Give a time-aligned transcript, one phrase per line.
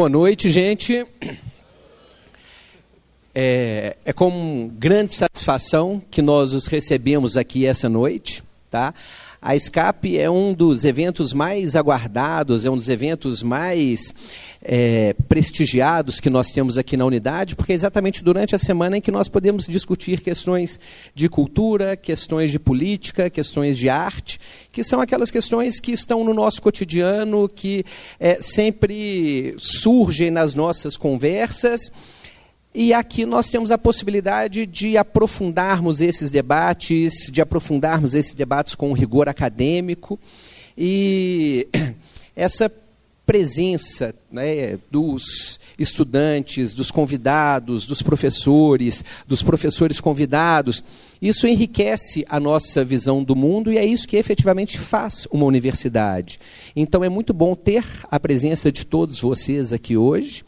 [0.00, 1.06] Boa noite, gente.
[3.34, 8.94] É, é com grande satisfação que nós os recebemos aqui essa noite, tá?
[9.42, 14.12] A Escape é um dos eventos mais aguardados, é um dos eventos mais
[14.62, 19.00] é, prestigiados que nós temos aqui na unidade, porque é exatamente durante a semana em
[19.00, 20.78] que nós podemos discutir questões
[21.14, 24.38] de cultura, questões de política, questões de arte,
[24.70, 27.82] que são aquelas questões que estão no nosso cotidiano, que
[28.18, 31.90] é, sempre surgem nas nossas conversas.
[32.72, 38.92] E aqui nós temos a possibilidade de aprofundarmos esses debates, de aprofundarmos esses debates com
[38.92, 40.18] rigor acadêmico.
[40.78, 41.66] E
[42.36, 42.72] essa
[43.30, 50.82] presença né, dos estudantes, dos convidados, dos professores, dos professores convidados,
[51.22, 56.40] isso enriquece a nossa visão do mundo e é isso que efetivamente faz uma universidade.
[56.74, 60.42] Então é muito bom ter a presença de todos vocês aqui hoje.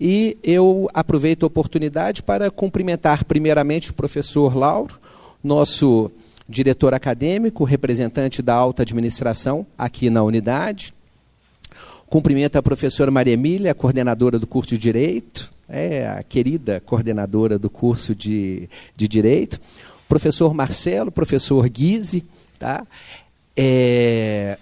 [0.00, 4.98] E eu aproveito a oportunidade para cumprimentar primeiramente o professor Lauro,
[5.40, 6.10] nosso
[6.48, 10.92] diretor acadêmico, representante da alta administração aqui na unidade.
[12.08, 17.70] Cumprimento a professora Maria Emília, coordenadora do curso de Direito, é a querida coordenadora do
[17.70, 19.60] curso de, de Direito.
[20.08, 22.24] Professor Marcelo, professor Guise,
[22.58, 22.86] tá?
[23.56, 24.58] É...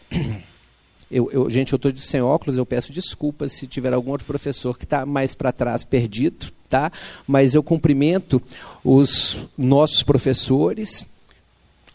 [1.11, 4.79] Eu, eu, gente, eu estou sem óculos, eu peço desculpas se tiver algum outro professor
[4.79, 6.91] que está mais para trás perdido, tá?
[7.27, 8.41] Mas eu cumprimento
[8.83, 11.05] os nossos professores,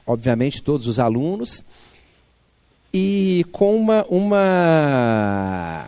[0.06, 1.64] obviamente todos os alunos,
[2.94, 5.86] e com uma, uma,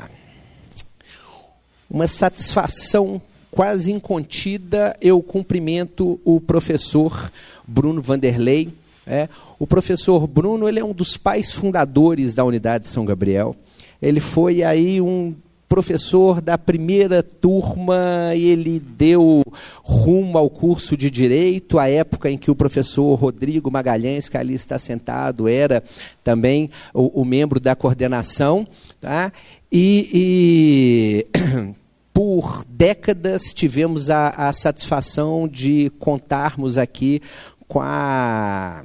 [1.89, 7.31] uma satisfação quase incontida, eu cumprimento o professor
[7.67, 8.73] Bruno Vanderlei,
[9.07, 9.27] é,
[9.57, 13.55] o professor Bruno ele é um dos pais fundadores da Unidade São Gabriel.
[13.99, 15.33] Ele foi aí um
[15.69, 19.43] professor da primeira turma ele deu
[19.83, 24.55] rumo ao curso de Direito, a época em que o professor Rodrigo Magalhães, que ali
[24.55, 25.83] está sentado, era
[26.23, 28.67] também o, o membro da coordenação.
[28.99, 29.31] Tá?
[29.71, 31.73] E, e
[32.11, 37.21] por décadas tivemos a, a satisfação de contarmos aqui
[37.67, 38.83] com a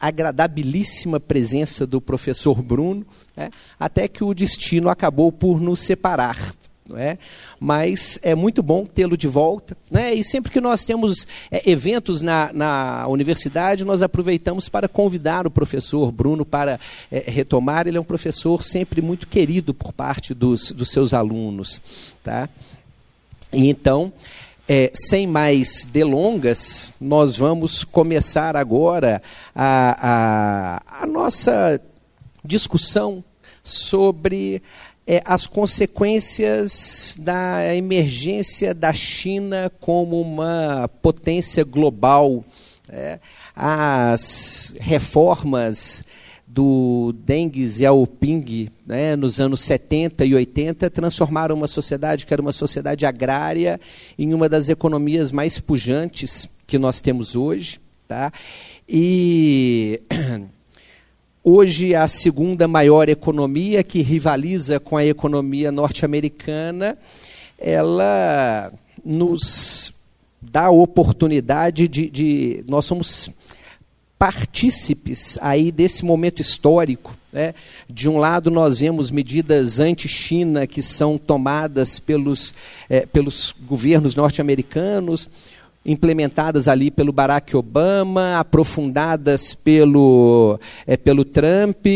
[0.00, 3.04] agradabilíssima presença do professor Bruno,
[3.38, 6.52] né, até que o destino acabou por nos separar.
[6.96, 7.18] É?
[7.60, 9.76] Mas é muito bom tê-lo de volta.
[9.90, 10.14] Né?
[10.14, 15.50] E sempre que nós temos é, eventos na, na universidade, nós aproveitamos para convidar o
[15.50, 16.80] professor Bruno para
[17.12, 17.86] é, retomar.
[17.86, 21.78] Ele é um professor sempre muito querido por parte dos, dos seus alunos.
[22.24, 22.48] Tá?
[23.52, 24.10] E então,
[24.66, 29.20] é, sem mais delongas, nós vamos começar agora
[29.54, 31.78] a, a, a nossa
[32.42, 33.22] discussão
[33.70, 34.62] sobre
[35.06, 42.44] é, as consequências da emergência da China como uma potência global,
[42.90, 43.18] é,
[43.56, 46.04] as reformas
[46.46, 52.52] do Deng Xiaoping, né, nos anos 70 e 80, transformaram uma sociedade que era uma
[52.52, 53.80] sociedade agrária
[54.18, 57.78] em uma das economias mais pujantes que nós temos hoje.
[58.06, 58.32] Tá?
[58.88, 60.00] E
[61.48, 66.98] hoje a segunda maior economia que rivaliza com a economia norte-americana,
[67.58, 68.70] ela
[69.02, 69.94] nos
[70.42, 73.30] dá a oportunidade de, de nós somos
[74.18, 77.16] partícipes aí desse momento histórico.
[77.32, 77.54] Né?
[77.88, 82.54] De um lado, nós vemos medidas anti-China que são tomadas pelos,
[82.90, 85.30] é, pelos governos norte-americanos,
[85.88, 91.86] implementadas ali pelo Barack Obama, aprofundadas pelo, é, pelo Trump.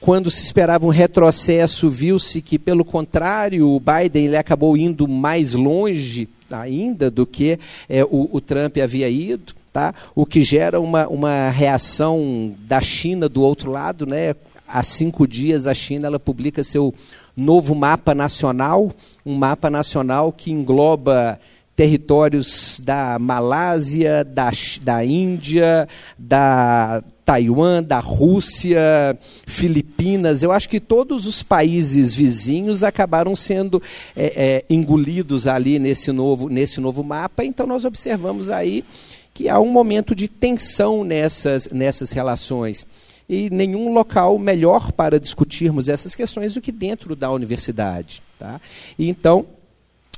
[0.00, 5.54] Quando se esperava um retrocesso, viu-se que, pelo contrário, o Biden ele acabou indo mais
[5.54, 7.58] longe ainda do que
[7.88, 9.92] é, o, o Trump havia ido tá?
[10.14, 14.06] o que gera uma, uma reação da China do outro lado.
[14.06, 14.34] Né?
[14.68, 16.94] Há cinco dias a China ela publica seu
[17.36, 18.92] novo mapa nacional,
[19.26, 21.40] um mapa nacional que engloba
[21.76, 24.50] territórios da Malásia, da,
[24.82, 25.88] da Índia,
[26.18, 30.42] da Taiwan, da Rússia, Filipinas.
[30.42, 33.82] Eu acho que todos os países vizinhos acabaram sendo
[34.14, 37.44] é, é, engolidos ali nesse novo, nesse novo mapa.
[37.44, 38.84] Então nós observamos aí
[39.32, 42.86] que há um momento de tensão nessas, nessas relações.
[43.26, 48.22] E nenhum local melhor para discutirmos essas questões do que dentro da universidade.
[48.38, 48.60] Tá?
[48.98, 49.46] E então,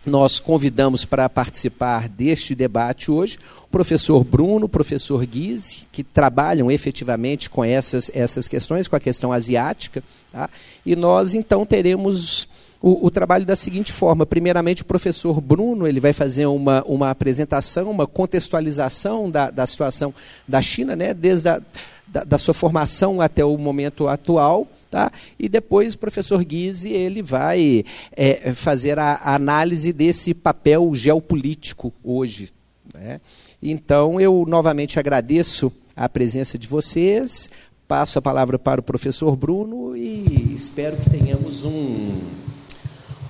[0.06, 6.70] nós convidamos para participar deste debate hoje o professor Bruno, o professor Guise, que trabalham
[6.70, 10.02] efetivamente com essas, essas questões, com a questão asiática.
[10.32, 10.48] Tá?
[10.84, 12.48] E nós, então, teremos
[12.80, 14.24] o, o, trabalho da seguinte forma.
[14.24, 20.14] Primeiramente, o professor Bruno ele vai fazer uma, uma apresentação, uma contextualização da, da situação
[20.46, 21.60] da China, né, desde a
[22.06, 24.66] da, da sua formação até o momento atual.
[24.90, 25.10] Tá?
[25.38, 31.92] E depois o professor Guise ele vai é, fazer a, a, análise desse papel geopolítico
[32.04, 32.50] hoje.
[32.94, 33.20] Né?
[33.60, 37.50] Então eu novamente agradeço a presença de vocês,
[37.88, 42.20] passo a palavra para o professor Bruno e espero que tenhamos um,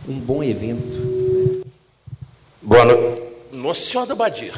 [0.06, 1.64] um bom evento.
[2.60, 3.22] Boa noite.
[3.52, 4.52] Nossa Senhora da Badia.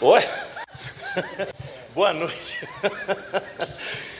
[0.00, 0.22] Oi?
[1.94, 2.66] Boa noite.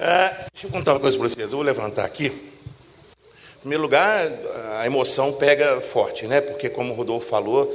[0.00, 1.52] é, deixa eu contar uma coisa para vocês.
[1.52, 2.26] Eu vou levantar aqui.
[2.26, 4.30] Em primeiro lugar,
[4.78, 6.40] a emoção pega forte, né?
[6.40, 7.70] Porque, como o Rodolfo falou,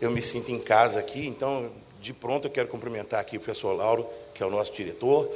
[0.00, 1.24] eu me sinto em casa aqui.
[1.26, 1.70] Então,
[2.00, 5.30] de pronto, eu quero cumprimentar aqui o professor Lauro, que é o nosso diretor.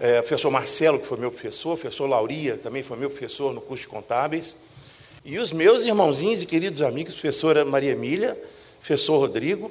[0.00, 1.74] É, o professor Marcelo, que foi meu professor.
[1.74, 4.56] O professor Lauria, também foi meu professor no curso de contábeis.
[5.24, 8.36] E os meus irmãozinhos e queridos amigos, professora Maria Emília,
[8.80, 9.70] professor Rodrigo,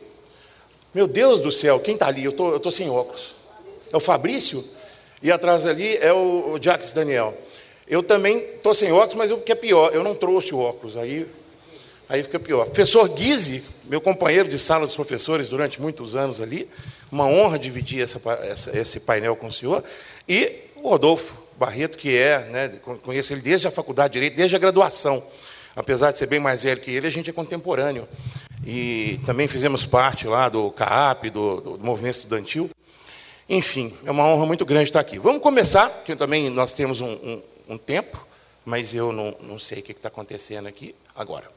[0.94, 2.24] meu Deus do céu, quem está ali?
[2.24, 3.36] Eu tô, estou sem óculos.
[3.92, 4.64] É o Fabrício?
[5.22, 7.36] E atrás ali é o, o Jacques Daniel.
[7.88, 10.98] Eu também estou sem óculos, mas o que é pior, eu não trouxe o óculos.
[10.98, 11.28] Aí,
[12.10, 12.66] aí fica pior.
[12.66, 16.68] Professor Guise, meu companheiro de sala dos professores durante muitos anos ali,
[17.12, 19.84] uma honra dividir essa, essa, esse painel com o senhor.
[20.28, 22.72] E o Rodolfo Barreto, que é, né,
[23.04, 25.24] conheço ele desde a faculdade de Direito, desde a graduação.
[25.76, 28.08] Apesar de ser bem mais velho que ele, a gente é contemporâneo
[28.66, 32.70] e também fizemos parte lá do CAAP, do, do, do movimento estudantil.
[33.48, 35.20] Enfim, é uma honra muito grande estar aqui.
[35.20, 38.26] Vamos começar, porque também nós temos um, um, um tempo,
[38.66, 41.48] mas eu não, não sei o que está acontecendo aqui agora.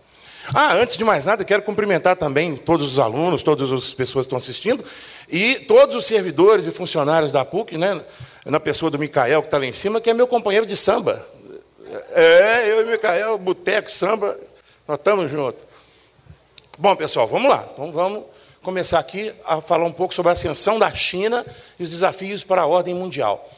[0.54, 4.28] Ah, antes de mais nada, quero cumprimentar também todos os alunos, todas as pessoas que
[4.28, 4.84] estão assistindo,
[5.28, 8.02] e todos os servidores e funcionários da PUC, né,
[8.44, 11.26] na pessoa do Micael, que está lá em cima, que é meu companheiro de samba.
[12.14, 14.38] É, eu e o Micael, boteco, samba,
[14.86, 15.64] nós estamos juntos.
[16.78, 17.66] Bom, pessoal, vamos lá.
[17.72, 18.24] Então vamos
[18.68, 21.42] começar aqui a falar um pouco sobre a ascensão da China
[21.78, 23.50] e os desafios para a ordem mundial.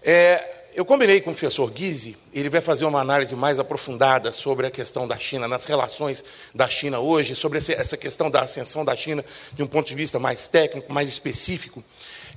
[0.00, 4.64] É, eu combinei com o professor Guise, ele vai fazer uma análise mais aprofundada sobre
[4.68, 6.24] a questão da China, nas relações
[6.54, 10.20] da China hoje, sobre essa questão da ascensão da China de um ponto de vista
[10.20, 11.82] mais técnico, mais específico.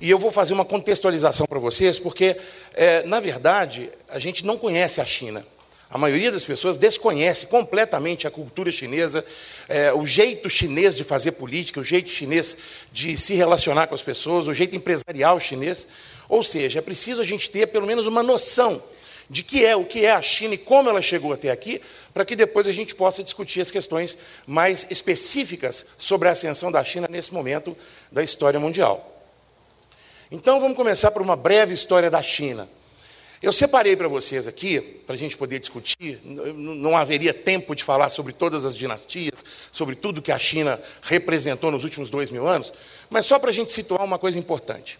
[0.00, 2.36] E eu vou fazer uma contextualização para vocês, porque,
[2.74, 5.46] é, na verdade, a gente não conhece a China.
[5.90, 9.24] A maioria das pessoas desconhece completamente a cultura chinesa,
[9.68, 12.56] é, o jeito chinês de fazer política, o jeito chinês
[12.92, 15.88] de se relacionar com as pessoas, o jeito empresarial chinês.
[16.28, 18.82] Ou seja, é preciso a gente ter pelo menos uma noção
[19.30, 21.80] de que é o que é a China e como ela chegou até aqui,
[22.12, 26.84] para que depois a gente possa discutir as questões mais específicas sobre a ascensão da
[26.84, 27.74] China nesse momento
[28.12, 29.22] da história mundial.
[30.30, 32.68] Então vamos começar por uma breve história da China.
[33.40, 38.10] Eu separei para vocês aqui, para a gente poder discutir, não haveria tempo de falar
[38.10, 42.72] sobre todas as dinastias, sobre tudo que a China representou nos últimos dois mil anos,
[43.08, 44.98] mas só para a gente situar uma coisa importante.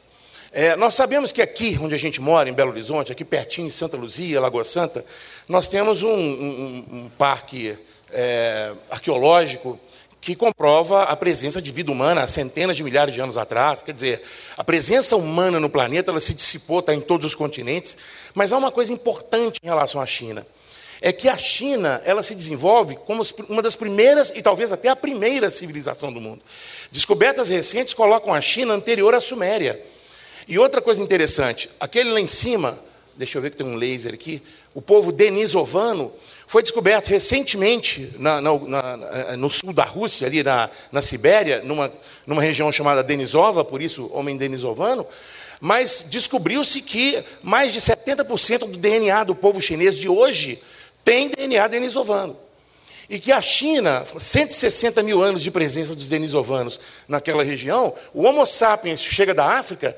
[0.52, 3.70] É, nós sabemos que aqui, onde a gente mora, em Belo Horizonte, aqui pertinho, em
[3.70, 5.05] Santa Luzia, Lagoa Santa,
[5.49, 7.76] nós temos um, um, um parque
[8.11, 9.79] é, arqueológico
[10.20, 13.82] que comprova a presença de vida humana há centenas de milhares de anos atrás.
[13.82, 14.22] Quer dizer,
[14.56, 17.96] a presença humana no planeta ela se dissipou, está em todos os continentes.
[18.34, 20.46] Mas há uma coisa importante em relação à China.
[21.00, 24.96] É que a China ela se desenvolve como uma das primeiras e talvez até a
[24.96, 26.42] primeira civilização do mundo.
[26.90, 29.80] Descobertas recentes colocam a China anterior à Suméria.
[30.48, 32.78] E outra coisa interessante, aquele lá em cima,
[33.18, 34.40] deixa eu ver que tem um laser aqui,
[34.72, 36.12] o povo denisovano,
[36.46, 41.92] foi descoberto recentemente na, na, na, no sul da Rússia, ali na, na Sibéria, numa,
[42.25, 45.04] numa região chamada Denisova, por isso homem denisovano,
[45.60, 50.62] mas descobriu-se que mais de 70% do DNA do povo chinês de hoje
[51.04, 52.38] tem DNA denisovano.
[53.10, 58.46] E que a China, 160 mil anos de presença dos denisovanos naquela região, o Homo
[58.46, 59.96] sapiens chega da África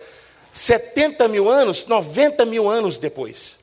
[0.52, 3.60] 70 mil anos, 90 mil anos depois.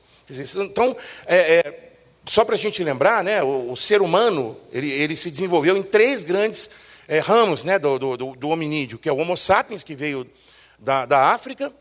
[0.56, 1.90] Então, é, é,
[2.26, 5.82] só para a gente lembrar, né, o, o, ser humano ele, ele se desenvolveu em
[5.82, 6.70] três grandes
[7.06, 10.26] é, ramos né, do, do, do, hominídeo, que é o Homo sapiens, que veio
[10.78, 11.72] da, da África,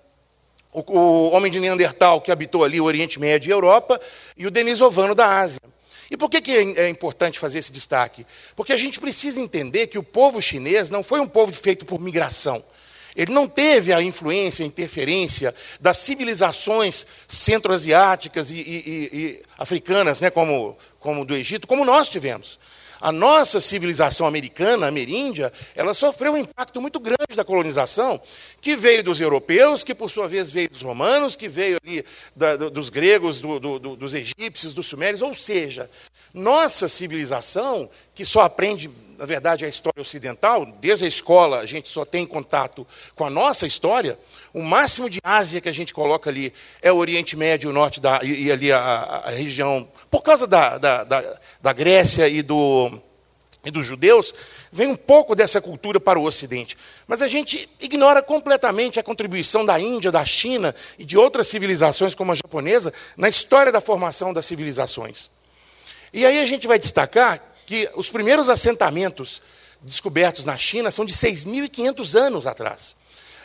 [0.72, 4.00] o, o, homem de Neandertal, que habitou ali o Oriente Médio e Europa,
[4.38, 5.60] e o denisovano da Ásia.
[6.10, 8.26] E por que, que é, é importante fazer esse destaque?
[8.56, 12.00] Porque a gente precisa entender que o povo chinês não foi um povo feito por
[12.00, 12.64] migração.
[13.18, 20.30] Ele não teve a influência, a interferência das civilizações centro-asiáticas e, e, e, africanas, né,
[20.30, 22.60] como, como do Egito, como nós tivemos.
[23.00, 28.20] A nossa civilização americana, ameríndia, ela sofreu um impacto muito grande da colonização,
[28.60, 32.04] que veio dos europeus, que por sua vez veio dos romanos, que veio ali
[32.36, 35.22] da, dos gregos, do, do, dos egípcios, dos sumérios.
[35.22, 35.90] Ou seja,
[36.34, 41.90] nossa civilização, que só aprende na verdade, a história ocidental, desde a escola a gente
[41.90, 44.18] só tem contato com a nossa história,
[44.54, 48.00] o máximo de Ásia que a gente coloca ali é o Oriente Médio, o Norte
[48.00, 52.44] da, e, e ali a, a, região, por causa da, da, da, da Grécia e,
[52.44, 52.92] do,
[53.66, 54.34] e dos judeus,
[54.72, 56.78] vem um pouco dessa cultura para o Ocidente.
[57.08, 62.14] Mas a gente ignora completamente a contribuição da Índia, da China e de outras civilizações,
[62.14, 65.32] como a japonesa, na história da formação das civilizações.
[66.14, 69.42] E aí a gente vai destacar que os primeiros assentamentos
[69.82, 72.96] descobertos na China são de 6.500 anos atrás.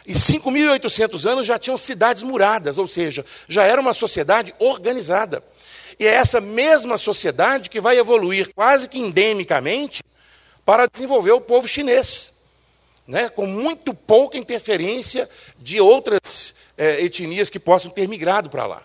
[0.06, 5.42] E 5.800 anos já tinham cidades muradas, ou seja, já era uma sociedade organizada.
[5.98, 10.02] E é essa mesma sociedade que vai evoluir quase que endemicamente
[10.64, 12.32] para desenvolver o povo chinês,
[13.06, 15.28] né, com muito pouca interferência
[15.58, 18.82] de outras é, etnias que possam ter migrado para lá.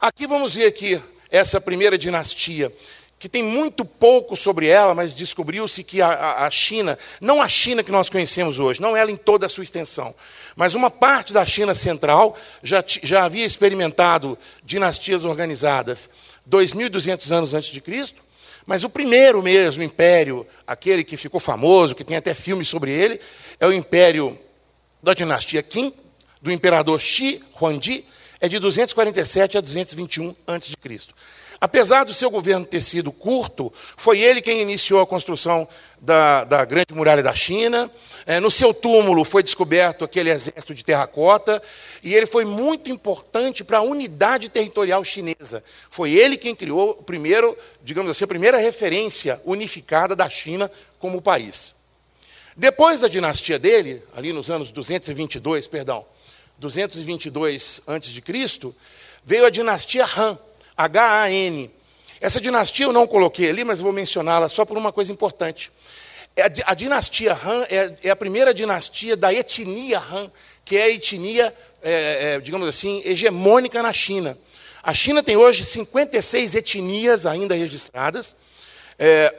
[0.00, 2.72] Aqui vamos ver aqui essa primeira dinastia
[3.18, 7.82] que tem muito pouco sobre ela, mas descobriu-se que a, a, China, não a China
[7.82, 10.14] que nós conhecemos hoje, não ela em toda a sua extensão,
[10.54, 16.08] mas uma parte da China central já, já havia experimentado dinastias organizadas
[16.48, 18.22] 2.200 anos antes de Cristo,
[18.64, 23.20] mas o primeiro mesmo império, aquele que ficou famoso, que tem até filmes sobre ele,
[23.58, 24.38] é o império
[25.02, 25.92] da dinastia Qin,
[26.40, 28.04] do imperador Shi Huangdi,
[28.40, 30.74] é de 247 a 221 a.C.
[31.60, 35.66] Apesar do seu governo ter sido curto, foi ele quem iniciou a construção
[36.00, 37.90] da, da Grande Muralha da China.
[38.24, 41.60] É, no seu túmulo foi descoberto aquele exército de terracota,
[42.00, 45.64] e ele foi muito importante para a unidade territorial chinesa.
[45.90, 51.20] Foi ele quem criou o primeiro, digamos assim, a primeira referência unificada da China como
[51.20, 51.74] país.
[52.56, 56.04] Depois da dinastia dele, ali nos anos 222, perdão,
[56.58, 58.74] 222 a.C.,
[59.24, 60.38] veio a dinastia Han
[60.78, 61.68] H-A-N.
[62.20, 65.72] Essa dinastia eu não coloquei ali, mas vou mencioná-la só por uma coisa importante.
[66.36, 70.30] É a, dinastia Han é, é, a primeira dinastia da etnia Han,
[70.64, 74.38] que é a etnia, é, é, digamos assim, hegemônica na China.
[74.80, 78.36] A China tem hoje 56 etnias ainda registradas,
[78.96, 79.34] é,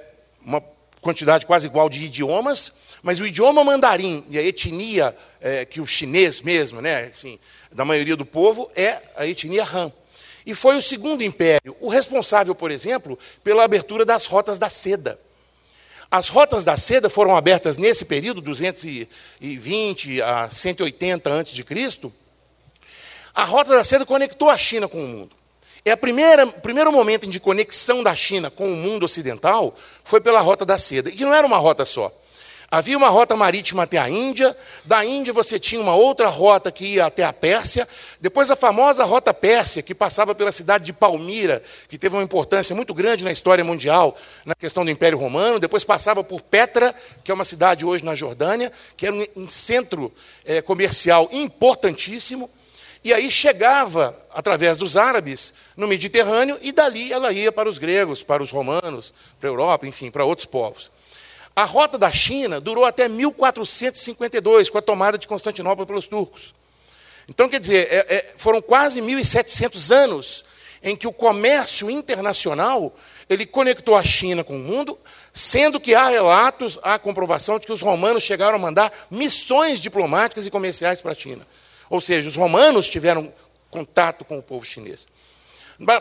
[0.46, 0.62] uma
[1.00, 5.88] quantidade quase igual de idiomas, mas o idioma mandarim e a etnia é, que o
[5.88, 7.40] chinês mesmo, né, assim,
[7.72, 9.92] da maioria do povo, é a etnia Han.
[10.46, 15.20] E foi o segundo império, o responsável, por exemplo, pela abertura das rotas da seda.
[16.12, 22.12] As rotas da seda foram abertas nesse período, 220 a 180 a.C.
[23.36, 25.36] A rota da seda conectou a China com o mundo.
[25.86, 30.20] É a primeira, o primeiro momento de conexão da China com o mundo ocidental foi
[30.20, 31.10] pela rota da seda.
[31.10, 32.12] E não era uma rota só.
[32.72, 36.86] Havia uma rota marítima até a Índia, da Índia você tinha uma outra rota que
[36.86, 37.88] ia até a Pérsia,
[38.22, 42.76] depois a famosa rota Pérsia, que passava pela cidade de Palmira, que teve uma importância
[42.76, 47.32] muito grande na história mundial, na questão do Império Romano, depois passava por Petra, que
[47.32, 50.14] é uma cidade hoje na Jordânia, que era um, centro
[50.46, 52.48] é, comercial importantíssimo,
[53.04, 58.22] e aí chegava, através dos árabes, no Mediterrâneo, e dali ela ia para os gregos,
[58.22, 60.92] para os romanos, para a Europa, enfim, para outros povos.
[61.60, 66.56] A rota da China durou até 1452, com a tomada de Constantinopla pelos turcos.
[67.28, 70.46] Então, quer dizer, é, é, foram quase 1.700 anos
[70.82, 72.96] em que o comércio internacional
[73.30, 74.98] ele conectou a China com o mundo,
[75.34, 80.46] sendo que há relatos, há comprovação de que os romanos chegaram a mandar missões diplomáticas
[80.46, 81.46] e comerciais para a China.
[81.90, 83.34] Ou seja, os romanos tiveram
[83.70, 85.10] contato com o povo chinês.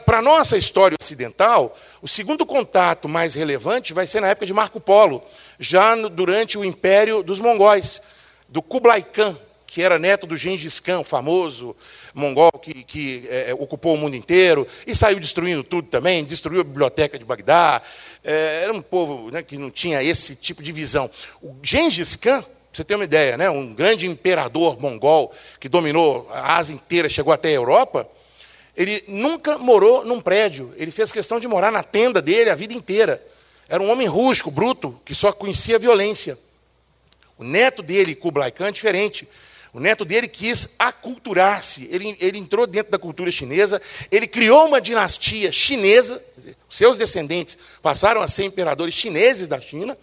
[0.04, 4.52] Para a nossa história ocidental, o segundo contato mais relevante vai ser na época de
[4.52, 5.22] Marco Polo,
[5.58, 8.02] já no, durante o império dos mongóis,
[8.48, 11.76] do Kublai Khan, que era neto do Gengis Khan, o famoso
[12.12, 16.64] mongol que, que é, ocupou o mundo inteiro e saiu destruindo tudo também, destruiu a
[16.64, 17.80] biblioteca de Bagdá.
[18.24, 21.08] É, era um povo né, que não tinha esse tipo de visão.
[21.40, 26.56] O Gengis Khan, você ter uma ideia, né, um grande imperador mongol que dominou a
[26.56, 28.08] Ásia inteira, chegou até a Europa,
[28.78, 32.72] ele nunca morou num prédio, ele fez questão de morar na tenda dele a vida
[32.72, 33.20] inteira.
[33.68, 36.38] Era um homem rústico, bruto, que só conhecia violência.
[37.36, 39.28] O neto dele, Kublai Khan, é diferente.
[39.72, 43.82] O neto dele quis aculturar-se, ele, ele entrou dentro da cultura chinesa,
[44.12, 49.98] ele criou uma dinastia chinesa, dizer, seus descendentes passaram a ser imperadores chineses da China,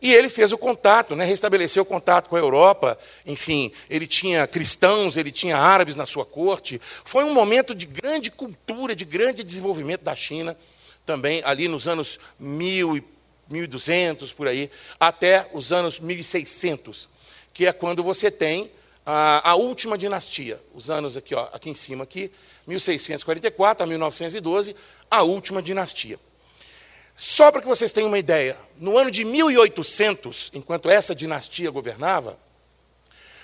[0.00, 4.46] e ele fez o contato, né, restabeleceu o contato com a Europa, enfim, ele tinha
[4.46, 6.80] cristãos, ele tinha árabes na sua corte.
[7.04, 10.56] Foi um momento de grande cultura, de grande desenvolvimento da China,
[11.04, 13.04] também ali nos anos mil e
[13.50, 17.08] 1200 por aí, até os anos 1600,
[17.52, 18.70] que é quando você tem
[19.04, 20.60] a, a última dinastia.
[20.74, 22.30] Os anos aqui, ó, aqui em cima, aqui,
[22.66, 24.76] 1644 a 1912,
[25.10, 26.18] a última dinastia.
[27.20, 32.38] Só para que vocês tenham uma ideia, no ano de 1800, enquanto essa dinastia governava,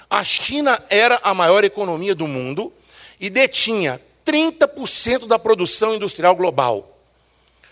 [0.09, 2.73] a China era a maior economia do mundo
[3.21, 6.99] e detinha 30% da produção industrial global.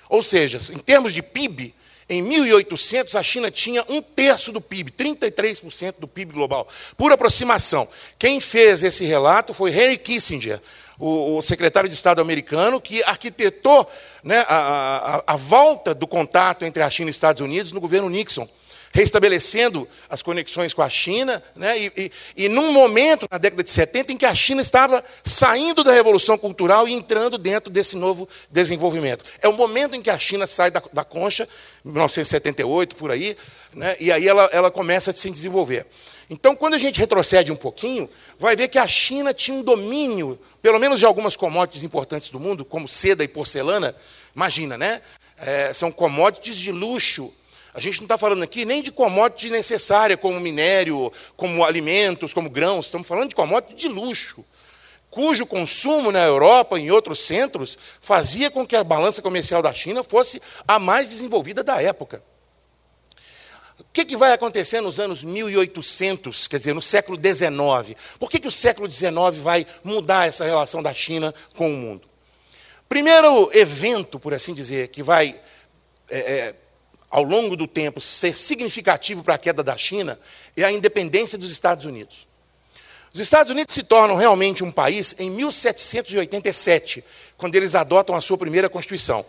[0.06, 1.74] Ou seja, em termos de PIB,
[2.06, 6.68] em 1800 a China tinha um terço do PIB, 33% do PIB global.
[6.98, 7.88] Por aproximação.
[8.18, 10.60] Quem fez esse relato foi Henry Kissinger,
[10.98, 13.90] o, o secretário de Estado americano, que arquitetou
[14.24, 17.80] né, a, a, a volta do contato entre a China e os Estados Unidos no
[17.80, 18.48] governo Nixon
[18.94, 21.76] restabelecendo as conexões com a China, né?
[21.76, 22.12] e, e,
[22.44, 26.38] e num momento, na década de 70, em que a China estava saindo da revolução
[26.38, 29.24] cultural e entrando dentro desse novo desenvolvimento.
[29.42, 31.48] É o momento em que a China sai da, da concha,
[31.84, 33.36] 1978, por aí,
[33.74, 33.96] né?
[33.98, 35.84] e aí ela, ela começa a se desenvolver.
[36.28, 40.38] Então, quando a gente retrocede um pouquinho, vai ver que a China tinha um domínio,
[40.62, 43.94] pelo menos de algumas commodities importantes do mundo, como seda e porcelana.
[44.34, 45.02] Imagina, né?
[45.36, 47.32] É, são commodities de luxo
[47.74, 52.48] a gente não está falando aqui nem de commodity necessária, como minério, como alimentos, como
[52.48, 52.86] grãos.
[52.86, 54.44] Estamos falando de commodity de luxo,
[55.10, 59.74] cujo consumo na Europa e em outros centros fazia com que a balança comercial da
[59.74, 62.22] China fosse a mais desenvolvida da época.
[63.94, 67.96] O que, que vai acontecer nos anos 1800, quer dizer, no século XIX?
[68.18, 72.02] Por que, que o século XIX vai mudar essa relação da China com o mundo?
[72.88, 75.40] Primeiro evento, por assim dizer, que vai
[76.10, 76.54] é, é,
[77.08, 80.18] ao longo do tempo, ser significativo para a queda da China
[80.56, 82.26] é a independência dos Estados Unidos.
[83.14, 87.04] Os Estados Unidos se tornam realmente um país em 1787,
[87.36, 89.24] quando eles adotam a sua primeira Constituição.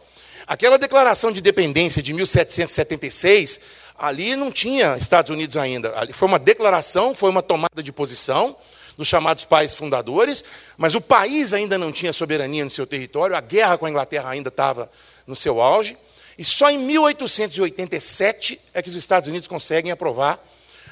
[0.47, 3.59] Aquela declaração de independência de 1776,
[3.97, 5.97] ali não tinha Estados Unidos ainda.
[5.97, 8.55] Ali foi uma declaração, foi uma tomada de posição
[8.95, 10.43] dos chamados pais fundadores,
[10.77, 14.29] mas o país ainda não tinha soberania no seu território, a guerra com a Inglaterra
[14.29, 14.89] ainda estava
[15.27, 15.97] no seu auge.
[16.37, 20.39] E só em 1887 é que os Estados Unidos conseguem aprovar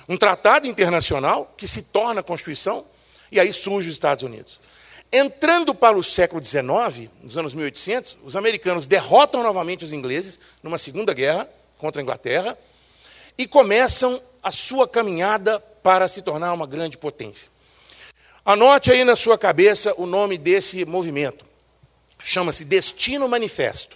[0.07, 2.85] um tratado internacional que se torna Constituição,
[3.31, 4.59] e aí surge os Estados Unidos.
[5.15, 10.79] Entrando para o século XIX, nos anos 1800, os americanos derrotam novamente os ingleses numa
[10.79, 11.47] segunda guerra
[11.77, 12.57] contra a Inglaterra
[13.37, 17.47] e começam a sua caminhada para se tornar uma grande potência.
[18.43, 21.45] Anote aí na sua cabeça o nome desse movimento.
[22.17, 23.95] Chama-se Destino Manifesto.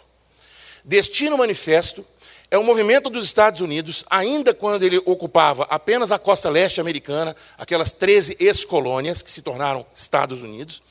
[0.85, 2.05] Destino Manifesto
[2.51, 7.35] é um movimento dos Estados Unidos, ainda quando ele ocupava apenas a costa leste americana,
[7.57, 10.83] aquelas 13 ex-colônias que se tornaram Estados Unidos.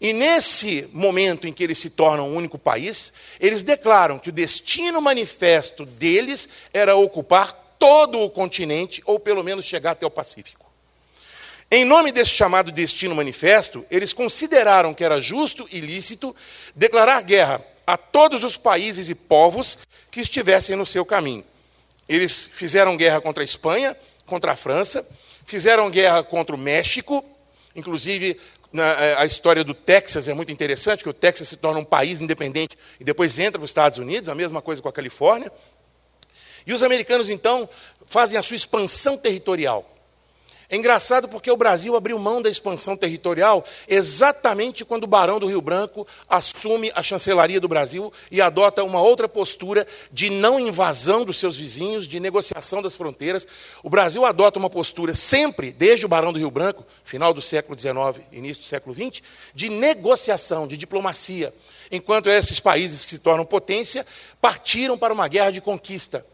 [0.00, 4.32] E nesse momento em que eles se tornam um único país, eles declaram que o
[4.32, 10.64] destino manifesto deles era ocupar todo o continente, ou pelo menos chegar até o Pacífico.
[11.70, 16.34] Em nome desse chamado destino manifesto, eles consideraram que era justo e lícito
[16.74, 19.78] declarar guerra a todos os países e povos
[20.10, 21.44] que estivessem no seu caminho.
[22.08, 25.06] Eles fizeram guerra contra a Espanha, contra a França,
[25.46, 27.24] fizeram guerra contra o México,
[27.74, 28.38] inclusive
[28.74, 32.20] na, a história do Texas é muito interessante, que o Texas se torna um país
[32.20, 35.50] independente e depois entra para os Estados Unidos, a mesma coisa com a Califórnia.
[36.66, 37.68] E os americanos, então,
[38.04, 39.93] fazem a sua expansão territorial.
[40.74, 45.46] É engraçado porque o Brasil abriu mão da expansão territorial exatamente quando o Barão do
[45.46, 51.24] Rio Branco assume a chancelaria do Brasil e adota uma outra postura de não invasão
[51.24, 53.46] dos seus vizinhos, de negociação das fronteiras.
[53.84, 57.78] O Brasil adota uma postura sempre, desde o Barão do Rio Branco, final do século
[57.78, 59.22] XIX, início do século XX,
[59.54, 61.54] de negociação, de diplomacia,
[61.88, 64.04] enquanto esses países que se tornam potência
[64.40, 66.26] partiram para uma guerra de conquista,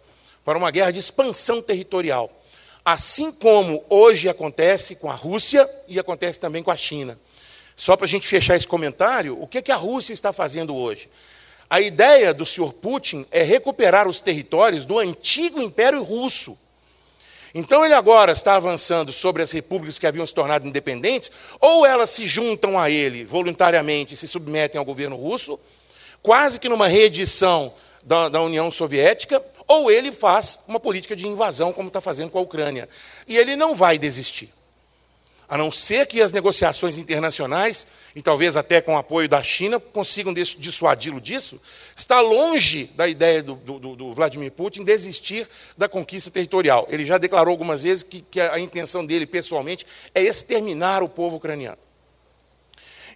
[0.47, 2.40] para uma guerra de expansão territorial.
[2.85, 7.19] Assim como hoje acontece com a Rússia e acontece também com a China.
[7.77, 11.09] Só para a gente fechar esse comentário, o que, que a Rússia está fazendo hoje?
[11.69, 16.59] A ideia do senhor Putin é recuperar os territórios do antigo Império Russo.
[17.55, 22.11] Então ele agora está avançando sobre as repúblicas que haviam se tornado independentes, ou elas
[22.11, 25.59] se juntam a ele voluntariamente e se submetem ao governo russo,
[26.23, 31.73] quase que numa reedição da, da União Soviética, ou ele faz uma política de invasão,
[31.73, 32.89] como está fazendo com a Ucrânia.
[33.27, 34.53] E ele não vai desistir.
[35.51, 37.85] A não ser que as negociações internacionais,
[38.15, 41.61] e talvez até com o apoio da China, consigam dissuadi-lo disso,
[41.97, 46.87] está longe da ideia do, do, do, Vladimir Putin desistir da conquista territorial.
[46.89, 49.85] Ele já declarou algumas vezes que, que a intenção dele, pessoalmente,
[50.15, 51.90] é exterminar o povo ucraniano.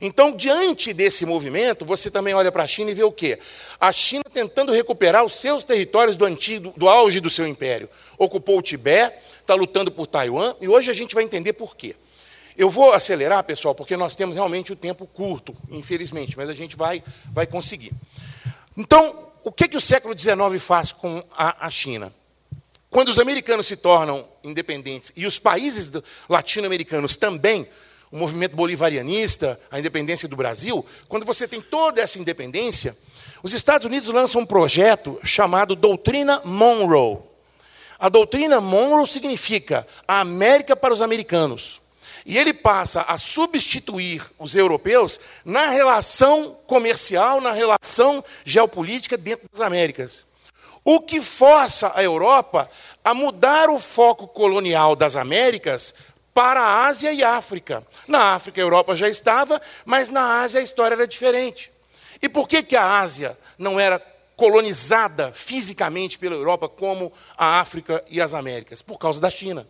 [0.00, 3.38] Então, diante desse movimento, você também olha para a China e vê o quê?
[3.78, 7.88] A China tentando recuperar os seus territórios do antigo, do auge do seu império.
[8.18, 11.94] Ocupou o Tibete, está lutando por Taiwan, e hoje a gente vai entender por quê.
[12.56, 16.76] Eu vou acelerar, pessoal, porque nós temos realmente o tempo curto, infelizmente, mas a gente
[16.76, 17.02] vai,
[17.32, 17.92] vai conseguir.
[18.76, 22.12] Então, o que, que o século XIX faz com a, a China?
[22.88, 25.90] Quando os americanos se tornam independentes e os países
[26.28, 27.68] latino-americanos também,
[28.14, 32.96] o movimento bolivarianista, a independência do Brasil, quando você tem toda essa independência,
[33.42, 37.18] os Estados Unidos lançam um projeto chamado Doutrina Monroe.
[37.98, 41.80] A doutrina Monroe significa a América para os americanos.
[42.24, 49.60] E ele passa a substituir os europeus na relação comercial, na relação geopolítica dentro das
[49.60, 50.24] Américas.
[50.84, 52.70] O que força a Europa
[53.04, 55.92] a mudar o foco colonial das Américas
[56.34, 57.86] para a Ásia e África.
[58.08, 61.72] Na África, a Europa já estava, mas na Ásia a história era diferente.
[62.20, 64.00] E por que, que a Ásia não era
[64.36, 68.82] colonizada fisicamente pela Europa como a África e as Américas?
[68.82, 69.66] Por causa da China.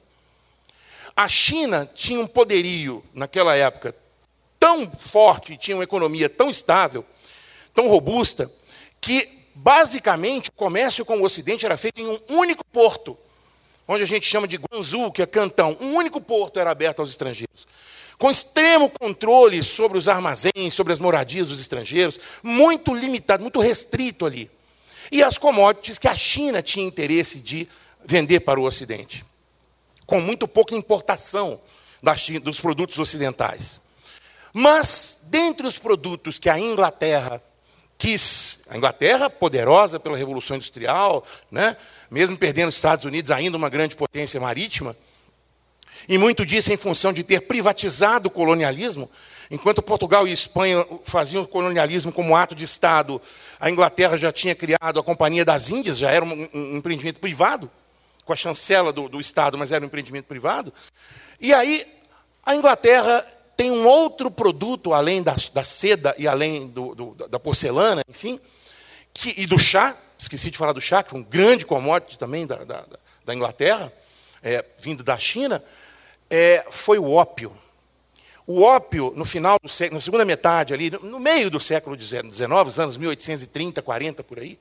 [1.15, 3.95] A China tinha um poderio, naquela época,
[4.59, 7.05] tão forte, tinha uma economia tão estável,
[7.75, 8.51] tão robusta,
[9.01, 13.17] que, basicamente, o comércio com o Ocidente era feito em um único porto,
[13.87, 15.77] onde a gente chama de Guangzhou, que é Cantão.
[15.81, 17.67] Um único porto era aberto aos estrangeiros.
[18.19, 24.25] Com extremo controle sobre os armazéns, sobre as moradias dos estrangeiros, muito limitado, muito restrito
[24.25, 24.51] ali.
[25.11, 27.69] E as commodities que a China tinha interesse de
[28.07, 29.25] vender para o Ocidente
[30.07, 31.61] com muito pouca importação
[32.43, 33.81] dos produtos ocidentais.
[34.53, 37.43] Mas, dentre os produtos que a Inglaterra
[37.97, 41.77] quis, a Inglaterra, poderosa pela Revolução Industrial, né,
[42.11, 44.97] mesmo perdendo os Estados Unidos, ainda uma grande potência marítima,
[46.09, 49.11] e muito disso em função de ter privatizado o colonialismo,
[49.51, 53.21] enquanto Portugal e Espanha faziam o colonialismo como ato de Estado,
[53.59, 57.71] a Inglaterra já tinha criado a Companhia das Índias, já era um, um empreendimento privado
[58.25, 60.73] com a chancela do, do Estado, mas era um empreendimento privado.
[61.41, 61.87] E aí
[62.45, 63.25] a Inglaterra
[63.57, 68.41] tem um outro produto, além da, da seda e além do, do, da porcelana, enfim,
[69.13, 72.47] que, e do chá, esqueci de falar do chá, que é um grande commodity também
[72.47, 72.85] da, da,
[73.25, 73.93] da Inglaterra,
[74.43, 75.63] é, vindo da China,
[76.29, 77.53] é, foi o ópio.
[78.47, 82.25] O ópio, no final do século, na segunda metade ali, no meio do século XIX,
[82.67, 84.59] os anos 1830, 40 por aí,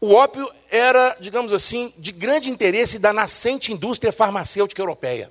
[0.00, 5.30] o ópio era, digamos assim, de grande interesse da nascente indústria farmacêutica europeia.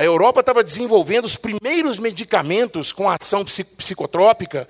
[0.00, 4.66] A Europa estava desenvolvendo os primeiros medicamentos com ação psicotrópica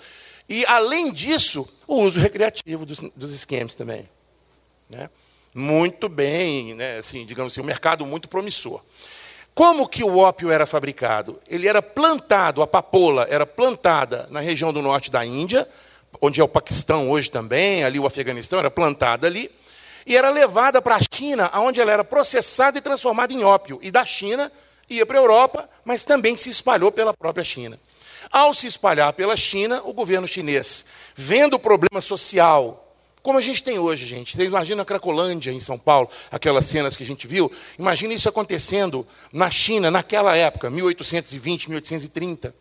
[0.49, 4.09] e, além disso, o uso recreativo dos, dos esquemas também.
[4.89, 5.09] Né?
[5.55, 6.99] Muito bem, né?
[6.99, 8.83] assim, digamos assim, um mercado muito promissor.
[9.55, 11.39] Como que o ópio era fabricado?
[11.47, 15.69] Ele era plantado, a papoula era plantada na região do norte da Índia,
[16.21, 19.49] onde é o Paquistão hoje também, ali o Afeganistão, era plantada ali,
[20.05, 23.79] e era levada para a China, onde ela era processada e transformada em ópio.
[23.81, 24.51] E da China
[24.91, 27.79] ia para a Europa, mas também se espalhou pela própria China.
[28.31, 30.85] Ao se espalhar pela China, o governo chinês,
[31.17, 32.87] vendo o problema social,
[33.23, 34.37] como a gente tem hoje, gente.
[34.37, 37.51] Você imagina a Cracolândia, em São Paulo, aquelas cenas que a gente viu.
[37.79, 42.55] Imagina isso acontecendo na China, naquela época, 1820, 1830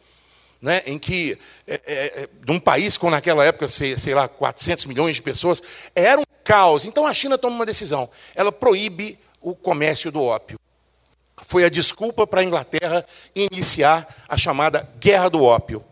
[0.62, 4.28] né, em que, é, é, é, de um país com naquela época, sei, sei lá,
[4.28, 5.62] 400 milhões de pessoas,
[5.96, 6.86] era um caos.
[6.86, 8.10] Então a China toma uma decisão.
[8.36, 10.59] Ela proíbe o comércio do ópio.
[11.50, 15.84] Foi a desculpa para a Inglaterra iniciar a chamada Guerra do Ópio.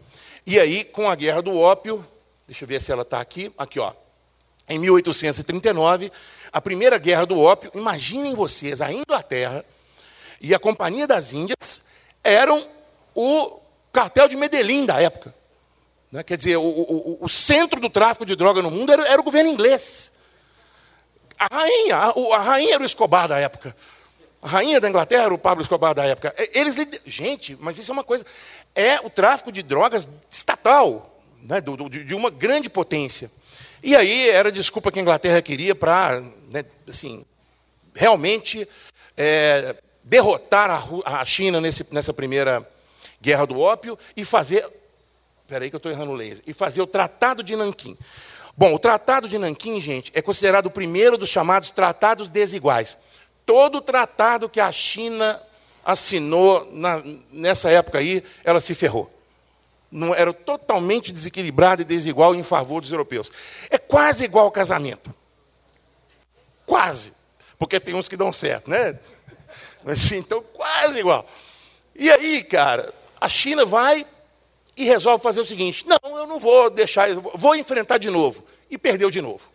[0.46, 2.06] E aí, com a Guerra do Ópio,
[2.46, 3.92] deixa eu ver se ela está aqui, aqui ó,
[4.70, 6.12] em 1839,
[6.52, 9.66] a primeira Guerra do Ópio, imaginem vocês, a Inglaterra
[10.40, 11.82] e a Companhia das Índias
[12.24, 12.70] eram
[13.16, 13.60] o
[13.92, 15.34] cartel de Medellín da época.
[16.12, 16.22] Né?
[16.22, 19.24] Quer dizer, o, o, o, centro do tráfico de droga no mundo era, era o
[19.24, 20.12] governo inglês.
[21.36, 23.76] A rainha, a, a, rainha era o Escobar da época.
[24.48, 26.34] Rainha da Inglaterra era o Pablo Escobar da época.
[26.54, 28.26] Eles, gente, mas isso é uma coisa.
[28.74, 33.30] É o tráfico de drogas estatal, né, de uma grande potência.
[33.84, 37.26] E aí era a desculpa que a Inglaterra queria para, né, assim,
[37.94, 38.68] realmente
[39.16, 42.68] é, derrotar a, a China nesse, nessa primeira
[43.22, 44.68] Guerra do Ópio e fazer.
[45.48, 46.44] Peraí que eu estou errando o laser.
[46.46, 47.98] E fazer o Tratado de Nanquim.
[48.56, 52.98] Bom, o Tratado de Nanquim, gente, é considerado o primeiro dos chamados tratados desiguais.
[53.48, 55.42] Todo tratado que a China
[55.84, 59.10] assinou na, nessa época aí, ela se ferrou.
[59.90, 63.32] Não, era totalmente desequilibrado e desigual em favor dos europeus.
[63.70, 65.16] É quase igual ao casamento.
[66.66, 67.14] Quase.
[67.58, 69.00] Porque tem uns que dão certo, né?
[69.82, 71.26] Mas, então, quase igual.
[71.96, 74.06] E aí, cara, a China vai
[74.76, 78.44] e resolve fazer o seguinte: não, eu não vou deixar, vou enfrentar de novo.
[78.70, 79.50] E perdeu de novo.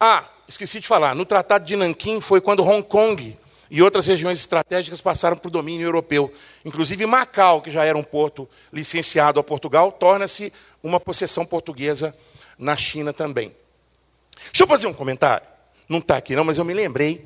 [0.00, 3.36] Ah, esqueci de falar, no Tratado de Nanquim foi quando Hong Kong
[3.70, 6.32] e outras regiões estratégicas passaram para o domínio europeu.
[6.64, 12.14] Inclusive Macau, que já era um porto licenciado a Portugal, torna-se uma possessão portuguesa
[12.58, 13.54] na China também.
[14.52, 15.46] Deixa eu fazer um comentário.
[15.88, 17.24] Não está aqui não, mas eu me lembrei.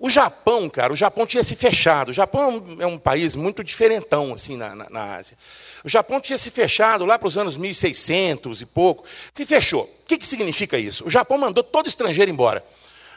[0.00, 2.10] O Japão, cara, o Japão tinha se fechado.
[2.10, 5.36] O Japão é um país muito diferentão, assim, na, na, na Ásia.
[5.84, 9.04] O Japão tinha se fechado lá para os anos 1600 e pouco.
[9.34, 9.84] Se fechou.
[9.84, 11.04] O que, que significa isso?
[11.04, 12.64] O Japão mandou todo estrangeiro embora.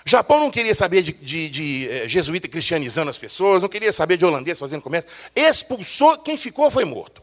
[0.03, 3.93] O Japão não queria saber de, de, de eh, jesuíta cristianizando as pessoas, não queria
[3.93, 5.07] saber de holandês fazendo comércio.
[5.35, 7.21] Expulsou, quem ficou foi morto.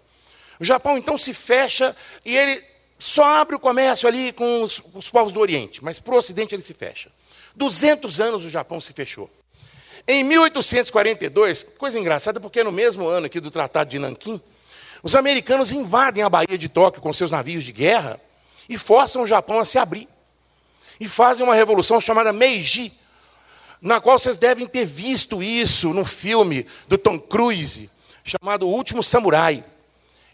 [0.61, 2.63] O Japão então se fecha e ele
[2.97, 6.55] só abre o comércio ali com os, os povos do Oriente, mas para o Ocidente
[6.55, 7.11] ele se fecha.
[7.57, 9.29] 200 anos o Japão se fechou.
[10.11, 14.41] Em 1842, coisa engraçada, porque é no mesmo ano aqui do Tratado de Nanquim,
[15.03, 18.19] os americanos invadem a Baía de Tóquio com seus navios de guerra
[18.67, 20.09] e forçam o Japão a se abrir
[20.99, 22.91] e fazem uma revolução chamada Meiji,
[23.83, 27.91] na qual vocês devem ter visto isso no filme do Tom Cruise,
[28.25, 29.63] chamado O Último Samurai.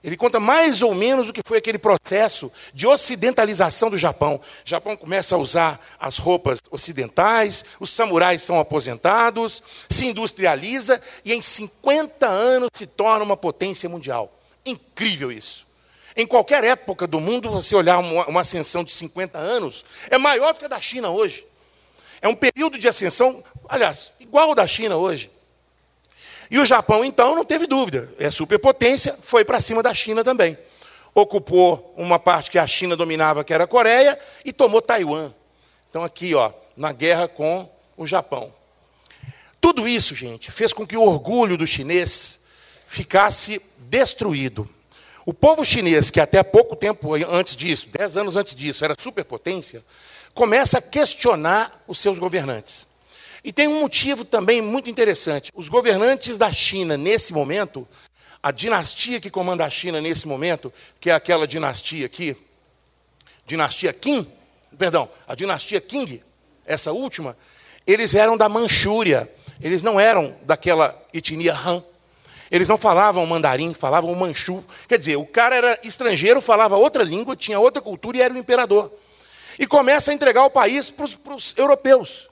[0.05, 4.35] Ele conta mais ou menos o que foi aquele processo de ocidentalização do Japão.
[4.37, 11.33] O Japão começa a usar as roupas ocidentais, os samurais são aposentados, se industrializa e
[11.33, 14.31] em 50 anos se torna uma potência mundial.
[14.67, 15.67] Incrível isso.
[16.15, 20.59] Em qualquer época do mundo, você olhar uma, ascensão de 50 anos, é maior do
[20.59, 21.47] que a da China hoje.
[22.21, 25.31] É um período de ascensão, aliás, igual ao da China hoje.
[26.51, 30.57] E o Japão, então, não teve dúvida, é superpotência, foi para cima da China também.
[31.15, 35.33] Ocupou uma parte que a China dominava, que era a Coreia, e tomou Taiwan.
[35.89, 38.53] Então, aqui, ó, na guerra com o Japão.
[39.61, 42.41] Tudo isso, gente, fez com que o orgulho do chinês
[42.87, 44.69] ficasse destruído.
[45.25, 49.83] O povo chinês, que até pouco tempo antes disso, dez anos antes disso, era superpotência,
[50.35, 52.87] começa a questionar os seus governantes.
[53.45, 55.53] E tem um motivo também muito interessante.
[55.55, 57.87] Os governantes da China, nesse momento,
[58.43, 62.35] a dinastia que comanda a China nesse momento, que é aquela dinastia aqui,
[63.47, 64.27] dinastia Qin,
[64.79, 66.23] perdão, a dinastia Qing,
[66.65, 67.37] essa última,
[67.87, 69.31] eles eram da Manchúria,
[69.61, 71.85] eles não eram daquela etnia Han.
[72.51, 74.63] Eles não falavam mandarim, falavam manchu.
[74.87, 78.39] Quer dizer, o cara era estrangeiro, falava outra língua, tinha outra cultura e era o
[78.39, 78.93] imperador.
[79.59, 82.29] E começa a entregar o país para os europeus.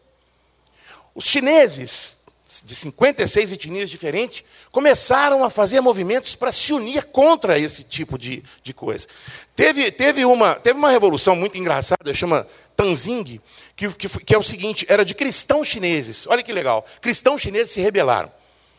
[1.15, 2.17] Os chineses,
[2.65, 8.43] de 56 etnias diferentes, começaram a fazer movimentos para se unir contra esse tipo de,
[8.63, 9.07] de coisa.
[9.55, 12.47] Teve, teve, uma, teve uma revolução muito engraçada, chama
[12.77, 13.41] Tanzing,
[13.77, 16.27] que, que, que é o seguinte: era de cristãos chineses.
[16.27, 16.85] Olha que legal.
[17.01, 18.31] Cristãos chineses se rebelaram.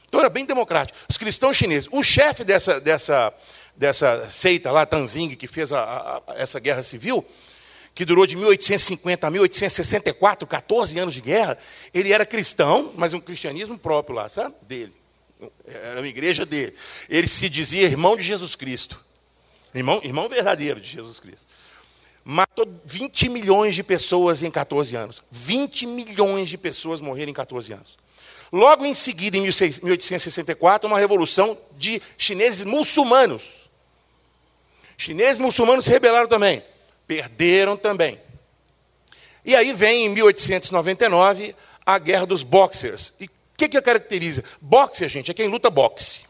[0.07, 0.97] Então era bem democrático.
[1.09, 3.33] Os cristãos chineses, o chefe dessa, dessa,
[3.75, 7.25] dessa seita lá, Tanzing, que fez a, a, essa guerra civil,
[7.95, 11.57] que durou de 1850 a 1864, 14 anos de guerra,
[11.93, 14.55] ele era cristão, mas um cristianismo próprio lá, sabe?
[14.63, 14.93] Dele.
[15.67, 16.73] Era uma igreja dele.
[17.09, 19.03] Ele se dizia irmão de Jesus Cristo.
[19.75, 21.45] Irmão, irmão verdadeiro de Jesus Cristo.
[22.23, 25.21] Matou 20 milhões de pessoas em 14 anos.
[25.29, 27.97] 20 milhões de pessoas morreram em 14 anos.
[28.51, 33.69] Logo em seguida, em 1864, uma revolução de chineses muçulmanos.
[34.95, 36.63] Chineses muçulmanos se rebelaram também.
[37.07, 38.19] Perderam também.
[39.45, 43.13] E aí vem, em 1899, a guerra dos boxers.
[43.19, 44.43] E o que, que caracteriza?
[44.61, 46.21] Boxer, gente, é quem luta boxe.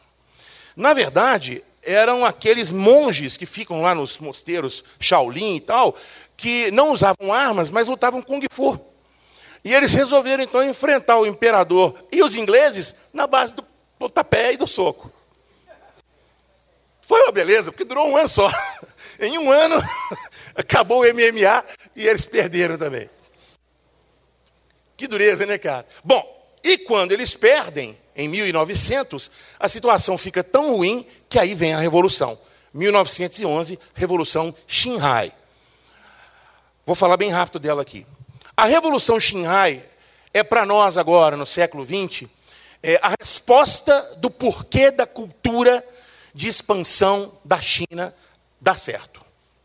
[0.75, 5.95] Na verdade, eram aqueles monges que ficam lá nos mosteiros Shaolin e tal,
[6.35, 8.79] que não usavam armas, mas lutavam Kung Fu.
[9.63, 13.63] E eles resolveram então enfrentar o imperador e os ingleses na base do
[13.97, 15.11] pontapé e do soco.
[17.03, 18.49] Foi uma beleza, porque durou um ano só.
[19.19, 19.81] em um ano,
[20.55, 21.63] acabou o MMA
[21.95, 23.09] e eles perderam também.
[24.95, 25.85] Que dureza, né, cara?
[26.03, 26.23] Bom,
[26.63, 31.79] e quando eles perdem, em 1900, a situação fica tão ruim que aí vem a
[31.79, 32.37] Revolução.
[32.73, 35.33] 1911, Revolução Xinhai.
[36.85, 38.05] Vou falar bem rápido dela aqui.
[38.55, 39.83] A Revolução Xinhai
[40.33, 42.29] é para nós agora, no século XX,
[42.81, 45.85] é a resposta do porquê da cultura
[46.33, 48.13] de expansão da China
[48.59, 49.12] dá certo.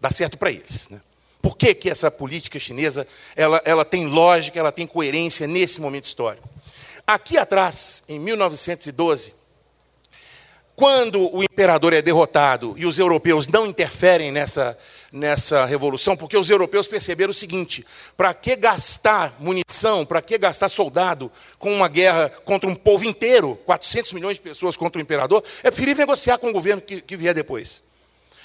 [0.00, 0.88] Dá certo para eles.
[0.88, 1.00] Né?
[1.40, 6.04] Por que, que essa política chinesa ela, ela tem lógica, ela tem coerência nesse momento
[6.04, 6.48] histórico?
[7.06, 9.32] Aqui atrás, em 1912,
[10.78, 14.78] quando o imperador é derrotado e os europeus não interferem nessa,
[15.10, 17.84] nessa revolução, porque os europeus perceberam o seguinte:
[18.16, 23.58] para que gastar munição, para que gastar soldado com uma guerra contra um povo inteiro,
[23.66, 27.16] 400 milhões de pessoas contra o imperador, é preferível negociar com o governo que, que
[27.16, 27.82] vier depois.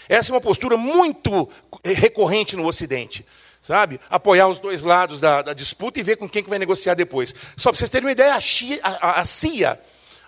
[0.07, 1.49] Essa é uma postura muito
[1.83, 3.25] recorrente no Ocidente
[3.63, 3.97] sabe?
[4.09, 7.33] Apoiar os dois lados da, da, disputa e ver com quem que vai negociar depois.
[7.55, 9.79] Só para vocês terem uma ideia, a, CIA, a, a CIA,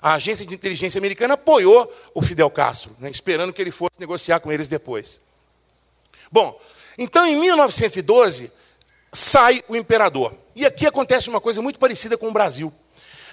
[0.02, 4.40] a Agência de Inteligência Americana, apoiou o Fidel Castro, né, esperando que ele fosse negociar
[4.40, 5.20] com eles depois.
[6.32, 6.58] Bom,
[6.98, 8.50] então em 1912
[9.12, 10.34] sai o imperador.
[10.56, 12.72] E aqui acontece uma coisa muito parecida com o Brasil.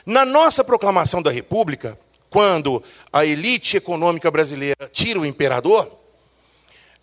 [0.05, 1.97] Na nossa proclamação da República,
[2.29, 6.02] quando a elite econômica brasileira tira o imperador,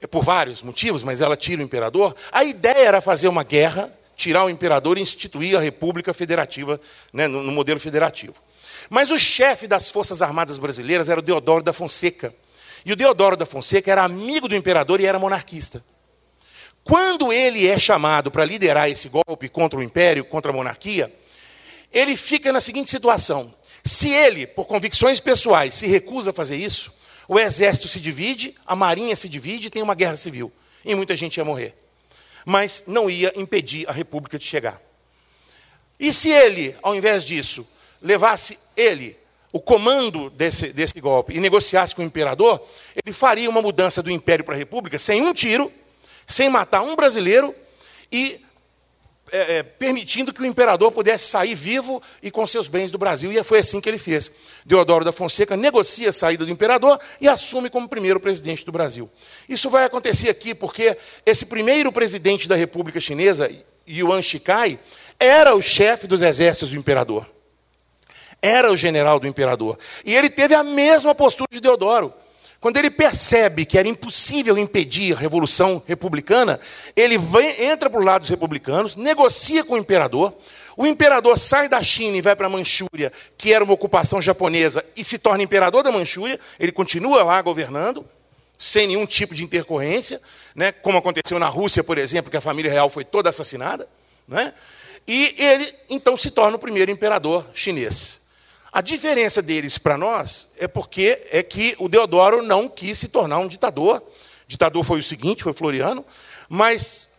[0.08, 2.16] por vários motivos, mas ela tira o imperador.
[2.32, 6.80] A ideia era fazer uma guerra, tirar o imperador e instituir a República Federativa,
[7.12, 8.36] né, no, no modelo federativo.
[8.90, 12.34] Mas o chefe das Forças Armadas Brasileiras era o Deodoro da Fonseca.
[12.86, 15.84] E o Deodoro da Fonseca era amigo do imperador e era monarquista.
[16.84, 21.14] Quando ele é chamado para liderar esse golpe contra o império, contra a monarquia,
[21.92, 26.92] ele fica na seguinte situação: se ele, por convicções pessoais, se recusa a fazer isso,
[27.30, 30.52] o exército se divide, a marinha se divide tem uma guerra civil.
[30.84, 31.76] E muita gente ia morrer.
[32.44, 34.82] Mas não ia impedir a república de chegar.
[36.00, 37.68] E se ele, ao invés disso,
[38.02, 39.16] levasse ele
[39.52, 42.66] o comando desse, desse golpe e negociasse com o imperador,
[42.96, 45.72] ele faria uma mudança do império para a república sem um tiro,
[46.26, 47.54] sem matar um brasileiro
[48.12, 48.44] e
[49.32, 53.32] é, é, permitindo que o imperador pudesse sair vivo e com seus bens do Brasil.
[53.32, 54.32] E foi assim que ele fez.
[54.66, 59.10] Deodoro da Fonseca negocia a saída do imperador e assume como primeiro presidente do Brasil.
[59.48, 63.50] Isso vai acontecer aqui porque esse primeiro presidente da República Chinesa,
[63.88, 64.80] Yuan Shikai,
[65.20, 67.30] era o chefe dos exércitos do imperador.
[68.42, 69.78] Era o general do imperador.
[70.06, 72.14] E ele teve a mesma postura de Deodoro.
[72.60, 76.60] Quando ele percebe que era impossível impedir a revolução republicana,
[76.94, 80.34] ele vem, entra para o lado dos republicanos, negocia com o imperador.
[80.76, 84.84] O imperador sai da China e vai para a Manchúria, que era uma ocupação japonesa,
[84.96, 86.38] e se torna imperador da Manchúria.
[86.60, 88.06] Ele continua lá governando,
[88.58, 90.20] sem nenhum tipo de intercorrência,
[90.54, 90.74] né?
[90.74, 93.88] como aconteceu na Rússia, por exemplo, que a família real foi toda assassinada.
[94.28, 94.54] Né?
[95.08, 98.20] E ele, então, se torna o primeiro imperador chinês.
[98.72, 103.40] A diferença deles para nós é porque é que o Deodoro não quis se tornar
[103.40, 104.04] um ditador.
[104.48, 106.06] ditador foi o seguinte, foi Floriano,
[106.48, 107.10] mas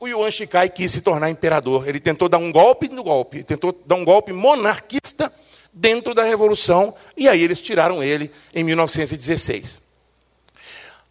[0.00, 1.88] o Yuan Shikai quis se tornar imperador.
[1.88, 5.32] Ele tentou dar um golpe no golpe, tentou dar um golpe monarquista
[5.72, 9.80] dentro da revolução, e aí eles tiraram ele em 1916.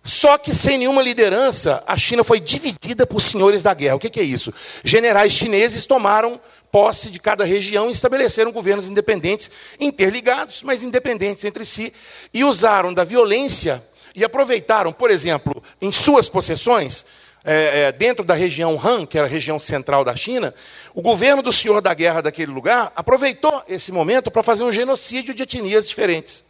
[0.04, 3.96] Só que sem nenhuma liderança, a China foi dividida por senhores da guerra.
[3.96, 4.54] O que é isso?
[4.84, 6.40] Generais chineses tomaram
[6.72, 11.94] posse de cada região e estabeleceram governos independentes, interligados, mas independentes entre si,
[12.34, 13.84] e usaram da violência
[14.16, 17.06] e aproveitaram, por exemplo, em suas possessões,
[17.44, 20.54] é, é, dentro da região Han, que era a região central da China,
[20.94, 25.34] o governo do senhor da guerra daquele lugar aproveitou esse momento para fazer um genocídio
[25.34, 26.44] de etnias diferentes.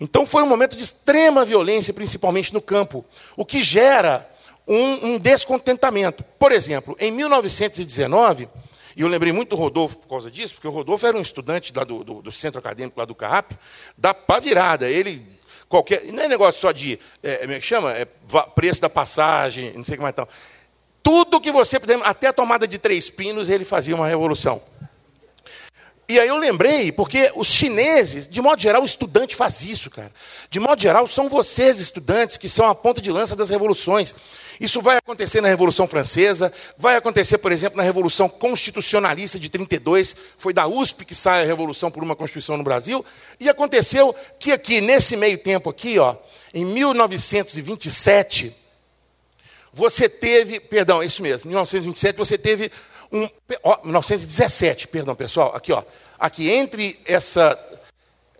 [0.00, 3.04] Então foi um momento de extrema violência, principalmente no campo,
[3.36, 4.28] o que gera
[4.66, 6.24] um, um descontentamento.
[6.38, 8.48] Por exemplo, em 1919,
[8.96, 11.72] e eu lembrei muito do Rodolfo por causa disso, porque o Rodolfo era um estudante
[11.74, 13.56] lá do, do, do centro acadêmico lá do CAP,
[13.96, 14.88] da pá virada.
[14.88, 15.26] Ele,
[15.68, 16.04] qualquer.
[16.12, 16.98] Não é negócio só de.
[17.22, 17.92] É, como é que chama?
[17.92, 18.06] É,
[18.54, 20.28] preço da passagem, não sei o que mais tal.
[21.02, 24.62] Tudo que você puder, até a tomada de três pinos, ele fazia uma revolução.
[26.12, 30.12] E aí eu lembrei, porque os chineses, de modo geral, o estudante faz isso, cara.
[30.50, 34.14] De modo geral, são vocês, estudantes, que são a ponta de lança das revoluções.
[34.60, 40.14] Isso vai acontecer na Revolução Francesa, vai acontecer, por exemplo, na Revolução Constitucionalista de 32,
[40.36, 43.02] foi da USP que sai a Revolução por uma Constituição no Brasil,
[43.40, 46.14] e aconteceu que aqui, nesse meio tempo aqui, ó,
[46.52, 48.54] em 1927,
[49.72, 52.70] você teve, perdão, isso mesmo, 1927 você teve
[53.12, 53.28] um,
[53.62, 55.82] ó, 1917, perdão, pessoal, aqui, ó,
[56.22, 57.58] aqui entre essa,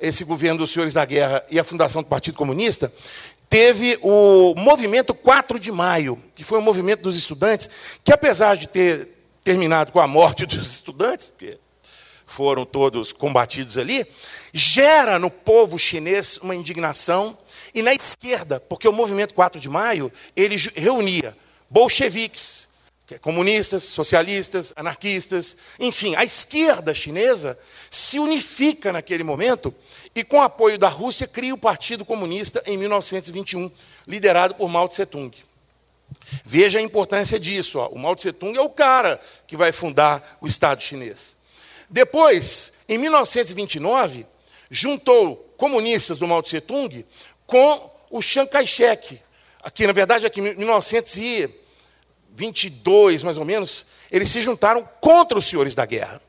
[0.01, 2.93] esse governo dos senhores da guerra e a fundação do Partido Comunista,
[3.51, 7.69] teve o movimento 4 de maio, que foi um movimento dos estudantes,
[8.05, 9.09] que apesar de ter
[9.43, 11.59] terminado com a morte dos estudantes, porque
[12.25, 14.07] foram todos combatidos ali,
[14.53, 17.37] gera no povo chinês uma indignação,
[17.75, 21.37] e na esquerda, porque o movimento 4 de maio, ele reunia
[21.69, 22.69] bolcheviques,
[23.21, 27.59] comunistas, socialistas, anarquistas, enfim, a esquerda chinesa
[27.91, 29.75] se unifica naquele momento
[30.15, 33.71] e, com apoio da Rússia, cria o Partido Comunista em 1921,
[34.07, 35.33] liderado por Mao Tse-tung.
[36.45, 37.79] Veja a importância disso.
[37.79, 37.89] Ó.
[37.89, 41.35] O Mao Tse-tung é o cara que vai fundar o Estado chinês.
[41.89, 44.27] Depois, em 1929,
[44.71, 47.05] juntou comunistas do Mao Tse-tung
[47.47, 49.21] com o Chiang Kai-shek.
[49.63, 51.17] Aqui, na verdade, aqui em 1900
[52.35, 56.21] 22, mais ou menos, eles se juntaram contra os senhores da guerra.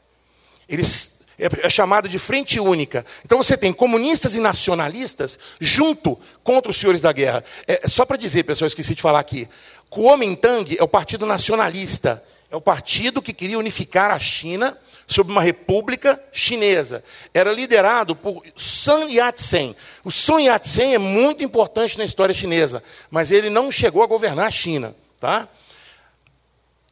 [0.68, 3.06] Eles é, é chamada de frente única.
[3.26, 7.44] Então você tem comunistas e nacionalistas junto contra os senhores da guerra.
[7.68, 9.48] É, só para dizer, pessoal, esqueci de falar aqui.
[9.90, 12.24] Kuomintang é o partido nacionalista.
[12.50, 14.78] É o partido que queria unificar a China
[15.08, 17.04] sob uma república chinesa.
[17.34, 19.76] Era liderado por Sun Yat-sen.
[20.04, 24.48] O Sun Yat-sen é muito importante na história chinesa, mas ele não chegou a governar
[24.48, 24.96] a China.
[25.20, 25.48] Tá?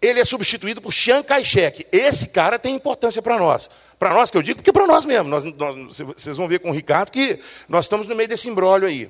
[0.01, 1.85] Ele é substituído por Chiang Kai-shek.
[1.91, 3.69] Esse cara tem importância para nós.
[3.99, 5.29] Para nós que eu digo, porque para nós mesmo.
[5.29, 7.39] Nós, nós, vocês vão ver com o Ricardo que
[7.69, 9.09] nós estamos no meio desse imbróglio aí.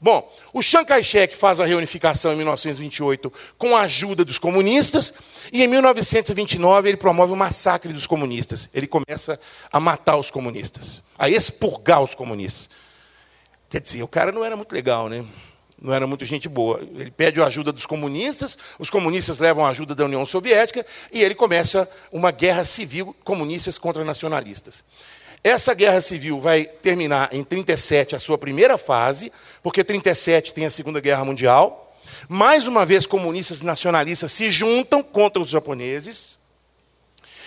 [0.00, 5.14] Bom, o Chiang Kai-shek faz a reunificação em 1928 com a ajuda dos comunistas,
[5.50, 8.68] e em 1929 ele promove o massacre dos comunistas.
[8.74, 9.40] Ele começa
[9.72, 12.68] a matar os comunistas, a expurgar os comunistas.
[13.70, 15.24] Quer dizer, o cara não era muito legal, né?
[15.80, 16.80] Não era muito gente boa.
[16.94, 21.22] Ele pede a ajuda dos comunistas, os comunistas levam a ajuda da União Soviética, e
[21.22, 24.82] ele começa uma guerra civil comunistas contra nacionalistas.
[25.44, 29.30] Essa guerra civil vai terminar em 37, a sua primeira fase,
[29.62, 31.94] porque 37 tem a Segunda Guerra Mundial.
[32.28, 36.38] Mais uma vez, comunistas e nacionalistas se juntam contra os japoneses.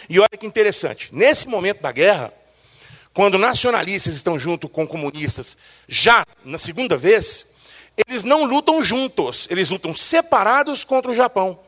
[0.08, 2.32] E olha que interessante, nesse momento da guerra,
[3.14, 5.58] quando nacionalistas estão junto com comunistas,
[5.88, 7.49] já na segunda vez,
[8.08, 11.60] eles não lutam juntos, eles lutam separados contra o Japão.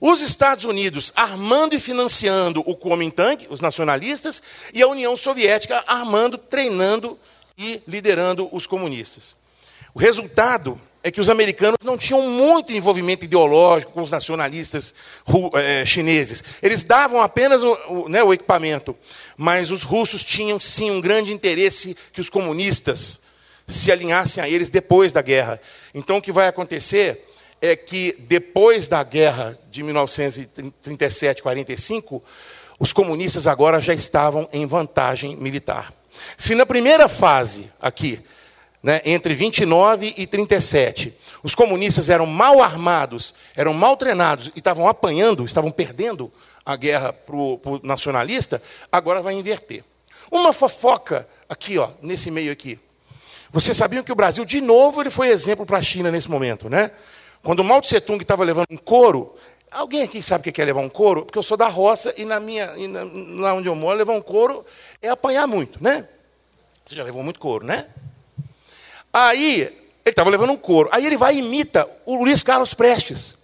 [0.00, 4.42] Os Estados Unidos armando e financiando o Kuomintang, os nacionalistas,
[4.74, 7.18] e a União Soviética armando, treinando
[7.56, 9.34] e liderando os comunistas.
[9.94, 14.92] O resultado é que os americanos não tinham muito envolvimento ideológico com os nacionalistas
[15.54, 16.42] é, chineses.
[16.60, 18.94] Eles davam apenas o, né, o equipamento,
[19.36, 23.20] mas os russos tinham sim um grande interesse que os comunistas
[23.66, 25.60] se alinhassem a eles depois da guerra.
[25.94, 27.24] Então o que vai acontecer
[27.60, 32.22] é que depois da guerra de 1937-45,
[32.78, 35.90] os comunistas agora já estavam em vantagem militar.
[36.36, 38.20] Se na primeira fase, aqui,
[38.82, 44.88] né, entre 29 e 37, os comunistas eram mal armados, eram mal treinados e estavam
[44.88, 46.32] apanhando, estavam perdendo
[46.64, 49.84] a guerra para o nacionalista, agora vai inverter.
[50.30, 52.78] Uma fofoca aqui, ó, nesse meio aqui.
[53.56, 56.68] Vocês sabiam que o Brasil, de novo, ele foi exemplo para a China nesse momento,
[56.68, 56.90] né?
[57.42, 59.34] Quando o Mao Tse Tung estava levando um couro,
[59.70, 61.24] alguém aqui sabe o que é levar um couro?
[61.24, 63.00] Porque eu sou da roça e na minha, e na,
[63.40, 64.62] lá onde eu moro, levar um couro
[65.00, 66.06] é apanhar muito, né?
[66.84, 67.86] Você já levou muito couro, né?
[69.10, 69.72] Aí, ele
[70.04, 70.90] estava levando um couro.
[70.92, 73.36] Aí ele vai e imita o Luiz Carlos Prestes.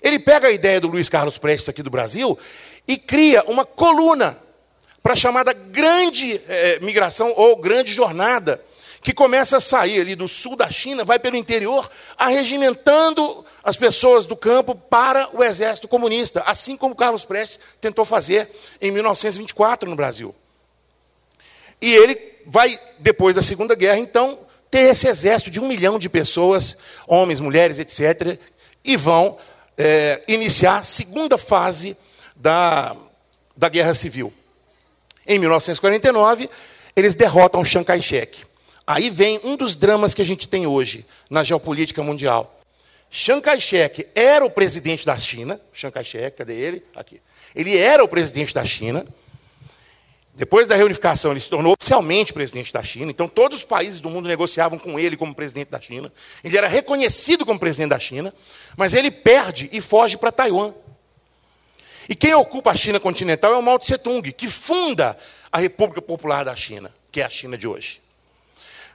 [0.00, 2.38] Ele pega a ideia do Luiz Carlos Prestes aqui do Brasil
[2.86, 4.38] e cria uma coluna
[5.02, 8.64] para a chamada grande eh, migração ou grande jornada
[9.08, 14.26] que começa a sair ali do sul da China, vai pelo interior, arregimentando as pessoas
[14.26, 19.96] do campo para o exército comunista, assim como Carlos Prestes tentou fazer em 1924 no
[19.96, 20.34] Brasil.
[21.80, 24.40] E ele vai, depois da Segunda Guerra, então,
[24.70, 28.38] ter esse exército de um milhão de pessoas, homens, mulheres, etc.,
[28.84, 29.38] e vão
[29.78, 31.96] é, iniciar a segunda fase
[32.36, 32.94] da,
[33.56, 34.30] da Guerra Civil.
[35.26, 36.50] Em 1949,
[36.94, 38.47] eles derrotam Chiang Kai-shek.
[38.88, 42.58] Aí vem um dos dramas que a gente tem hoje na geopolítica mundial.
[43.10, 45.60] Chiang Kai-shek era o presidente da China.
[45.74, 46.82] Chiang Kai-shek, cadê ele?
[46.96, 47.20] Aqui.
[47.54, 49.06] Ele era o presidente da China.
[50.34, 53.10] Depois da reunificação, ele se tornou oficialmente presidente da China.
[53.10, 56.10] Então, todos os países do mundo negociavam com ele como presidente da China.
[56.42, 58.32] Ele era reconhecido como presidente da China,
[58.74, 60.72] mas ele perde e foge para Taiwan.
[62.08, 65.14] E quem ocupa a China continental é o Mao Tse Tung, que funda
[65.52, 68.07] a República Popular da China, que é a China de hoje.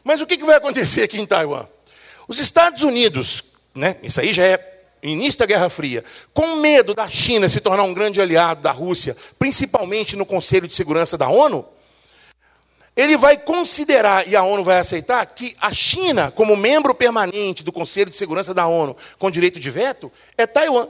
[0.04, 1.66] Mas o que vai acontecer aqui em Taiwan?
[2.28, 3.43] Os Estados Unidos,
[3.74, 7.84] né, isso aí já é início da Guerra Fria, com medo da China se tornar
[7.84, 11.66] um grande aliado da Rússia, principalmente no Conselho de Segurança da ONU,
[12.95, 17.72] ele vai considerar, e a ONU vai aceitar, que a China, como membro permanente do
[17.72, 20.88] Conselho de Segurança da ONU, com direito de veto, é Taiwan.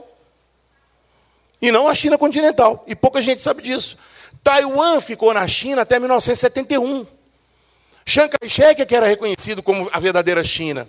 [1.62, 2.84] E não a China continental.
[2.86, 3.96] E pouca gente sabe disso.
[4.42, 7.06] Taiwan ficou na China até 1971.
[8.06, 10.88] Chiang Kai-shek que era reconhecido como a verdadeira China.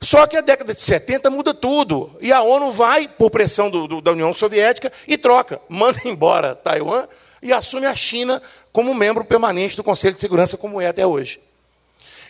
[0.00, 2.16] Só que a década de 70 muda tudo.
[2.20, 5.60] E a ONU vai, por pressão do, do, da União Soviética, e troca.
[5.68, 7.06] Manda embora Taiwan
[7.42, 8.42] e assume a China
[8.72, 11.40] como membro permanente do Conselho de Segurança, como é até hoje.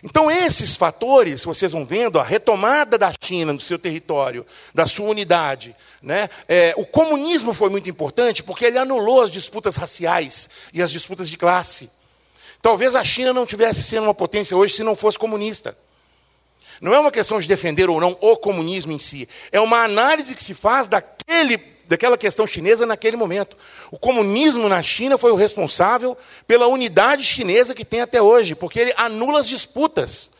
[0.01, 5.09] Então, esses fatores, vocês vão vendo, a retomada da China no seu território, da sua
[5.09, 5.75] unidade.
[6.01, 6.29] Né?
[6.47, 11.29] É, o comunismo foi muito importante porque ele anulou as disputas raciais e as disputas
[11.29, 11.89] de classe.
[12.61, 15.77] Talvez a China não tivesse sendo uma potência hoje se não fosse comunista.
[16.81, 19.27] Não é uma questão de defender ou não o comunismo em si.
[19.51, 21.57] É uma análise que se faz daquele,
[21.87, 23.57] daquela questão chinesa naquele momento.
[23.91, 28.79] O comunismo na China foi o responsável pela unidade chinesa que tem até hoje, porque
[28.79, 30.31] ele anula as disputas.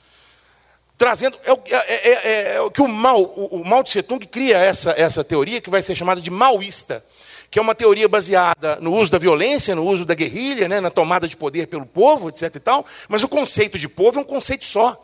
[0.98, 1.38] Trazendo.
[1.46, 4.92] É, é, é, é o que o Mao, o, o Mao Tse Tung cria essa,
[4.92, 7.04] essa teoria que vai ser chamada de maoísta,
[7.50, 10.90] que é uma teoria baseada no uso da violência, no uso da guerrilha, né, na
[10.90, 12.56] tomada de poder pelo povo, etc.
[12.56, 15.04] E tal, mas o conceito de povo é um conceito só,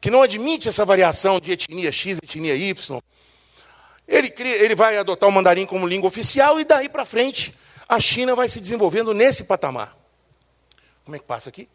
[0.00, 3.00] que não admite essa variação de etnia X, etnia Y.
[4.06, 7.54] Ele, cria, ele vai adotar o mandarim como língua oficial e daí para frente
[7.88, 9.96] a China vai se desenvolvendo nesse patamar.
[11.04, 11.68] Como é que passa aqui?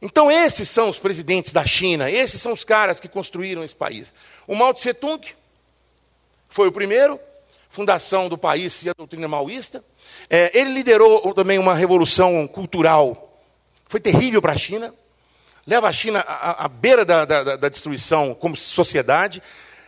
[0.00, 4.14] Então, esses são os presidentes da China, esses são os caras que construíram esse país.
[4.46, 5.20] O Mao Tse Tung
[6.48, 7.18] foi o primeiro,
[7.68, 9.84] fundação do país e a doutrina maoísta.
[10.28, 13.40] É, ele liderou também uma revolução cultural,
[13.86, 14.94] foi terrível para a China,
[15.66, 19.42] leva a China à, à beira da, da, da destruição como sociedade.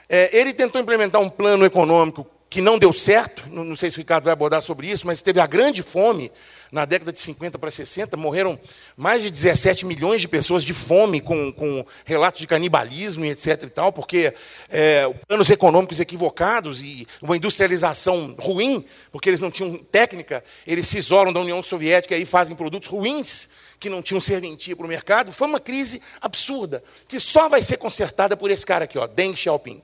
[0.08, 4.00] É, ele tentou implementar um plano econômico que não deu certo, não sei se o
[4.00, 6.32] Ricardo vai abordar sobre isso, mas teve a grande fome
[6.72, 8.58] na década de 50 para 60, morreram
[8.96, 13.62] mais de 17 milhões de pessoas de fome, com, com relatos de canibalismo e etc.
[13.62, 14.34] e tal, porque
[14.68, 20.98] é, planos econômicos equivocados e uma industrialização ruim, porque eles não tinham técnica, eles se
[20.98, 23.48] isolam da União Soviética e fazem produtos ruins
[23.78, 25.32] que não tinham serventia para o mercado.
[25.32, 29.36] Foi uma crise absurda, que só vai ser consertada por esse cara aqui, ó, Deng
[29.36, 29.80] Xiaoping.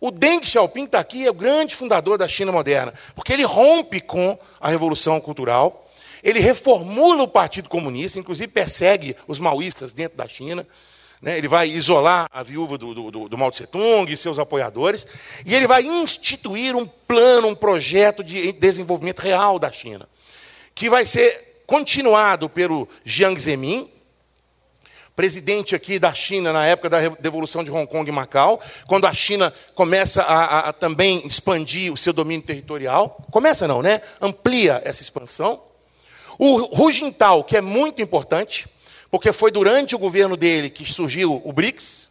[0.00, 4.00] O Deng Xiaoping está aqui, é o grande fundador da China moderna, porque ele rompe
[4.00, 5.88] com a revolução cultural,
[6.22, 10.66] ele reformula o Partido Comunista, inclusive persegue os maoístas dentro da China.
[11.22, 11.38] Né?
[11.38, 15.06] Ele vai isolar a viúva do, do, do Mao Tse Tung e seus apoiadores,
[15.44, 20.08] e ele vai instituir um plano, um projeto de desenvolvimento real da China,
[20.74, 23.90] que vai ser continuado pelo Jiang Zemin,
[25.16, 29.14] presidente aqui da China na época da devolução de Hong Kong e Macau, quando a
[29.14, 33.26] China começa a, a, a, também expandir o seu domínio territorial.
[33.30, 34.02] Começa não, né?
[34.20, 35.62] Amplia essa expansão.
[36.38, 38.68] O Hu Jintao, que é muito importante,
[39.10, 42.05] porque foi durante o governo dele que surgiu o BRICS,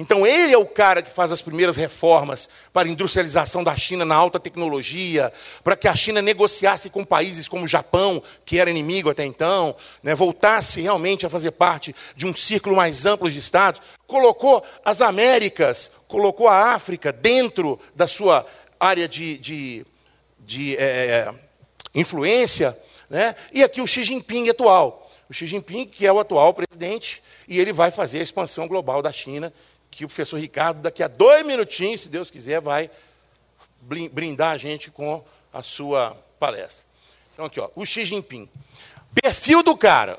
[0.00, 4.04] então ele é o cara que faz as primeiras reformas para a industrialização da China
[4.04, 5.32] na alta tecnologia,
[5.64, 9.74] para que a China negociasse com países como o Japão, que era inimigo até então,
[10.00, 15.02] né, voltasse realmente a fazer parte de um círculo mais amplo de estados, colocou as
[15.02, 18.46] Américas, colocou a África dentro da sua
[18.78, 19.86] área de, de,
[20.38, 21.28] de é,
[21.92, 22.78] influência,
[23.10, 25.10] né, e aqui o Xi Jinping atual.
[25.28, 29.02] O Xi Jinping, que é o atual presidente, e ele vai fazer a expansão global
[29.02, 29.52] da China,
[29.90, 32.90] que o professor Ricardo, daqui a dois minutinhos, se Deus quiser, vai
[33.80, 36.84] brindar a gente com a sua palestra.
[37.32, 38.48] Então, aqui, ó, o Xi Jinping.
[39.14, 40.18] Perfil do cara.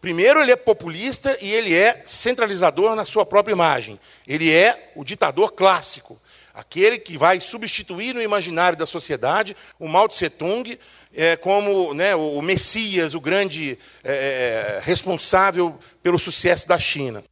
[0.00, 4.00] Primeiro, ele é populista e ele é centralizador na sua própria imagem.
[4.26, 6.20] Ele é o ditador clássico,
[6.54, 10.78] aquele que vai substituir no imaginário da sociedade o Mao Tse Tung
[11.14, 17.22] é, como né, o Messias, o grande é, é responsável pelo sucesso da China.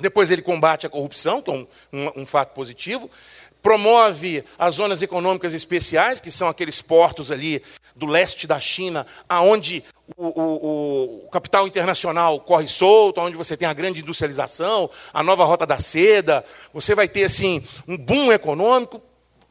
[0.00, 3.10] Depois ele combate a corrupção, que é um, um, um, fato positivo.
[3.60, 7.62] Promove as zonas econômicas especiais, que são aqueles portos ali
[7.96, 9.82] do leste da China, aonde
[10.16, 15.44] o, o, o, capital internacional corre solto, onde você tem a grande industrialização, a nova
[15.44, 16.44] rota da seda.
[16.72, 19.02] Você vai ter assim um boom econômico.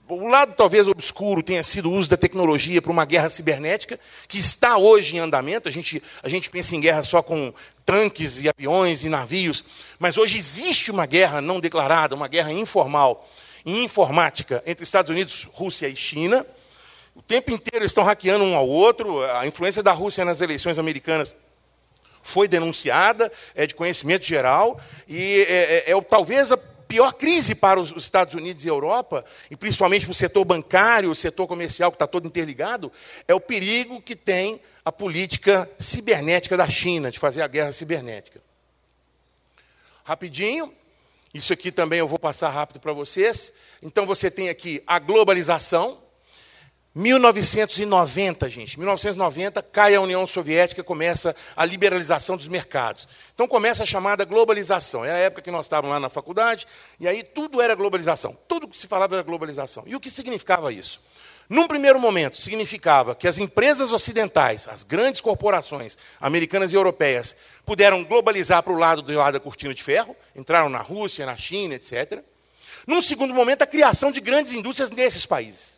[0.09, 4.39] O lado talvez obscuro tenha sido o uso da tecnologia para uma guerra cibernética, que
[4.39, 5.67] está hoje em andamento.
[5.67, 7.53] A gente, a gente pensa em guerra só com
[7.85, 9.65] tanques e aviões e navios,
[9.99, 13.27] mas hoje existe uma guerra não declarada, uma guerra informal,
[13.65, 16.45] em informática, entre Estados Unidos, Rússia e China.
[17.13, 19.21] O tempo inteiro estão hackeando um ao outro.
[19.35, 21.35] A influência da Rússia nas eleições americanas
[22.23, 27.79] foi denunciada, é de conhecimento geral, e é, é, é talvez a pior crise para
[27.79, 31.95] os Estados Unidos e Europa, e principalmente para o setor bancário, o setor comercial que
[31.95, 32.91] está todo interligado,
[33.27, 38.41] é o perigo que tem a política cibernética da China, de fazer a guerra cibernética.
[40.03, 40.73] Rapidinho,
[41.33, 43.53] isso aqui também eu vou passar rápido para vocês.
[43.81, 45.99] Então você tem aqui a globalização,
[46.97, 53.07] 1990, gente, 1990 cai a União Soviética, começa a liberalização dos mercados.
[53.35, 55.05] Então começa a chamada globalização.
[55.05, 56.65] É a época que nós estávamos lá na faculdade,
[56.99, 58.35] e aí tudo era globalização.
[58.47, 59.83] Tudo que se falava era globalização.
[59.85, 60.99] E o que significava isso?
[61.47, 68.03] Num primeiro momento, significava que as empresas ocidentais, as grandes corporações americanas e europeias, puderam
[68.03, 71.75] globalizar para o lado do lado da cortina de ferro, entraram na Rússia, na China,
[71.75, 72.23] etc.
[72.87, 75.76] Num segundo momento, a criação de grandes indústrias nesses países.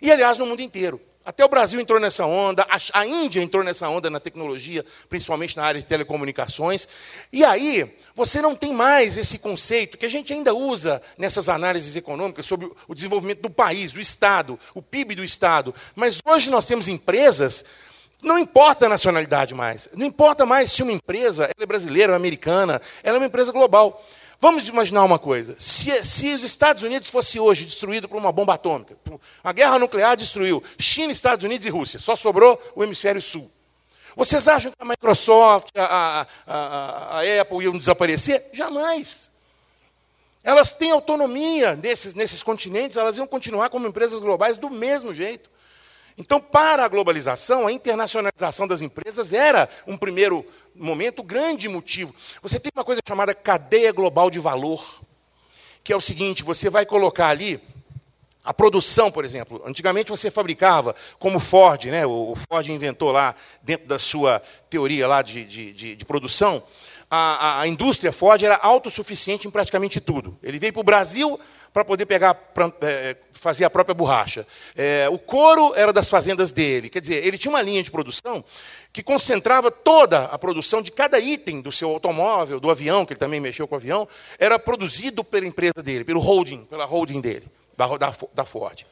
[0.00, 1.00] E, aliás, no mundo inteiro.
[1.24, 5.64] Até o Brasil entrou nessa onda, a Índia entrou nessa onda na tecnologia, principalmente na
[5.64, 6.86] área de telecomunicações.
[7.32, 11.96] E aí, você não tem mais esse conceito que a gente ainda usa nessas análises
[11.96, 15.74] econômicas sobre o desenvolvimento do país, do Estado, o PIB do Estado.
[15.96, 17.64] Mas hoje nós temos empresas,
[18.22, 22.82] não importa a nacionalidade mais, não importa mais se uma empresa é brasileira ou americana,
[23.02, 24.04] ela é uma empresa global.
[24.44, 28.52] Vamos imaginar uma coisa: se, se os Estados Unidos fosse hoje destruído por uma bomba
[28.52, 28.94] atômica,
[29.42, 33.50] a guerra nuclear destruiu China, Estados Unidos e Rússia, só sobrou o hemisfério sul.
[34.14, 38.44] Vocês acham que a Microsoft, a, a, a, a Apple iam desaparecer?
[38.52, 39.30] Jamais.
[40.42, 45.48] Elas têm autonomia nesses, nesses continentes, elas iam continuar como empresas globais do mesmo jeito.
[46.16, 52.14] Então, para a globalização, a internacionalização das empresas era um primeiro momento grande motivo.
[52.40, 55.00] Você tem uma coisa chamada cadeia global de valor,
[55.82, 57.60] que é o seguinte: você vai colocar ali
[58.44, 59.62] a produção, por exemplo.
[59.66, 62.06] Antigamente você fabricava, como Ford, né?
[62.06, 64.40] o Ford inventou lá, dentro da sua
[64.70, 66.62] teoria lá de, de, de, de produção,
[67.10, 70.36] a, a, indústria Ford era autossuficiente em praticamente tudo.
[70.42, 71.40] Ele veio para o Brasil
[71.74, 74.46] para poder pegar, pra, é, fazer a própria borracha.
[74.76, 76.88] É, o couro era das fazendas dele.
[76.88, 78.44] Quer dizer, ele tinha uma linha de produção
[78.92, 83.18] que concentrava toda a produção de cada item do seu automóvel, do avião, que ele
[83.18, 84.06] também mexeu com o avião,
[84.38, 87.46] era produzido pela empresa dele, pelo holding, pela holding dele,
[87.76, 88.86] da, da, da Ford.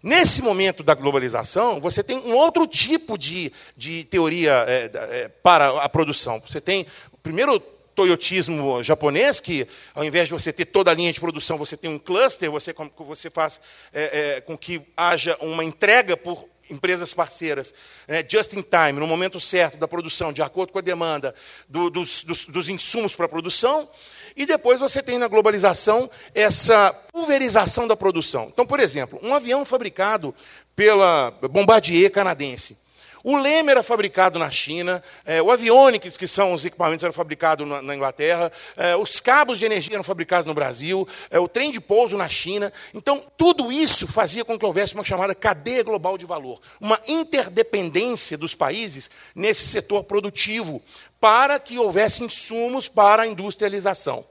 [0.00, 5.82] Nesse momento da globalização, você tem um outro tipo de, de teoria é, é, para
[5.82, 6.40] a produção.
[6.46, 6.86] Você tem,
[7.24, 7.60] primeiro,
[7.94, 11.90] toyotismo japonês, que ao invés de você ter toda a linha de produção, você tem
[11.90, 13.60] um cluster, você, você faz
[13.92, 17.74] é, é, com que haja uma entrega por empresas parceiras,
[18.06, 21.34] né, just in time, no momento certo da produção, de acordo com a demanda
[21.68, 23.88] do, dos, dos, dos insumos para a produção.
[24.36, 28.48] E depois você tem na globalização essa pulverização da produção.
[28.52, 30.34] Então, por exemplo, um avião fabricado
[30.76, 32.78] pela Bombardier canadense.
[33.22, 37.66] O leme era fabricado na China, é, o avionics, que são os equipamentos, eram fabricados
[37.66, 41.70] na, na Inglaterra, é, os cabos de energia eram fabricados no Brasil, é, o trem
[41.70, 42.72] de pouso na China.
[42.94, 48.38] Então, tudo isso fazia com que houvesse uma chamada cadeia global de valor, uma interdependência
[48.38, 50.82] dos países nesse setor produtivo,
[51.20, 54.24] para que houvesse insumos para a industrialização.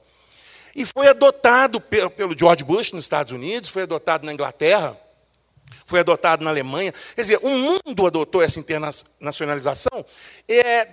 [0.75, 4.97] E foi adotado pelo George Bush nos Estados Unidos, foi adotado na Inglaterra,
[5.85, 6.93] foi adotado na Alemanha.
[7.15, 10.05] Quer dizer, o mundo adotou essa internacionalização,
[10.47, 10.87] é,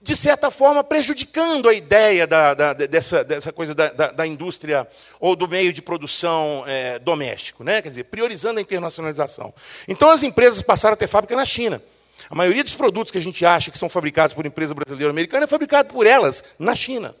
[0.00, 4.86] de certa forma, prejudicando a ideia da, da, dessa, dessa, coisa da, da, indústria
[5.18, 7.82] ou do meio de produção é, doméstico, né?
[7.82, 9.52] quer dizer, priorizando a internacionalização.
[9.88, 11.82] Então, as empresas passaram a ter fábrica na China.
[12.30, 15.10] A maioria dos produtos que a gente acha que são fabricados por empresa brasileira ou
[15.10, 17.14] americana é fabricado por elas na China.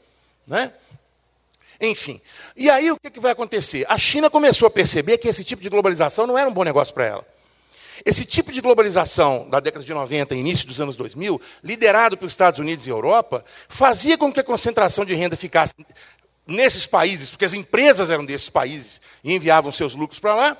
[0.46, 0.72] Né?
[1.80, 2.20] Enfim.
[2.56, 3.84] E aí o que, que vai acontecer?
[3.88, 6.94] A China começou a perceber que esse tipo de globalização não era um bom negócio
[6.94, 7.26] para ela.
[8.04, 12.32] Esse tipo de globalização da década de 90 e início dos anos 2000, liderado pelos
[12.32, 15.74] Estados Unidos e Europa, fazia com que a concentração de renda ficasse
[16.46, 20.56] nesses países, porque as empresas eram desses países e enviavam seus lucros para lá,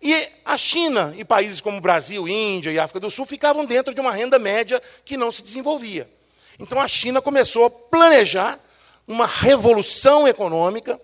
[0.00, 4.00] e a China e países como Brasil, Índia e África do Sul ficavam dentro de
[4.00, 6.08] uma renda média que não se desenvolvia.
[6.58, 8.58] Então a China começou a planejar
[9.08, 11.00] uma revolução econômica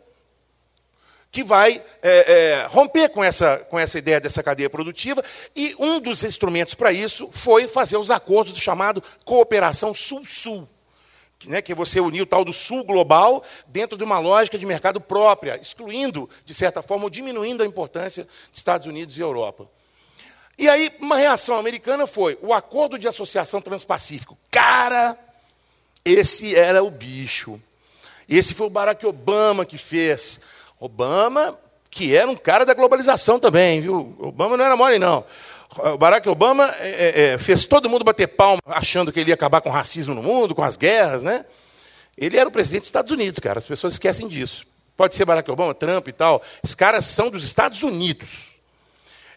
[1.33, 5.25] que vai é, é, romper com essa, com essa ideia dessa cadeia produtiva,
[5.57, 10.69] e um dos instrumentos para isso foi fazer os acordos do chamado Cooperação Sul-Sul,
[11.47, 15.01] né, que você unir o tal do Sul global dentro de uma lógica de mercado
[15.01, 19.69] própria, excluindo, de certa forma, ou diminuindo a importância de Estados Unidos e Europa.
[20.57, 24.39] E aí, uma reação americana foi o Acordo de Associação Transpacífico.
[24.53, 25.19] Cara,
[26.05, 27.61] esse era o bicho.
[28.29, 30.41] Esse foi o Barack Obama que fez.
[30.81, 31.59] Obama,
[31.91, 34.17] que era um cara da globalização também, viu?
[34.19, 35.25] Obama não era mole, não.
[35.95, 39.35] O Barack Obama é, é, é, fez todo mundo bater palma achando que ele ia
[39.35, 41.45] acabar com o racismo no mundo, com as guerras, né?
[42.17, 43.59] Ele era o presidente dos Estados Unidos, cara.
[43.59, 44.67] As pessoas esquecem disso.
[44.97, 46.41] Pode ser Barack Obama, Trump e tal.
[46.63, 48.55] Os caras são dos Estados Unidos.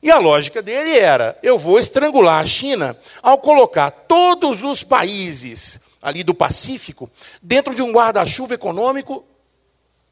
[0.02, 5.80] E a lógica dele era: eu vou estrangular a China ao colocar todos os países
[6.02, 7.10] ali do Pacífico,
[7.42, 9.26] dentro de um guarda-chuva econômico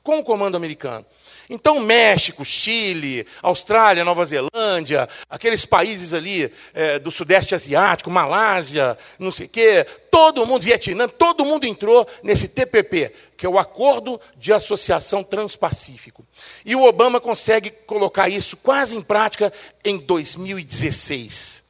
[0.05, 1.03] com o comando americano.
[1.49, 9.31] Então, México, Chile, Austrália, Nova Zelândia, aqueles países ali é, do Sudeste Asiático, Malásia, não
[9.31, 14.21] sei o quê, todo mundo, Vietnã, todo mundo entrou nesse TPP, que é o Acordo
[14.37, 16.23] de Associação Transpacífico.
[16.63, 19.51] E o Obama consegue colocar isso quase em prática
[19.83, 21.63] em 2016.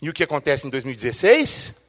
[0.00, 1.83] E o que acontece em 2016?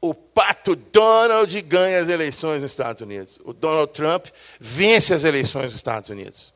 [0.00, 3.38] O pato Donald ganha as eleições nos Estados Unidos.
[3.44, 4.26] O Donald Trump
[4.60, 6.52] vence as eleições nos Estados Unidos.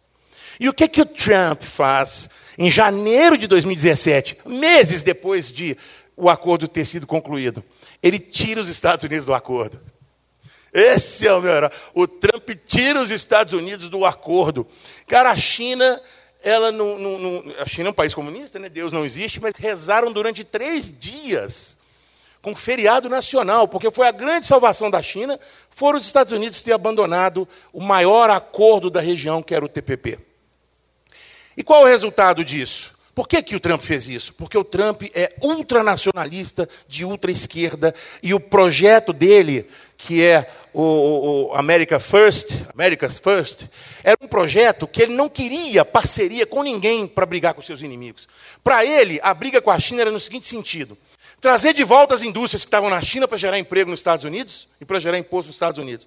[0.60, 5.76] E o que, que o Trump faz em janeiro de 2017, meses depois de
[6.16, 7.64] o acordo ter sido concluído?
[8.02, 9.80] Ele tira os Estados Unidos do acordo.
[10.72, 11.70] Esse é o meu herói.
[11.94, 14.66] O Trump tira os Estados Unidos do acordo.
[15.06, 16.00] Cara, a China,
[16.42, 18.68] ela não, não, não, a China é um país comunista, né?
[18.68, 21.76] Deus não existe, mas rezaram durante três dias
[22.42, 25.38] com feriado nacional, porque foi a grande salvação da China,
[25.70, 30.18] foram os Estados Unidos ter abandonado o maior acordo da região, que era o TPP.
[31.56, 32.92] E qual é o resultado disso?
[33.14, 34.32] Por que, que o Trump fez isso?
[34.32, 39.68] Porque o Trump é ultranacionalista de ultra-esquerda e o projeto dele,
[39.98, 43.66] que é o, o, America First, America's First,
[44.02, 48.26] era um projeto que ele não queria parceria com ninguém para brigar com seus inimigos.
[48.64, 50.96] Para ele, a briga com a China era no seguinte sentido:
[51.42, 54.68] trazer de volta as indústrias que estavam na China para gerar emprego nos Estados Unidos
[54.80, 56.06] e para gerar imposto nos Estados Unidos.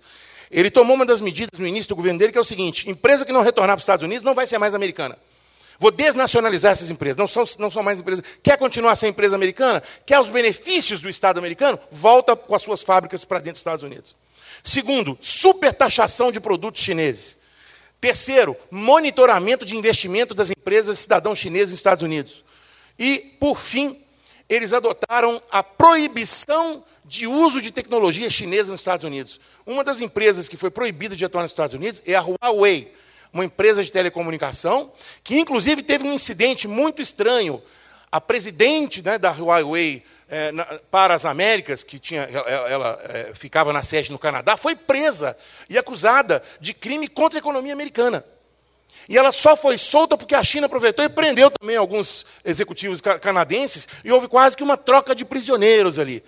[0.49, 3.25] Ele tomou uma das medidas no início do governo dele, que é o seguinte: empresa
[3.25, 5.17] que não retornar para os Estados Unidos não vai ser mais americana.
[5.77, 8.23] Vou desnacionalizar essas empresas, não são, não são mais empresas.
[8.41, 9.83] Quer continuar sem empresa americana?
[10.05, 11.77] Quer os benefícios do Estado americano?
[11.91, 14.15] Volta com as suas fábricas para dentro dos Estados Unidos.
[14.63, 17.37] Segundo, supertaxação de produtos chineses.
[17.99, 22.45] Terceiro, monitoramento de investimento das empresas cidadãos chineses nos Estados Unidos.
[22.97, 24.04] E, por fim,
[24.49, 29.39] eles adotaram a proibição de uso de tecnologia chinesa nos Estados Unidos.
[29.65, 32.93] Uma das empresas que foi proibida de atuar nos Estados Unidos é a Huawei
[33.35, 37.61] uma empresa de telecomunicação, que inclusive teve um incidente muito estranho.
[38.09, 43.31] A presidente né, da Huawei é, na, para as Américas, que tinha, ela, ela é,
[43.35, 45.35] ficava na sede no Canadá, foi presa
[45.69, 48.23] e acusada de crime contra a economia americana.
[49.07, 53.87] E ela só foi solta porque a China aproveitou e prendeu também alguns executivos canadenses,
[54.03, 56.23] e houve quase que uma troca de prisioneiros ali.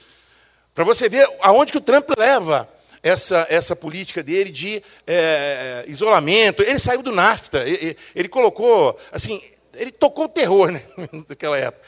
[0.75, 2.69] Para você ver aonde que o Trump leva
[3.01, 6.61] essa, essa política dele de é, isolamento.
[6.61, 9.41] Ele saiu do NAFTA, ele, ele, colocou, assim,
[9.73, 10.81] ele tocou o terror né,
[11.29, 11.85] naquela época.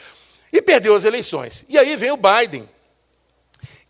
[0.51, 1.65] E perdeu as eleições.
[1.69, 2.67] E aí vem o Biden,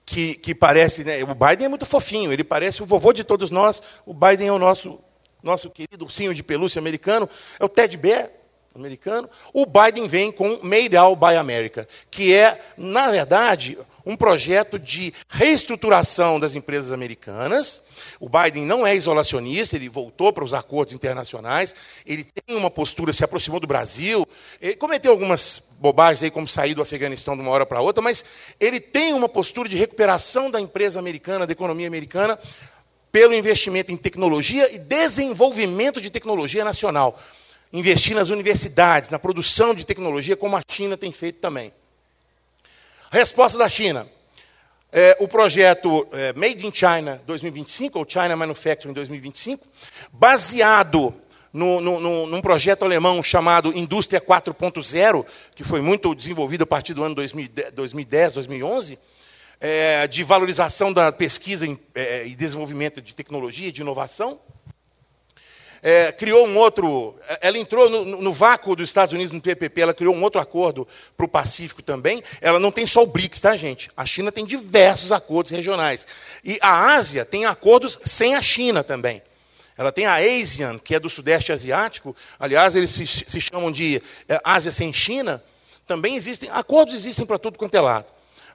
[0.06, 3.50] que, que parece, né, o Biden é muito fofinho, ele parece o vovô de todos
[3.50, 5.00] nós, o Biden é o nosso,
[5.42, 7.30] nosso querido ursinho de pelúcia americano,
[7.60, 8.30] é o Ted Bear,
[8.76, 14.80] americano, o Biden vem com Made All by America, que é, na verdade, um projeto
[14.80, 17.82] de reestruturação das empresas americanas.
[18.20, 21.76] O Biden não é isolacionista, ele voltou para os acordos internacionais,
[22.06, 24.26] ele tem uma postura, se aproximou do Brasil,
[24.62, 28.24] ele cometeu algumas bobagens aí, como sair do Afeganistão de uma hora para outra, mas
[28.60, 32.40] ele tem uma postura de recuperação da empresa americana, da economia americana,
[33.12, 37.20] pelo investimento em tecnologia e desenvolvimento de tecnologia nacional.
[37.72, 41.72] Investir nas universidades, na produção de tecnologia, como a China tem feito também.
[43.12, 44.08] Resposta da China.
[44.92, 49.68] É, o projeto é, Made in China 2025, ou China Manufacturing 2025,
[50.12, 51.14] baseado
[51.54, 56.94] no, no, no, num projeto alemão chamado Indústria 4.0, que foi muito desenvolvido a partir
[56.94, 58.98] do ano 2010, 2011,
[59.60, 64.40] é, de valorização da pesquisa em, é, e desenvolvimento de tecnologia de inovação
[65.82, 67.16] é, criou um outro.
[67.28, 70.40] É, ela entrou no, no, vácuo dos Estados Unidos no PPP, ela criou um outro
[70.40, 72.24] acordo para o Pacífico também.
[72.42, 73.90] Ela não tem só o BRICS, tá, gente?
[73.96, 76.06] A China tem diversos acordos regionais.
[76.44, 79.22] E a Ásia tem acordos sem a China também.
[79.78, 82.14] Ela tem a ASEAN, que é do Sudeste Asiático.
[82.38, 85.42] Aliás, eles se, se chamam de é, Ásia sem China.
[85.88, 88.06] Também existem, acordos existem para tudo quanto é lado.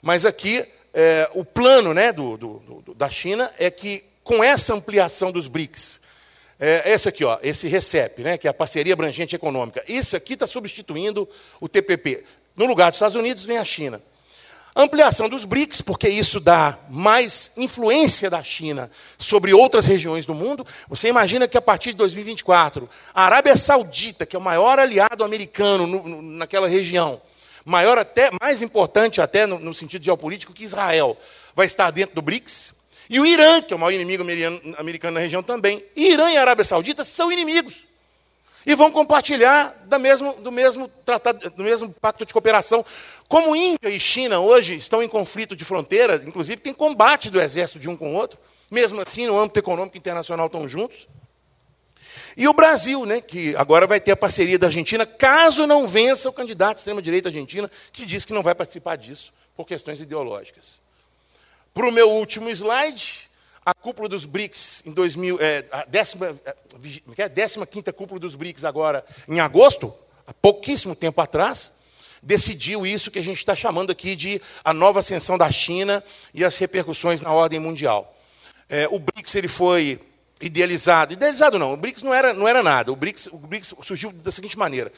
[0.02, 4.72] Mas aqui, é, o plano né, do, do, do, da China é que, com essa
[4.72, 6.00] ampliação dos BRICS,
[6.58, 9.82] é, esse aqui, ó, esse RECEP, né, que é a Parceria Abrangente Econômica.
[9.88, 11.28] Isso aqui está substituindo
[11.60, 12.24] o TPP.
[12.56, 14.00] No lugar dos Estados Unidos vem a China.
[14.76, 20.66] Ampliação dos BRICS, porque isso dá mais influência da China sobre outras regiões do mundo.
[20.88, 25.22] Você imagina que a partir de 2024, a Arábia Saudita, que é o maior aliado
[25.22, 27.20] americano no, no, naquela região,
[27.64, 31.16] maior até, mais importante até no, no sentido geopolítico que Israel,
[31.54, 32.74] vai estar dentro do BRICS.
[33.08, 34.24] E o Irã, que é o maior inimigo
[34.78, 35.84] americano na região também.
[35.94, 37.86] E Irã e Arábia Saudita são inimigos.
[38.66, 42.84] E vão compartilhar do mesmo, do mesmo, tratado, do mesmo pacto de cooperação.
[43.28, 47.78] Como Índia e China hoje estão em conflito de fronteira, inclusive tem combate do exército
[47.78, 48.38] de um com o outro,
[48.70, 51.06] mesmo assim, no âmbito econômico internacional estão juntos.
[52.36, 56.28] E o Brasil, né, que agora vai ter a parceria da Argentina, caso não vença
[56.28, 60.82] o candidato extrema-direita argentina, que diz que não vai participar disso por questões ideológicas.
[61.72, 63.30] Para o meu último slide,
[63.64, 66.38] a cúpula dos BRICS em 2000, é, a décima,
[67.16, 69.94] é, décima quinta cúpula dos BRICS agora em agosto,
[70.26, 71.72] há pouquíssimo tempo atrás,
[72.22, 76.44] decidiu isso que a gente está chamando aqui de a nova ascensão da China e
[76.44, 78.16] as repercussões na ordem mundial.
[78.68, 80.00] É, o BRICS ele foi
[80.40, 81.12] idealizado.
[81.12, 82.92] Idealizado não, o BRICS não era, não era nada.
[82.92, 84.92] O BRICS, o BRICS surgiu da seguinte maneira.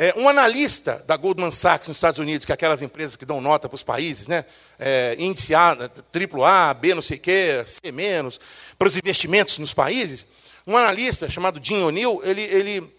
[0.00, 3.40] É, um analista da Goldman Sachs nos Estados Unidos, que é aquelas empresas que dão
[3.40, 4.44] nota para os países, né?
[4.78, 8.38] É, índice A, triplo A, B não sei o quê, C menos,
[8.78, 10.24] para os investimentos nos países,
[10.64, 12.94] um analista chamado Jim O'Neill, ele, ele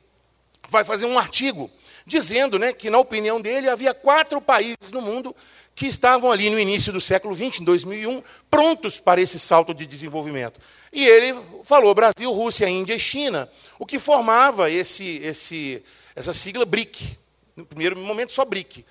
[0.68, 1.72] vai fazer um artigo
[2.06, 5.34] dizendo né, que, na opinião dele, havia quatro países no mundo
[5.80, 8.22] que estavam ali no início do século XX, em 2001,
[8.52, 10.60] prontos para esse salto de desenvolvimento.
[10.92, 13.50] E ele falou Brasil, Rússia, Índia e China,
[13.80, 15.82] o que formava esse, esse,
[16.14, 17.18] essa sigla BRIC.
[17.56, 18.84] No primeiro momento, só BRIC.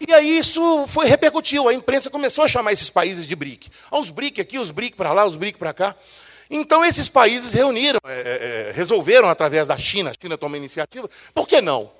[0.00, 3.68] E aí isso foi repercutiu, a imprensa começou a chamar esses países de BRIC.
[3.90, 5.94] Ah, os BRIC aqui, os BRIC para lá, os BRIC para cá.
[6.48, 11.46] Então esses países reuniram, é, é, resolveram através da China, a China toma iniciativa, por
[11.46, 11.90] que não?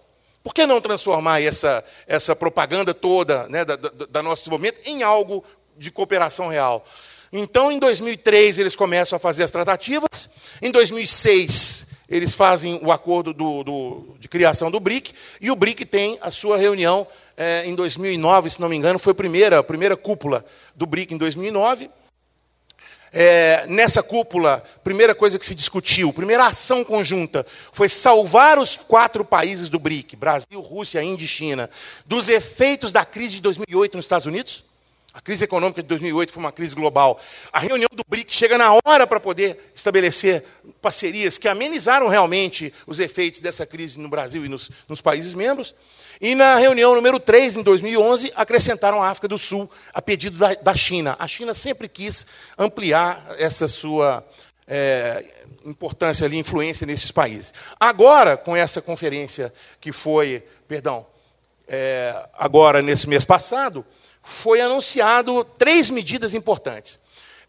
[0.43, 5.03] Por que não transformar essa, essa propaganda toda né, da, da, da nosso desenvolvimento em
[5.03, 5.45] algo
[5.77, 6.85] de cooperação real?
[7.33, 10.29] Então, em 2003, eles começam a fazer as tratativas.
[10.61, 15.13] Em 2006, eles fazem o acordo do, do, de criação do BRIC.
[15.41, 19.13] E o BRIC tem a sua reunião é, em 2009, se não me engano, foi
[19.13, 21.89] a primeira, a primeira cúpula do BRIC em 2009.
[23.13, 29.25] É, nessa cúpula, primeira coisa que se discutiu, primeira ação conjunta, foi salvar os quatro
[29.25, 31.69] países do BRIC, Brasil, Rússia, Índia e China,
[32.07, 34.65] dos efeitos da crise de 2008 nos Estados Unidos.
[35.13, 37.21] A crise econômica de 2008 foi uma crise global.
[37.53, 40.45] A reunião do BRIC chega na hora para poder estabelecer
[40.81, 45.75] parcerias que amenizaram realmente os efeitos dessa crise no Brasil e nos, nos países membros.
[46.21, 50.53] E na reunião número 3, em 2011, acrescentaram a África do Sul a pedido da,
[50.55, 51.17] da China.
[51.19, 52.27] A China sempre quis
[52.59, 54.23] ampliar essa sua
[54.69, 55.25] é,
[55.65, 57.55] importância ali, influência nesses países.
[57.79, 59.51] Agora, com essa conferência
[59.81, 61.07] que foi, perdão,
[61.67, 63.83] é, agora nesse mês passado,
[64.23, 66.99] foi anunciado três medidas importantes.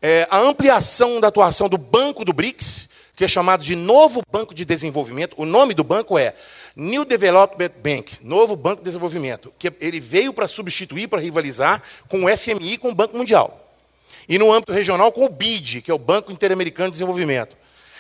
[0.02, 4.54] É, a ampliação da atuação do Banco do BRICS, que é chamado de Novo Banco
[4.54, 5.36] de Desenvolvimento.
[5.38, 6.34] O nome do banco é
[6.76, 12.26] New Development Bank, Novo Banco de Desenvolvimento, que ele veio para substituir, para rivalizar com
[12.26, 13.58] o FMI, com o Banco Mundial.
[14.28, 17.58] E no âmbito regional com o BID, que é o Banco Interamericano de Desenvolvimento.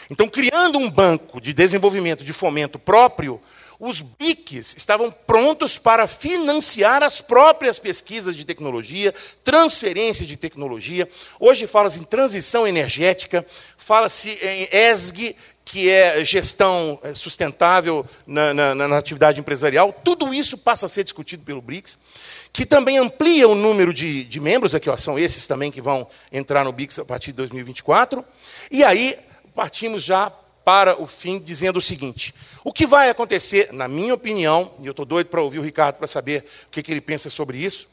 [0.10, 3.40] Então, criando um banco de desenvolvimento, de fomento próprio,
[3.82, 9.12] os BICs estavam prontos para financiar as próprias pesquisas de tecnologia,
[9.44, 11.10] transferência de tecnologia.
[11.40, 13.44] Hoje fala-se em transição energética,
[13.76, 19.92] fala-se em ESG, que é gestão é, sustentável na, na, na, atividade empresarial.
[20.04, 21.98] Tudo isso passa a ser discutido pelo BRICS,
[22.54, 26.08] que também amplia o número de, de membros, aqui ó, são esses também que vão
[26.32, 28.24] entrar no BRICS a partir de 2024.
[28.70, 29.18] E aí
[29.56, 30.32] partimos já
[30.64, 32.34] para o fim, dizendo o seguinte:
[32.64, 35.98] o que vai acontecer, na minha opinião, e eu estou doido para ouvir o Ricardo
[35.98, 37.88] para saber o que, que, ele pensa sobre isso,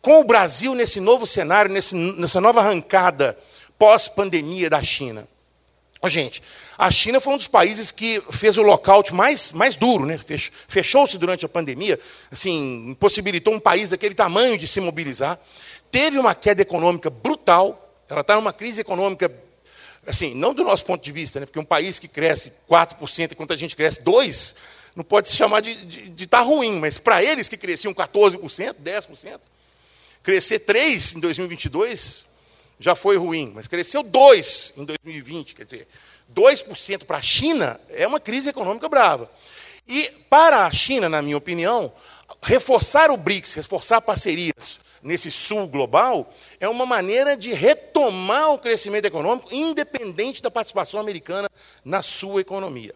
[0.00, 3.38] com o Brasil nesse novo cenário, nesse, nessa nova arrancada
[3.78, 5.28] pós-pandemia da China.
[6.00, 6.42] Oh, gente,
[6.76, 10.20] a China foi um dos países que fez o lockout mais, mais duro, né?
[10.68, 11.98] fechou-se durante a pandemia,
[12.30, 15.40] assim, impossibilitou um país daquele tamanho de se mobilizar.
[15.90, 19.32] Teve uma queda econômica brutal, ela está numa crise econômica
[20.06, 23.52] assim, não do nosso ponto de vista, né, porque um país que cresce 4% enquanto
[23.52, 24.54] a gente cresce 2%,
[24.96, 27.92] não pode se chamar de estar de, de tá ruim, mas para eles que cresciam
[27.92, 29.40] 14%, 10%,
[30.22, 32.24] crescer 3% em 2022
[32.78, 35.88] já foi ruim, mas cresceu 2% em 2020, quer dizer,
[36.34, 39.30] 2% para a China é uma crise econômica brava.
[39.86, 41.92] E para a China, na minha opinião,
[42.42, 49.04] reforçar o BRICS, reforçar parcerias nesse sul global, é uma maneira de retomar o crescimento
[49.04, 51.48] econômico, independente da participação americana
[51.84, 52.94] na sua economia,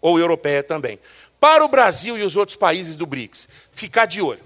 [0.00, 0.98] ou europeia também.
[1.38, 4.42] Para o Brasil e os outros países do BRICS, ficar de olho.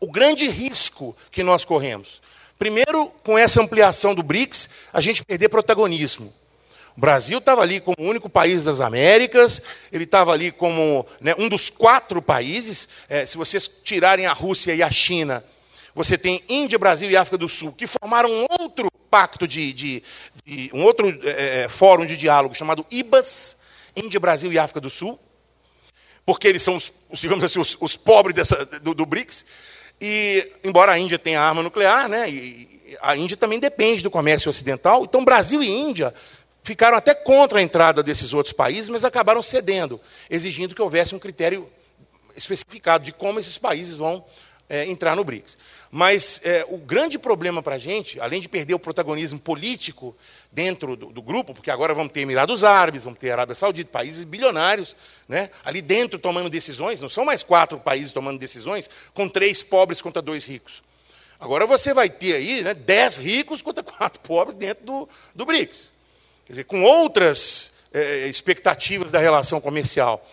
[0.00, 2.22] O grande risco que nós corremos,
[2.58, 6.32] primeiro, com essa ampliação do BRICS, a gente perder protagonismo.
[6.96, 11.34] O Brasil estava ali como o único país das Américas, ele estava ali como né,
[11.38, 12.88] um dos quatro países.
[13.08, 15.44] É, se vocês tirarem a Rússia e a China,
[15.98, 20.02] você tem Índia, Brasil e África do Sul, que formaram um outro pacto de, de,
[20.46, 23.56] de um outro é, é, fórum de diálogo chamado IBAS,
[23.96, 25.18] Índia, Brasil e África do Sul,
[26.24, 29.44] porque eles são os, digamos assim, os, os pobres dessa, do, do, BRICS.
[30.00, 34.48] E embora a Índia tenha arma nuclear, né, e a Índia também depende do comércio
[34.48, 35.02] ocidental.
[35.02, 36.14] Então, Brasil e Índia
[36.62, 41.18] ficaram até contra a entrada desses outros países, mas acabaram cedendo, exigindo que houvesse um
[41.18, 41.68] critério
[42.36, 44.24] especificado de como esses países vão
[44.68, 45.56] é, entrar no BRICS.
[45.90, 50.14] Mas é, o grande problema para a gente, além de perder o protagonismo político
[50.52, 54.24] dentro do, do, grupo, porque agora vamos ter Emirados Árabes, vamos ter Arábia Saudita, países
[54.24, 54.96] bilionários,
[55.28, 60.02] né, ali dentro tomando decisões, não são mais quatro países tomando decisões, com três pobres
[60.02, 60.82] contra dois ricos.
[61.40, 65.92] Agora você vai ter aí né, dez ricos contra quatro pobres dentro do, do BRICS.
[66.44, 70.26] quer dizer, com outras é, expectativas da relação comercial.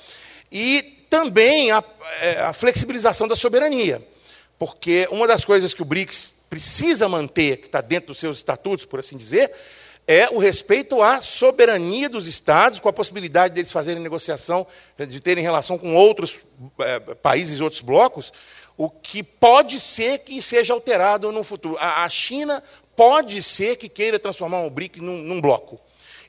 [0.52, 1.84] E também a,
[2.22, 4.06] é, a flexibilização da soberania,
[4.58, 8.86] porque uma das coisas que o BRICS precisa manter, que está dentro dos seus estatutos,
[8.86, 9.52] por assim dizer,
[10.08, 14.66] é o respeito à soberania dos Estados, com a possibilidade deles fazerem negociação,
[14.98, 16.40] de terem relação com outros
[16.80, 18.32] é, países outros blocos,
[18.78, 21.78] o que pode ser que seja alterado no futuro.
[21.80, 22.62] A, a China
[22.96, 25.80] pode ser que queira transformar o BRIC num, num bloco.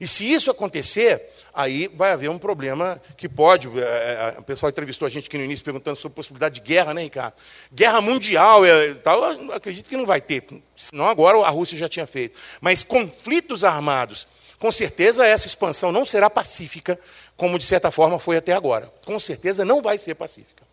[0.01, 3.69] E se isso acontecer, aí vai haver um problema que pode.
[3.81, 6.93] É, é, o pessoal entrevistou a gente aqui no início perguntando sobre possibilidade de guerra,
[6.93, 7.33] né, Ricardo?
[7.73, 10.45] Guerra mundial, é, tal, acredito que não vai ter,
[10.77, 12.39] senão agora a Rússia já tinha feito.
[12.61, 14.29] Mas conflitos armados,
[14.59, 16.99] com certeza essa expansão não será pacífica,
[17.37, 18.93] como de certa forma foi até agora.
[19.07, 20.65] Com certeza não vai ser pacífica.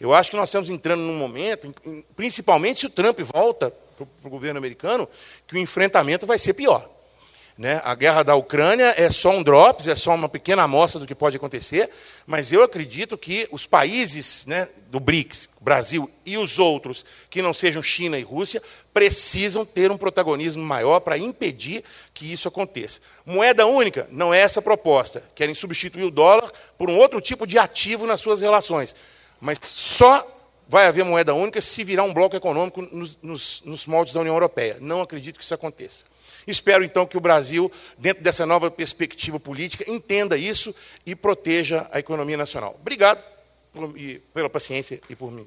[0.00, 1.72] Eu acho que nós estamos entrando num momento,
[2.16, 5.08] principalmente se o Trump volta para o governo americano,
[5.46, 6.90] que o enfrentamento vai ser pior.
[7.56, 7.80] Né?
[7.84, 11.14] A guerra da Ucrânia é só um drops, é só uma pequena amostra do que
[11.14, 11.88] pode acontecer,
[12.26, 17.54] mas eu acredito que os países né, do BRICS, Brasil e os outros, que não
[17.54, 18.60] sejam China e Rússia,
[18.92, 23.00] precisam ter um protagonismo maior para impedir que isso aconteça.
[23.24, 25.22] Moeda única não é essa proposta.
[25.36, 28.96] Querem substituir o dólar por um outro tipo de ativo nas suas relações.
[29.40, 30.26] Mas só
[30.68, 34.34] vai haver moeda única se virar um bloco econômico nos, nos, nos moldes da União
[34.34, 34.78] Europeia.
[34.80, 36.04] Não acredito que isso aconteça.
[36.46, 40.74] Espero então que o Brasil, dentro dessa nova perspectiva política, entenda isso
[41.06, 42.76] e proteja a economia nacional.
[42.80, 43.22] Obrigado
[44.32, 45.46] pela paciência e por mim.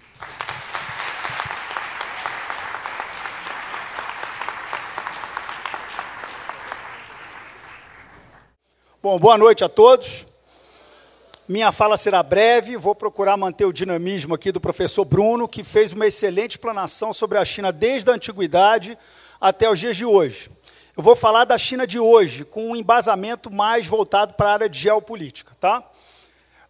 [9.01, 10.25] Bom, boa noite a todos.
[11.47, 15.93] Minha fala será breve, vou procurar manter o dinamismo aqui do professor Bruno, que fez
[15.93, 18.97] uma excelente explanação sobre a China desde a antiguidade
[19.39, 20.49] até os dias de hoje.
[20.97, 24.67] Eu vou falar da China de hoje, com um embasamento mais voltado para a área
[24.67, 25.55] de geopolítica.
[25.59, 25.83] Tá?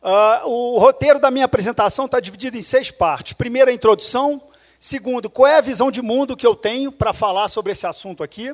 [0.04, 3.32] Uh, o roteiro da minha apresentação está dividido em seis partes.
[3.32, 4.42] Primeiro, a introdução.
[4.78, 8.22] Segundo, qual é a visão de mundo que eu tenho para falar sobre esse assunto
[8.22, 8.54] aqui.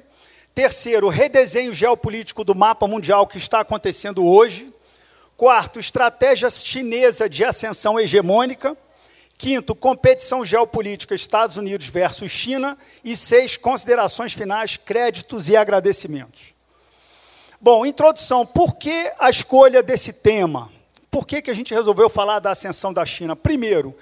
[0.54, 4.72] Terceiro, o redesenho geopolítico do mapa mundial que está acontecendo hoje.
[5.36, 8.78] Quarto, estratégia chinesa de ascensão hegemônica.
[9.44, 12.78] Quinto, competição geopolítica Estados Unidos versus China.
[13.04, 16.54] E seis, considerações finais, créditos e agradecimentos.
[17.60, 18.46] Bom, introdução.
[18.46, 20.72] Por que a escolha desse tema?
[21.12, 23.36] Por que, que a gente resolveu falar da ascensão da China?
[23.36, 23.94] Primeiro,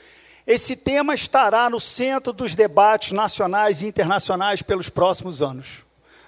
[0.46, 5.80] esse tema estará no centro dos debates nacionais e internacionais pelos próximos anos.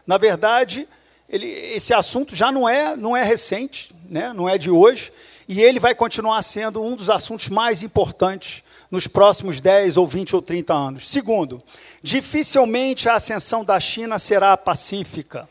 [0.07, 0.87] Na verdade,
[1.29, 4.33] ele, esse assunto já não é, não é recente, né?
[4.33, 5.13] não é de hoje,
[5.47, 8.63] e ele vai continuar sendo um dos assuntos mais importantes
[8.93, 11.09] nos próximos 10 ou 20 ou 30 anos.
[11.09, 11.63] Segundo,
[12.03, 15.49] dificilmente a ascensão da China será pacífica.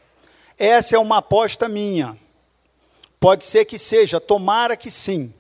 [0.57, 2.17] Essa é uma aposta minha.
[3.19, 5.35] Pode ser que seja, tomara que sim.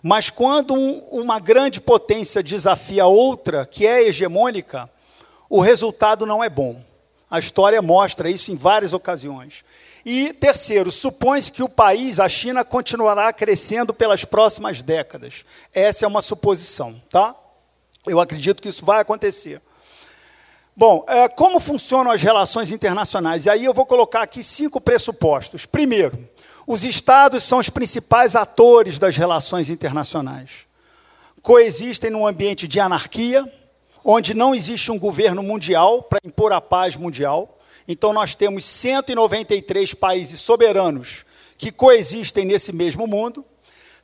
[0.00, 4.88] Mas quando um, uma grande potência desafia outra, que é hegemônica,
[5.50, 6.80] o resultado não é bom.
[7.28, 9.64] A história mostra isso em várias ocasiões.
[10.06, 15.44] E terceiro, supõe-se que o país, a China, continuará crescendo pelas próximas décadas.
[15.74, 17.34] Essa é uma suposição, tá?
[18.06, 19.60] Eu acredito que isso vai acontecer.
[20.76, 23.46] Bom, é, como funcionam as relações internacionais?
[23.46, 25.66] E aí eu vou colocar aqui cinco pressupostos.
[25.66, 26.16] Primeiro,
[26.66, 30.68] os estados são os principais atores das relações internacionais.
[31.42, 33.50] Coexistem num ambiente de anarquia,
[34.04, 37.58] onde não existe um governo mundial para impor a paz mundial.
[37.88, 41.24] Então, nós temos 193 países soberanos
[41.56, 43.44] que coexistem nesse mesmo mundo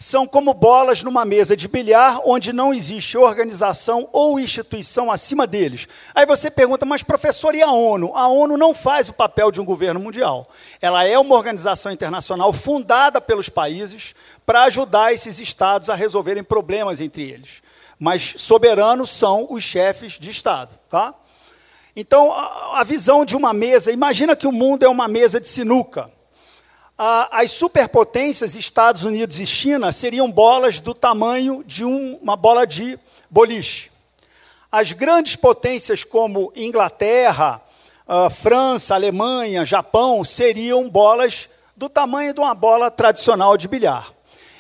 [0.05, 5.89] são como bolas numa mesa de bilhar onde não existe organização ou instituição acima deles.
[6.15, 8.13] Aí você pergunta, mas professor, e a ONU?
[8.15, 10.47] A ONU não faz o papel de um governo mundial.
[10.79, 17.01] Ela é uma organização internacional fundada pelos países para ajudar esses estados a resolverem problemas
[17.01, 17.63] entre eles.
[17.99, 20.79] Mas soberanos são os chefes de Estado.
[20.91, 21.15] Tá?
[21.97, 26.11] Então, a visão de uma mesa, imagina que o mundo é uma mesa de sinuca
[26.97, 32.99] as superpotências, Estados Unidos e China, seriam bolas do tamanho de um, uma bola de
[33.28, 33.90] boliche.
[34.70, 37.61] As grandes potências como Inglaterra,
[38.07, 44.12] uh, França, Alemanha, Japão, seriam bolas do tamanho de uma bola tradicional de bilhar.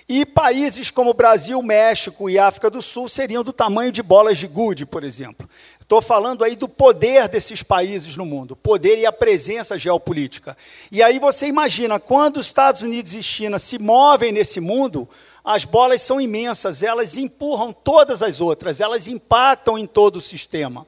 [0.08, 4.46] E países como Brasil, México e África do Sul seriam do tamanho de bolas de
[4.46, 5.48] gude, por exemplo.
[5.84, 10.56] Estou falando aí do poder desses países no mundo, poder e a presença geopolítica.
[10.90, 15.06] E aí você imagina, quando os Estados Unidos e China se movem nesse mundo,
[15.44, 20.86] as bolas são imensas, elas empurram todas as outras, elas impactam em todo o sistema.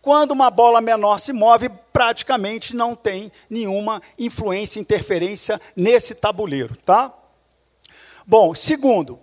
[0.00, 7.12] Quando uma bola menor se move, praticamente não tem nenhuma influência, interferência nesse tabuleiro, tá?
[8.24, 9.18] Bom, segundo,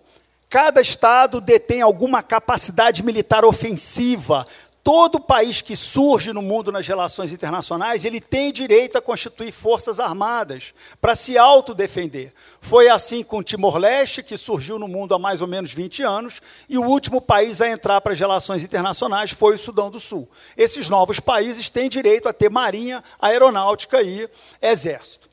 [0.49, 4.45] cada estado detém alguma capacidade militar ofensiva.
[4.83, 9.97] Todo país que surge no mundo nas relações internacionais, ele tem direito a constituir forças
[9.97, 12.33] armadas para se autodefender.
[12.59, 16.77] Foi assim com Timor-Leste, que surgiu no mundo há mais ou menos 20 anos, e
[16.77, 20.29] o último país a entrar para as relações internacionais foi o Sudão do Sul.
[20.57, 24.29] Esses novos países têm direito a ter marinha, aeronáutica e
[24.61, 25.29] exército.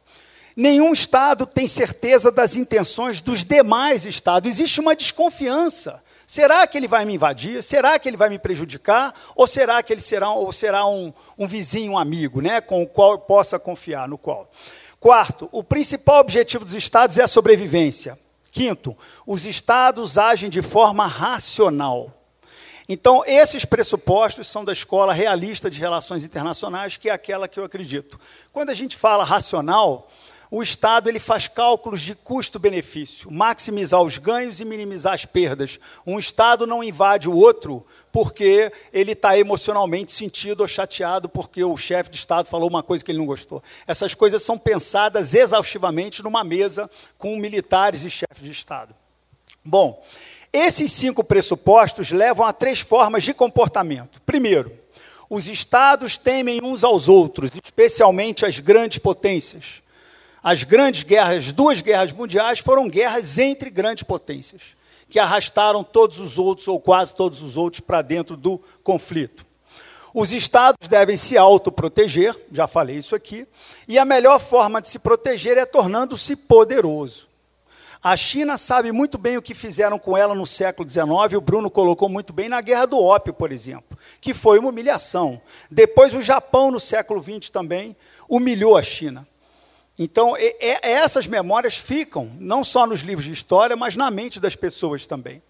[0.54, 4.48] Nenhum Estado tem certeza das intenções dos demais Estados.
[4.48, 7.60] Existe uma desconfiança Será que ele vai me invadir?
[7.60, 9.12] Será que ele vai me prejudicar?
[9.34, 12.86] Ou será que ele será, ou será um, um vizinho, um amigo, né, com o
[12.86, 14.48] qual eu possa confiar, no qual?
[15.00, 18.16] Quarto, o principal objetivo dos estados é a sobrevivência.
[18.52, 22.14] Quinto, os estados agem de forma racional.
[22.88, 27.64] Então, esses pressupostos são da escola realista de relações internacionais, que é aquela que eu
[27.64, 28.20] acredito.
[28.52, 30.08] Quando a gente fala racional,
[30.50, 35.78] o Estado ele faz cálculos de custo-benefício, maximizar os ganhos e minimizar as perdas.
[36.04, 41.76] Um Estado não invade o outro porque ele está emocionalmente sentido ou chateado porque o
[41.76, 43.62] chefe de Estado falou uma coisa que ele não gostou.
[43.86, 48.92] Essas coisas são pensadas exaustivamente numa mesa com militares e chefes de Estado.
[49.64, 50.02] Bom,
[50.52, 54.20] esses cinco pressupostos levam a três formas de comportamento.
[54.22, 54.72] Primeiro,
[55.28, 59.79] os estados temem uns aos outros, especialmente as grandes potências.
[60.42, 64.74] As grandes guerras, as duas guerras mundiais, foram guerras entre grandes potências,
[65.08, 69.44] que arrastaram todos os outros, ou quase todos os outros, para dentro do conflito.
[70.14, 73.46] Os estados devem se autoproteger, já falei isso aqui,
[73.86, 77.28] e a melhor forma de se proteger é tornando-se poderoso.
[78.02, 81.70] A China sabe muito bem o que fizeram com ela no século XIX, o Bruno
[81.70, 85.40] colocou muito bem na Guerra do Ópio, por exemplo, que foi uma humilhação.
[85.70, 87.94] Depois, o Japão, no século XX, também
[88.26, 89.28] humilhou a China.
[90.02, 94.40] Então, é, é, essas memórias ficam, não só nos livros de história, mas na mente
[94.40, 95.42] das pessoas também.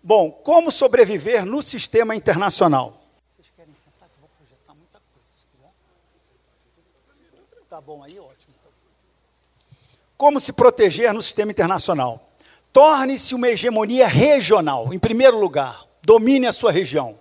[0.00, 3.02] Bom, como sobreviver no sistema internacional?
[3.34, 5.72] Vocês querem sentar que eu vou projetar muita coisa, se quiser.
[7.68, 8.54] Tá bom aí, ótimo.
[10.16, 12.24] Como se proteger no sistema internacional?
[12.72, 15.84] Torne-se uma hegemonia regional, em primeiro lugar.
[16.02, 17.18] Domine a sua região.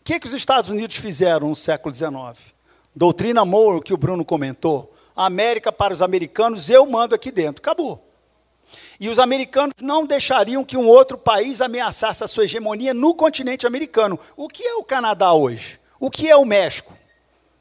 [0.00, 2.51] O que, que os Estados Unidos fizeram no século XIX?
[2.94, 4.92] Doutrina Moore, que o Bruno comentou.
[5.16, 7.60] América para os americanos, eu mando aqui dentro.
[7.60, 8.06] Acabou.
[9.00, 13.66] E os americanos não deixariam que um outro país ameaçasse a sua hegemonia no continente
[13.66, 14.18] americano.
[14.36, 15.80] O que é o Canadá hoje?
[15.98, 16.96] O que é o México?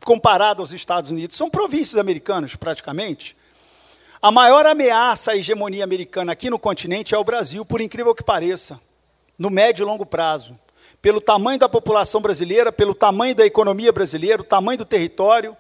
[0.04, 1.38] Comparado aos Estados Unidos.
[1.38, 3.36] São províncias americanas, praticamente.
[4.22, 8.24] A maior ameaça à hegemonia americana aqui no continente é o Brasil, por incrível que
[8.24, 8.80] pareça,
[9.38, 10.58] no médio e longo prazo
[11.02, 15.58] pelo tamanho da população brasileira, pelo tamanho da economia brasileira, o tamanho do território.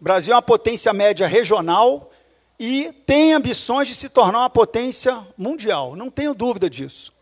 [0.00, 2.10] O Brasil é uma potência média regional
[2.58, 7.12] e tem ambições de se tornar uma potência mundial, não tenho dúvida disso.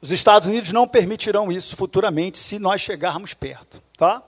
[0.00, 4.22] Os Estados Unidos não permitirão isso futuramente se nós chegarmos perto, tá?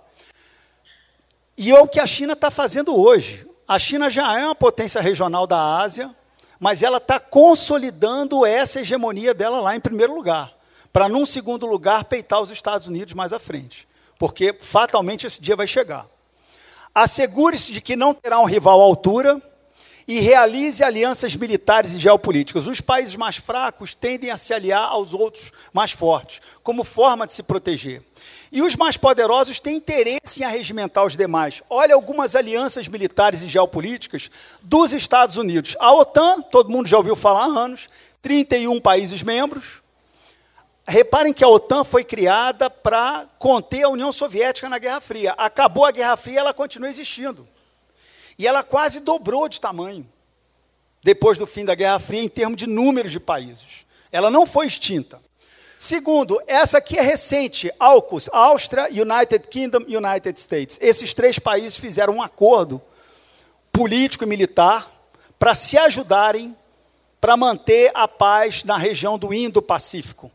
[1.56, 3.46] E é o que a China está fazendo hoje.
[3.66, 6.14] A China já é uma potência regional da Ásia,
[6.58, 10.52] mas ela está consolidando essa hegemonia dela lá em primeiro lugar
[10.92, 13.88] para, num segundo lugar, peitar os Estados Unidos mais à frente,
[14.18, 16.06] porque fatalmente esse dia vai chegar.
[16.94, 19.40] Assegure-se de que não terá um rival à altura
[20.06, 22.66] e realize alianças militares e geopolíticas.
[22.66, 27.32] Os países mais fracos tendem a se aliar aos outros mais fortes, como forma de
[27.32, 28.02] se proteger.
[28.50, 31.62] E os mais poderosos têm interesse em arregimentar os demais.
[31.70, 34.30] Olha algumas alianças militares e geopolíticas
[34.60, 35.76] dos Estados Unidos.
[35.80, 37.88] A OTAN, todo mundo já ouviu falar há anos,
[38.20, 39.81] 31 países membros,
[40.92, 45.32] Reparem que a OTAN foi criada para conter a União Soviética na Guerra Fria.
[45.38, 47.48] Acabou a Guerra Fria, ela continua existindo.
[48.38, 50.06] E ela quase dobrou de tamanho
[51.02, 53.86] depois do fim da Guerra Fria em termos de números de países.
[54.12, 55.18] Ela não foi extinta.
[55.78, 60.76] Segundo, essa aqui é recente, AUKUS, Áustria, United Kingdom, United States.
[60.78, 62.82] Esses três países fizeram um acordo
[63.72, 64.92] político e militar
[65.38, 66.54] para se ajudarem
[67.18, 70.30] para manter a paz na região do Indo-Pacífico.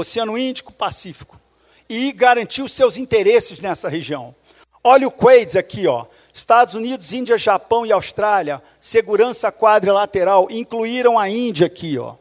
[0.00, 1.40] Oceano Índico, Pacífico,
[1.88, 4.34] e garantiu seus interesses nessa região.
[4.82, 6.06] Olha o Quads aqui, ó.
[6.32, 12.14] Estados Unidos, Índia, Japão e Austrália, segurança quadrilateral, incluíram a Índia aqui, ó.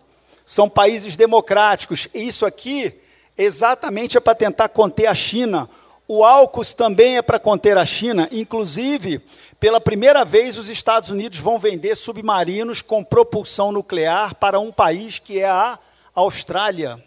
[0.45, 2.08] São países democráticos.
[2.14, 2.94] Isso aqui
[3.38, 5.70] exatamente é para tentar conter a China.
[6.08, 8.30] O AUKUS também é para conter a China.
[8.32, 9.22] Inclusive,
[9.60, 15.20] pela primeira vez, os Estados Unidos vão vender submarinos com propulsão nuclear para um país
[15.20, 15.78] que é a
[16.16, 17.04] Austrália.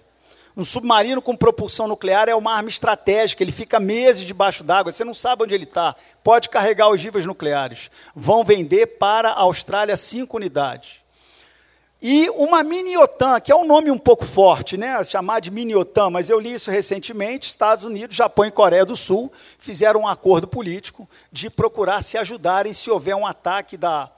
[0.60, 5.02] Um submarino com propulsão nuclear é uma arma estratégica, ele fica meses debaixo d'água, você
[5.02, 5.96] não sabe onde ele está.
[6.22, 7.90] Pode carregar ogivas nucleares.
[8.14, 10.96] Vão vender para a Austrália cinco unidades.
[12.02, 15.02] E uma mini-OTAN, que é um nome um pouco forte, né?
[15.02, 17.48] chamar de mini-OTAN, mas eu li isso recentemente.
[17.48, 22.74] Estados Unidos, Japão e Coreia do Sul fizeram um acordo político de procurar se ajudarem
[22.74, 24.10] se houver um ataque da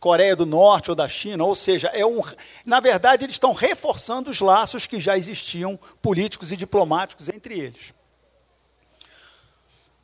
[0.00, 2.20] Coreia do Norte ou da China, ou seja, é um,
[2.64, 7.92] na verdade eles estão reforçando os laços que já existiam políticos e diplomáticos entre eles.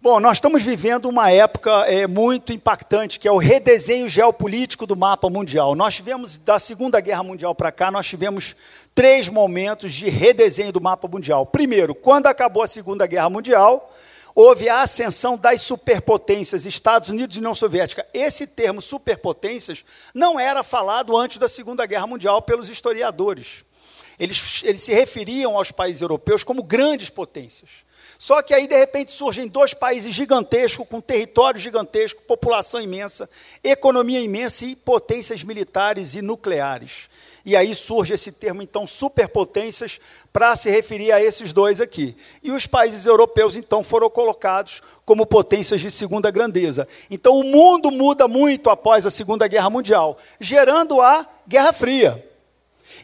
[0.04, 4.94] Bom, nós estamos vivendo uma época é, muito impactante, que é o redesenho geopolítico do
[4.94, 5.74] mapa mundial.
[5.74, 8.54] Nós tivemos, da Segunda Guerra Mundial para cá, nós tivemos
[8.94, 11.46] três momentos de redesenho do mapa mundial.
[11.46, 13.90] Primeiro, quando acabou a Segunda Guerra Mundial,
[14.34, 18.06] houve a ascensão das superpotências, Estados Unidos e União Soviética.
[18.12, 23.64] Esse termo superpotências não era falado antes da Segunda Guerra Mundial pelos historiadores.
[24.18, 27.84] Eles, eles se referiam aos países europeus como grandes potências.
[28.16, 33.28] Só que aí, de repente, surgem dois países gigantescos, com território gigantesco, população imensa,
[33.62, 37.08] economia imensa e potências militares e nucleares.
[37.44, 40.00] E aí surge esse termo, então, superpotências,
[40.32, 42.16] para se referir a esses dois aqui.
[42.42, 46.88] E os países europeus, então, foram colocados como potências de segunda grandeza.
[47.10, 52.26] Então, o mundo muda muito após a Segunda Guerra Mundial, gerando a Guerra Fria.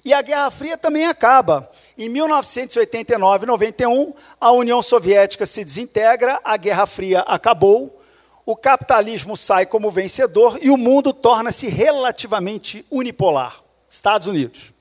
[0.03, 1.71] E a Guerra Fria também acaba.
[1.99, 8.01] Em 1989 91, a União Soviética se desintegra, a Guerra Fria acabou,
[8.47, 13.61] o capitalismo sai como vencedor e o mundo torna-se relativamente unipolar.
[13.91, 14.73] Estados Unidos.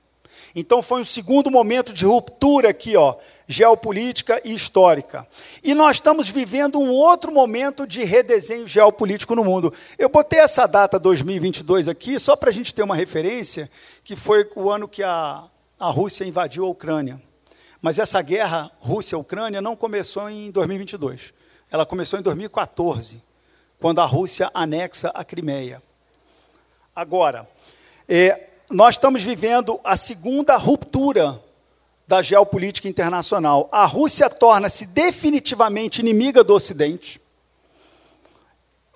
[0.56, 3.16] Então foi um segundo momento de ruptura aqui, ó,
[3.48, 5.28] geopolítica e histórica.
[5.64, 9.74] E nós estamos vivendo um outro momento de redesenho geopolítico no mundo.
[9.98, 13.70] Eu botei essa data 2022 aqui só para a gente ter uma referência,
[14.04, 15.44] que foi o ano que a,
[15.80, 17.22] a Rússia invadiu a Ucrânia.
[17.82, 21.34] Mas essa guerra Rússia-Ucrânia não começou em 2022.
[21.72, 23.22] Ela começou em 2014,
[23.80, 25.82] quando a Rússia anexa a Crimeia.
[26.96, 27.48] Agora,
[28.08, 31.42] é, nós estamos vivendo a segunda ruptura
[32.08, 33.68] da geopolítica internacional.
[33.72, 37.20] A Rússia torna-se definitivamente inimiga do Ocidente.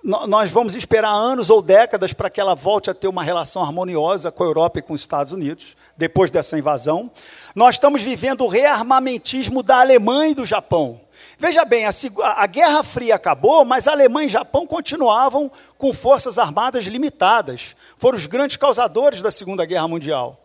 [0.02, 4.30] Nós vamos esperar anos ou décadas para que ela volte a ter uma relação harmoniosa
[4.30, 7.10] com a Europa e com os Estados Unidos, depois dessa invasão.
[7.54, 11.00] Nós estamos vivendo o rearmamentismo da Alemanha e do Japão.
[11.38, 11.90] Veja bem, a,
[12.22, 17.74] a, Guerra Fria acabou, mas Alemanha e Japão continuavam com forças armadas limitadas.
[17.98, 20.40] Foram os grandes causadores da Segunda Guerra Mundial.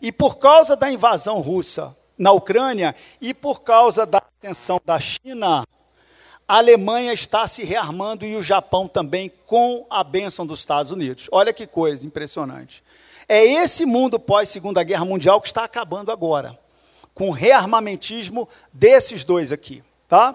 [0.00, 5.64] E por causa da invasão russa na Ucrânia e por causa da ascensão da China,
[6.46, 11.28] a Alemanha está se rearmando e o Japão também com a bênção dos Estados Unidos.
[11.32, 12.82] Olha que coisa impressionante.
[13.28, 16.58] É esse mundo pós-Segunda Guerra Mundial que está acabando agora,
[17.14, 19.82] com o rearmamentismo desses dois aqui.
[20.10, 20.34] Tá?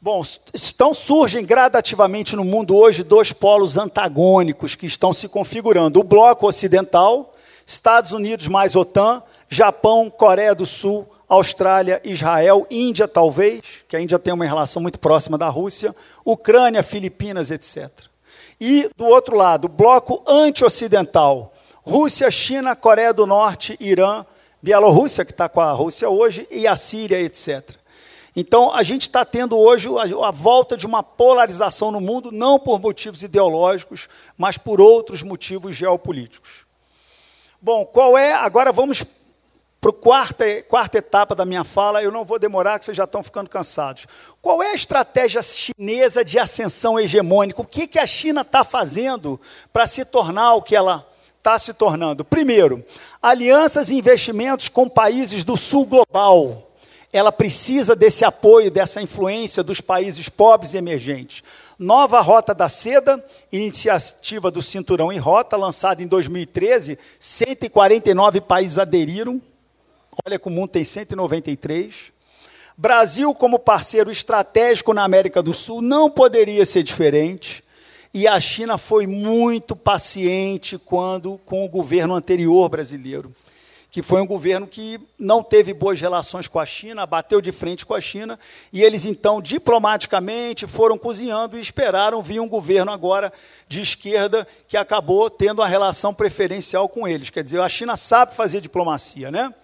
[0.00, 0.22] Bom,
[0.54, 6.46] então surgem gradativamente no mundo hoje dois polos antagônicos que estão se configurando: o bloco
[6.46, 7.32] ocidental,
[7.66, 14.16] Estados Unidos mais OTAN, Japão, Coreia do Sul, Austrália, Israel, Índia talvez, que a Índia
[14.16, 15.92] tem uma relação muito próxima da Rússia,
[16.24, 17.90] Ucrânia, Filipinas, etc.
[18.60, 21.52] E do outro lado, bloco anti-ocidental,
[21.82, 24.24] Rússia, China, Coreia do Norte, Irã,
[24.62, 27.80] Bielorrússia, que está com a Rússia hoje, e a Síria, etc.
[28.34, 29.88] Então, a gente está tendo hoje
[30.22, 34.08] a, volta de uma polarização no mundo, não por motivos ideológicos,
[34.38, 36.64] mas por outros motivos geopolíticos.
[37.60, 38.32] Bom, qual é.
[38.32, 39.04] Agora vamos
[39.80, 43.04] para a quarta, quarta etapa da minha fala, eu não vou demorar, que vocês já
[43.04, 44.06] estão ficando cansados.
[44.40, 47.60] Qual é a estratégia chinesa de ascensão hegemônica?
[47.60, 49.40] O que, que a China está fazendo
[49.72, 51.09] para se tornar o que ela
[51.40, 52.22] está se tornando?
[52.22, 52.84] Primeiro,
[53.20, 56.70] alianças e investimentos com países do sul global.
[57.12, 61.42] Ela precisa desse apoio, dessa influência dos países pobres e emergentes.
[61.78, 69.40] Nova Rota da Seda, iniciativa do Cinturão em Rota, lançada em 2013, 149 países aderiram.
[70.24, 72.12] Olha que o mundo tem 193.
[72.76, 77.64] Brasil, como parceiro estratégico na América do Sul, não poderia ser diferente.
[78.12, 83.32] E a China foi muito paciente quando com o governo anterior brasileiro,
[83.88, 87.86] que foi um governo que não teve boas relações com a China, bateu de frente
[87.86, 88.36] com a China,
[88.72, 93.32] e eles então diplomaticamente foram cozinhando e esperaram vir um governo agora
[93.68, 97.30] de esquerda que acabou tendo uma relação preferencial com eles.
[97.30, 99.54] Quer dizer, a China sabe fazer diplomacia, né?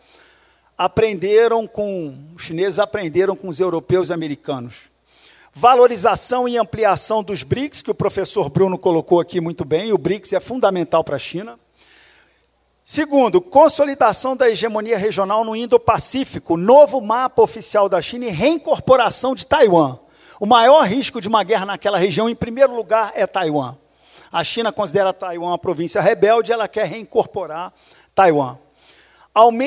[0.78, 4.95] Aprenderam com os chineses aprenderam com os europeus e americanos
[5.58, 10.34] valorização e ampliação dos BRICS, que o professor Bruno colocou aqui muito bem, o BRICS
[10.34, 11.58] é fundamental para a China.
[12.84, 19.46] Segundo, consolidação da hegemonia regional no Indo-Pacífico, novo mapa oficial da China e reincorporação de
[19.46, 19.98] Taiwan.
[20.38, 23.76] O maior risco de uma guerra naquela região, em primeiro lugar, é Taiwan.
[24.30, 27.72] A China considera Taiwan uma província rebelde, ela quer reincorporar
[28.14, 28.58] Taiwan.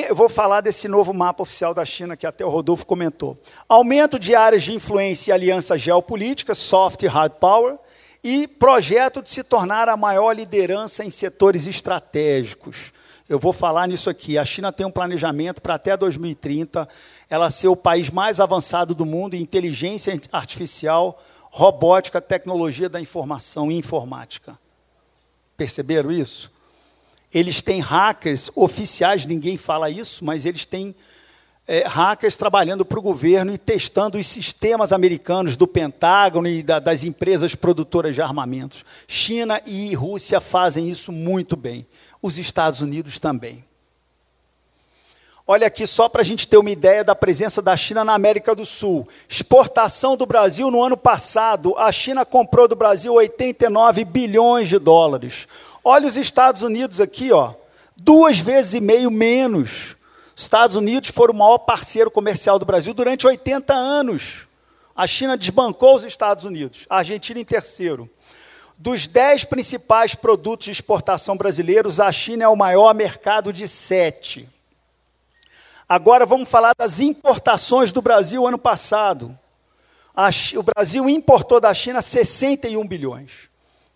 [0.08, 3.40] Eu vou falar desse novo mapa oficial da China que até o Rodolfo comentou.
[3.68, 7.78] Aumento de áreas de influência e aliança geopolítica, soft e hard power,
[8.22, 12.92] e projeto de se tornar a maior liderança em setores estratégicos.
[13.28, 14.36] Eu vou falar nisso aqui.
[14.36, 16.88] A China tem um planejamento para até 2030
[17.28, 23.70] ela ser o país mais avançado do mundo em inteligência artificial, robótica, tecnologia da informação
[23.70, 24.58] e informática.
[25.56, 26.50] Perceberam isso?
[27.32, 30.94] Eles têm hackers oficiais, ninguém fala isso, mas eles têm
[31.66, 36.80] é, hackers trabalhando para o governo e testando os sistemas americanos do Pentágono e da,
[36.80, 38.84] das empresas produtoras de armamentos.
[39.06, 41.86] China e Rússia fazem isso muito bem.
[42.20, 43.64] Os Estados Unidos também.
[45.46, 48.54] Olha aqui, só para a gente ter uma ideia da presença da China na América
[48.54, 49.08] do Sul.
[49.28, 55.48] Exportação do Brasil no ano passado, a China comprou do Brasil 89 bilhões de dólares.
[55.82, 57.54] Olha os Estados Unidos aqui, ó,
[57.96, 59.96] duas vezes e meio menos.
[60.36, 64.46] Os Estados Unidos foram o maior parceiro comercial do Brasil durante 80 anos.
[64.94, 68.08] A China desbancou os Estados Unidos, a Argentina em terceiro.
[68.76, 74.48] Dos dez principais produtos de exportação brasileiros, a China é o maior mercado de sete.
[75.88, 79.36] Agora vamos falar das importações do Brasil ano passado.
[80.56, 83.49] o Brasil importou da China 61 bilhões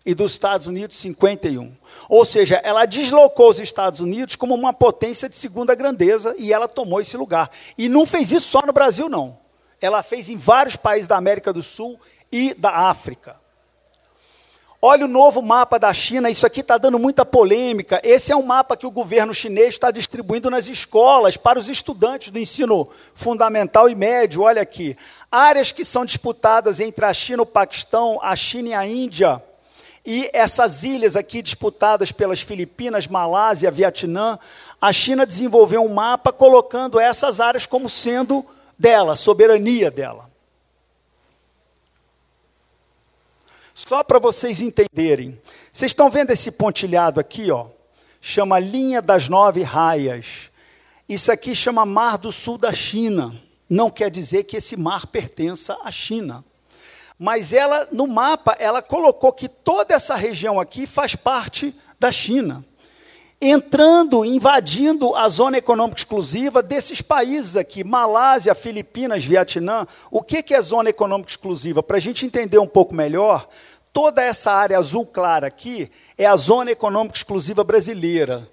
[0.05, 1.71] e dos Estados Unidos 51.
[2.07, 6.67] Ou seja, ela deslocou os Estados Unidos como uma potência de segunda grandeza e ela
[6.67, 7.49] tomou esse lugar.
[7.77, 9.37] E não fez isso só no Brasil, não.
[9.81, 11.99] Ela fez em vários países da América do Sul
[12.31, 13.43] e da África.
[14.81, 17.99] Olha o novo mapa da China, isso aqui está dando muita polêmica.
[18.03, 22.29] Esse é um mapa que o governo chinês está distribuindo nas escolas para os estudantes
[22.29, 24.43] do ensino fundamental e médio.
[24.43, 24.95] Olha aqui.
[25.31, 29.41] Áreas que são disputadas entre a China, o Paquistão, a China e a Índia.
[30.05, 34.37] E essas ilhas aqui disputadas pelas Filipinas, Malásia, Vietnã,
[34.79, 38.45] a China desenvolveu um mapa colocando essas áreas como sendo
[38.77, 40.29] dela, soberania dela.
[43.73, 45.41] Só para vocês entenderem.
[45.71, 47.67] Vocês estão vendo esse pontilhado aqui, ó?
[48.21, 50.51] Chama linha das nove raias.
[51.09, 53.35] Isso aqui chama Mar do Sul da China.
[53.69, 56.45] Não quer dizer que esse mar pertença à China.
[57.17, 62.65] Mas ela, no mapa, ela colocou que toda essa região aqui faz parte da China
[63.41, 69.85] entrando, invadindo a zona econômica exclusiva desses países aqui, Malásia, Filipinas, Vietnã.
[70.09, 71.83] O que, que é zona econômica exclusiva?
[71.83, 73.47] Para a gente entender um pouco melhor,
[73.91, 78.49] toda essa área azul clara aqui é a zona econômica exclusiva brasileira.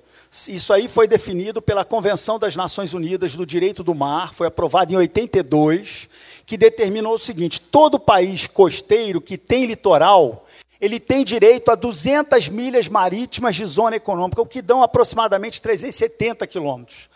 [0.48, 4.92] Isso aí foi definido pela Convenção das Nações Unidas do Direito do Mar, foi aprovado
[4.92, 6.08] em 82,
[6.46, 10.46] que determinou o seguinte: todo país costeiro que tem litoral,
[10.80, 16.46] ele tem direito a 200 milhas marítimas de zona econômica, o que dão aproximadamente 370
[16.46, 17.08] quilômetros.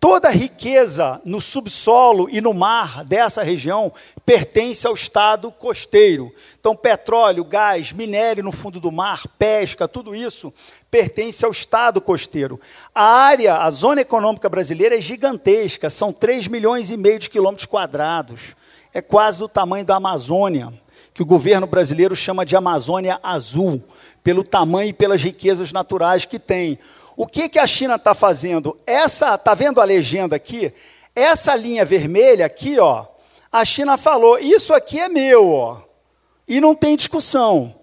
[0.00, 3.92] Toda a riqueza no subsolo e no mar dessa região
[4.26, 6.34] pertence ao estado costeiro.
[6.58, 10.52] Então, petróleo, gás, minério no fundo do mar, pesca, tudo isso
[10.90, 12.60] pertence ao estado costeiro.
[12.92, 17.66] A área, a zona econômica brasileira é gigantesca, são 3 milhões e meio de quilômetros
[17.66, 18.56] quadrados.
[18.92, 20.72] É quase do tamanho da Amazônia
[21.14, 23.82] que o governo brasileiro chama de Amazônia Azul,
[24.22, 26.78] pelo tamanho e pelas riquezas naturais que tem.
[27.16, 28.78] O que, que a China está fazendo?
[28.86, 30.72] Essa, tá vendo a legenda aqui?
[31.14, 33.04] Essa linha vermelha aqui, ó,
[33.50, 35.76] a China falou, isso aqui é meu, ó,
[36.48, 37.74] e não tem discussão.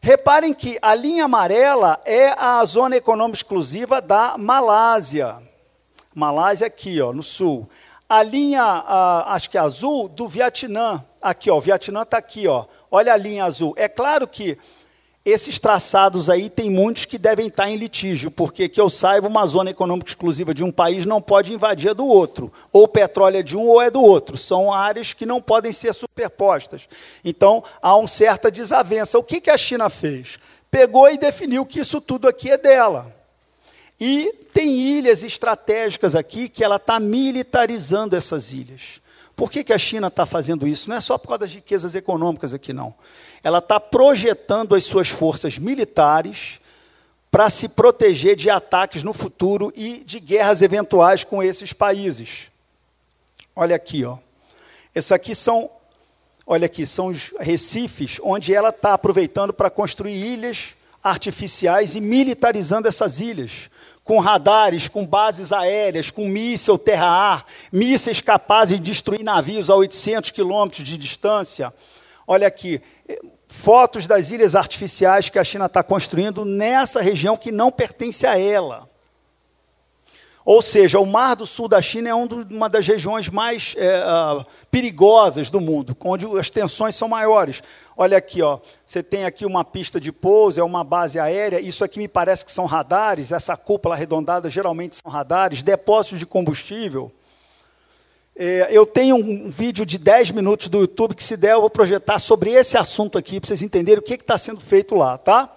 [0.00, 5.36] Reparem que a linha amarela é a zona econômica exclusiva da Malásia.
[6.14, 7.68] Malásia aqui, ó, no sul.
[8.10, 11.04] A linha, a, acho que azul, do Vietnã.
[11.22, 12.64] Aqui, ó, o Vietnã está aqui, ó.
[12.90, 13.72] Olha a linha azul.
[13.76, 14.58] É claro que
[15.24, 19.46] esses traçados aí tem muitos que devem estar em litígio, porque que eu saiba, uma
[19.46, 22.52] zona econômica exclusiva de um país não pode invadir a do outro.
[22.72, 24.36] Ou o petróleo é de um ou é do outro.
[24.36, 26.88] São áreas que não podem ser superpostas.
[27.24, 29.20] Então, há uma certa desavença.
[29.20, 30.40] O que, que a China fez?
[30.68, 33.19] Pegou e definiu que isso tudo aqui é dela.
[34.00, 39.00] E tem ilhas estratégicas aqui que ela está militarizando essas ilhas.
[39.36, 40.88] Por que, que a China está fazendo isso?
[40.88, 42.94] Não é só por causa das riquezas econômicas aqui, não.
[43.42, 46.60] Ela está projetando as suas forças militares
[47.30, 52.50] para se proteger de ataques no futuro e de guerras eventuais com esses países.
[53.54, 54.18] Olha aqui, ó.
[54.94, 55.70] Esses aqui são,
[56.46, 62.88] olha aqui, são os recifes onde ela está aproveitando para construir ilhas artificiais e militarizando
[62.88, 63.70] essas ilhas,
[64.10, 70.32] com radares, com bases aéreas, com míssil terra-ar, mísseis capazes de destruir navios a 800
[70.32, 71.72] quilômetros de distância.
[72.26, 72.82] Olha aqui,
[73.46, 78.36] fotos das ilhas artificiais que a China está construindo nessa região que não pertence a
[78.36, 78.90] ela.
[80.44, 84.02] Ou seja, o Mar do Sul da China é um uma das regiões mais é,
[84.72, 87.62] perigosas do mundo, onde as tensões são maiores.
[88.02, 91.60] Olha aqui, ó, você tem aqui uma pista de pouso, é uma base aérea.
[91.60, 93.30] Isso aqui me parece que são radares.
[93.30, 97.12] Essa cúpula arredondada geralmente são radares, depósitos de combustível.
[98.34, 101.68] É, eu tenho um vídeo de 10 minutos do YouTube que, se der, eu vou
[101.68, 105.54] projetar sobre esse assunto aqui, para vocês entenderem o que está sendo feito lá, tá?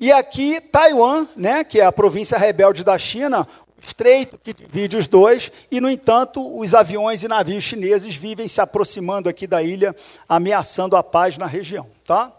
[0.00, 3.46] E aqui, Taiwan, né, que é a província rebelde da China,
[3.86, 8.60] estreito que divide os dois, e, no entanto, os aviões e navios chineses vivem se
[8.60, 9.94] aproximando aqui da ilha,
[10.28, 11.86] ameaçando a paz na região.
[12.04, 12.32] Tá?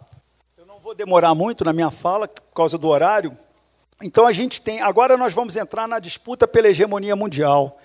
[0.57, 3.38] Eu não vou demorar muito na minha fala, por causa do horário.
[4.01, 4.81] Então, a gente tem.
[4.81, 7.80] Agora, nós vamos entrar na disputa pela hegemonia mundial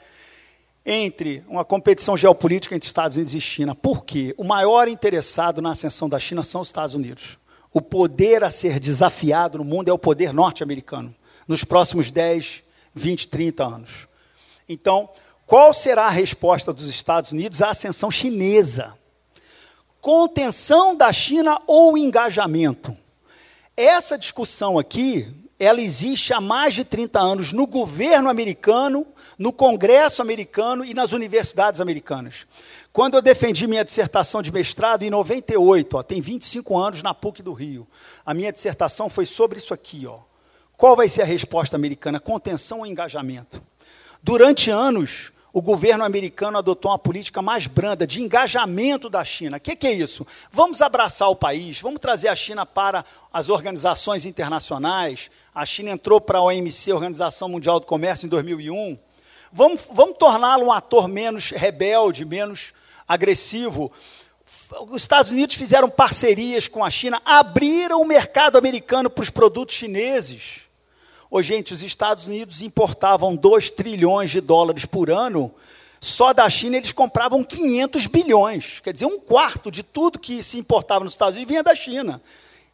[0.85, 3.75] entre uma competição geopolítica entre Estados Unidos e China.
[3.75, 4.35] Por quê?
[4.37, 7.39] O maior interessado na ascensão da China são os Estados Unidos.
[7.73, 11.15] O poder a ser desafiado no mundo é o poder norte-americano.
[11.47, 12.63] Nos próximos 10,
[12.95, 14.09] 20, 30 anos.
[14.69, 15.09] Então,
[15.47, 18.95] qual será a resposta dos Estados Unidos à ascensão chinesa?
[20.01, 22.97] Contenção da China ou engajamento?
[23.77, 25.27] Essa discussão aqui,
[25.59, 29.07] ela existe há mais de 30 anos no governo americano,
[29.39, 32.47] no Congresso americano e nas universidades americanas.
[32.93, 37.43] Quando eu defendi minha dissertação de mestrado em 98, ó, tem 25 anos na PUC
[37.43, 37.87] do Rio.
[38.25, 40.30] A minha dissertação foi sobre isso aqui, ó.
[40.81, 42.19] Qual vai ser a resposta americana?
[42.19, 43.63] Contenção ou engajamento?
[44.23, 49.59] Durante anos, o governo americano adotou uma política mais branda de engajamento da China.
[49.59, 50.27] O que, que, é isso?
[50.51, 55.31] Vamos abraçar o país, vamos trazer a China para as organizações internacionais.
[55.55, 58.97] A China entrou para a OMC, Organização Mundial do Comércio, em 2001.
[59.53, 62.73] Vamos, vamos torná-lo um ator menos rebelde, menos
[63.07, 63.93] agressivo.
[64.89, 69.75] Os Estados Unidos fizeram parcerias com a China, abriram o mercado americano para os produtos
[69.75, 70.70] chineses.
[71.31, 75.55] Ô, gente, os Estados Unidos importavam 2 trilhões de dólares por ano,
[76.01, 78.81] só da China eles compravam 500 bilhões.
[78.81, 82.21] Quer dizer, um quarto de tudo que se importava nos Estados Unidos vinha da China.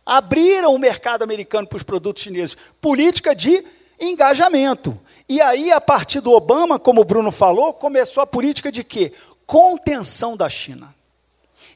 [0.06, 2.56] Abriram o mercado americano para os produtos chineses.
[2.80, 3.62] Política de
[4.00, 4.98] engajamento.
[5.28, 9.12] E aí, a partir do Obama, como o Bruno falou, começou a política de quê?
[9.44, 10.95] Contenção da China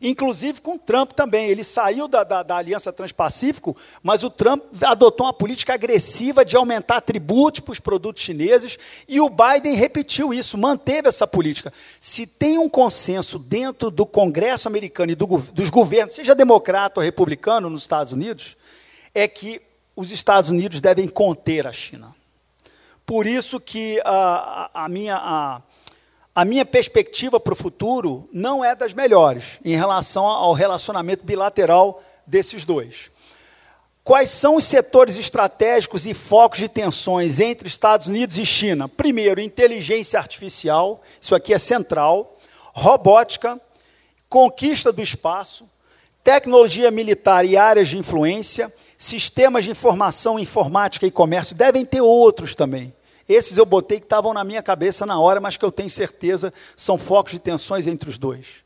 [0.00, 1.48] inclusive com Trump também.
[1.48, 6.56] Ele saiu da, da, da Aliança Transpacífico, mas o Trump adotou uma política agressiva de
[6.56, 8.78] aumentar tributos para os produtos chineses,
[9.08, 11.72] e o Biden repetiu isso, manteve essa política.
[12.00, 17.04] Se tem um consenso dentro do Congresso americano e do, dos governos, seja democrata ou
[17.04, 18.56] republicano nos Estados Unidos,
[19.14, 19.60] é que
[19.94, 22.14] os Estados Unidos devem conter a China.
[23.04, 25.16] Por isso que a, a, a minha.
[25.16, 25.62] A,
[26.34, 32.00] a minha perspectiva para o futuro não é das melhores em relação ao relacionamento bilateral
[32.26, 33.10] desses dois.
[34.02, 38.88] Quais são os setores estratégicos e focos de tensões entre Estados Unidos e China?
[38.88, 42.38] Primeiro, inteligência artificial, isso aqui é central,
[42.72, 43.60] robótica,
[44.28, 45.68] conquista do espaço,
[46.24, 52.54] tecnologia militar e áreas de influência, sistemas de informação, informática e comércio, devem ter outros
[52.54, 52.92] também.
[53.32, 56.52] Esses eu botei que estavam na minha cabeça na hora, mas que eu tenho certeza
[56.74, 58.64] são focos de tensões entre os dois.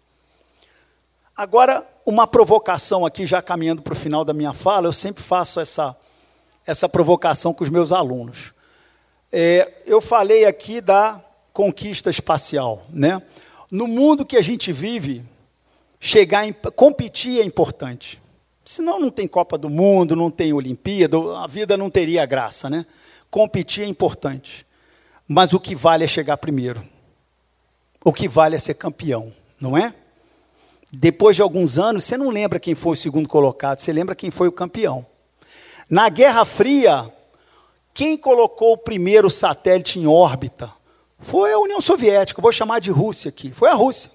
[1.37, 5.61] Agora, uma provocação aqui, já caminhando para o final da minha fala, eu sempre faço
[5.61, 5.95] essa,
[6.67, 8.55] essa provocação com os meus alunos.
[9.31, 11.23] É, eu falei aqui da
[11.53, 12.83] conquista espacial.
[12.89, 13.21] Né?
[13.71, 15.23] No mundo que a gente vive,
[16.01, 18.19] chegar em, competir é importante.
[18.65, 22.87] Senão não tem Copa do Mundo, não tem Olimpíada, a vida não teria graça, né?
[23.35, 24.65] Competir é importante,
[25.27, 26.85] mas o que vale é chegar primeiro.
[28.05, 29.93] O que vale é ser campeão, não é?
[30.93, 34.31] Depois de alguns anos, você não lembra quem foi o segundo colocado, você lembra quem
[34.31, 35.05] foi o campeão.
[35.91, 37.13] Na Guerra Fria,
[37.93, 40.73] quem colocou o primeiro satélite em órbita
[41.19, 44.13] foi a União Soviética, vou chamar de Rússia aqui, foi a Rússia.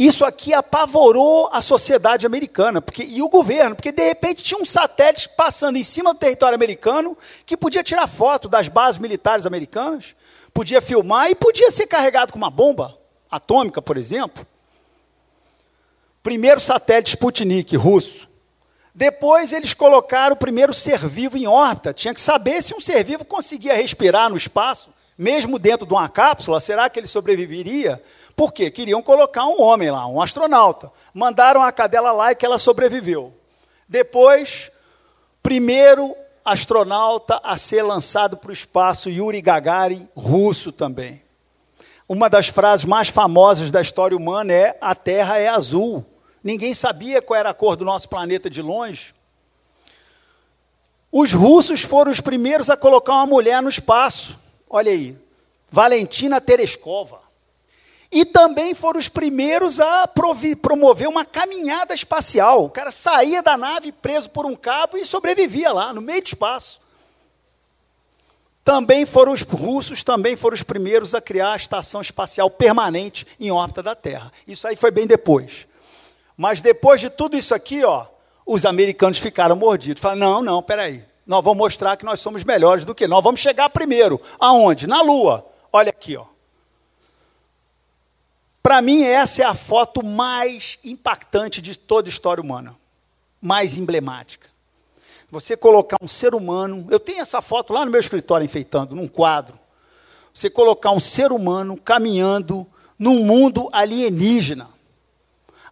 [0.00, 4.64] Isso aqui apavorou a sociedade americana porque, e o governo, porque de repente tinha um
[4.64, 10.16] satélite passando em cima do território americano que podia tirar foto das bases militares americanas,
[10.54, 12.96] podia filmar e podia ser carregado com uma bomba
[13.30, 14.46] atômica, por exemplo.
[16.22, 18.26] Primeiro satélite Sputnik russo.
[18.94, 21.92] Depois eles colocaram o primeiro ser vivo em órbita.
[21.92, 26.08] Tinha que saber se um ser vivo conseguia respirar no espaço, mesmo dentro de uma
[26.08, 26.58] cápsula.
[26.58, 28.02] Será que ele sobreviveria?
[28.36, 28.70] Por quê?
[28.70, 30.90] Queriam colocar um homem lá, um astronauta.
[31.12, 33.34] Mandaram a cadela lá e que ela sobreviveu.
[33.88, 34.70] Depois,
[35.42, 41.22] Primeiro astronauta a ser lançado para o espaço, Yuri Gagarin, russo também.
[42.08, 46.04] Uma das frases mais famosas da história humana é: a Terra é azul.
[46.42, 49.14] Ninguém sabia qual era a cor do nosso planeta de longe.
[51.12, 54.38] Os russos foram os primeiros a colocar uma mulher no espaço.
[54.68, 55.16] Olha aí,
[55.70, 57.20] Valentina Tereskova.
[58.12, 60.08] E também foram os primeiros a
[60.60, 62.64] promover uma caminhada espacial.
[62.64, 66.26] O cara saía da nave preso por um cabo e sobrevivia lá, no meio do
[66.26, 66.80] espaço.
[68.64, 73.50] Também foram os russos, também foram os primeiros a criar a estação espacial permanente em
[73.50, 74.32] órbita da Terra.
[74.46, 75.66] Isso aí foi bem depois.
[76.36, 78.06] Mas depois de tudo isso aqui, ó,
[78.44, 80.02] os americanos ficaram mordidos.
[80.02, 81.04] Falaram: não, não, peraí.
[81.26, 83.22] Nós vamos mostrar que nós somos melhores do que nós.
[83.22, 84.20] Vamos chegar primeiro.
[84.38, 84.86] Aonde?
[84.86, 85.46] Na Lua.
[85.72, 86.24] Olha aqui, ó.
[88.62, 92.76] Para mim, essa é a foto mais impactante de toda a história humana,
[93.40, 94.48] mais emblemática.
[95.30, 99.08] Você colocar um ser humano, eu tenho essa foto lá no meu escritório enfeitando, num
[99.08, 99.58] quadro.
[100.34, 102.66] Você colocar um ser humano caminhando
[102.98, 104.68] num mundo alienígena.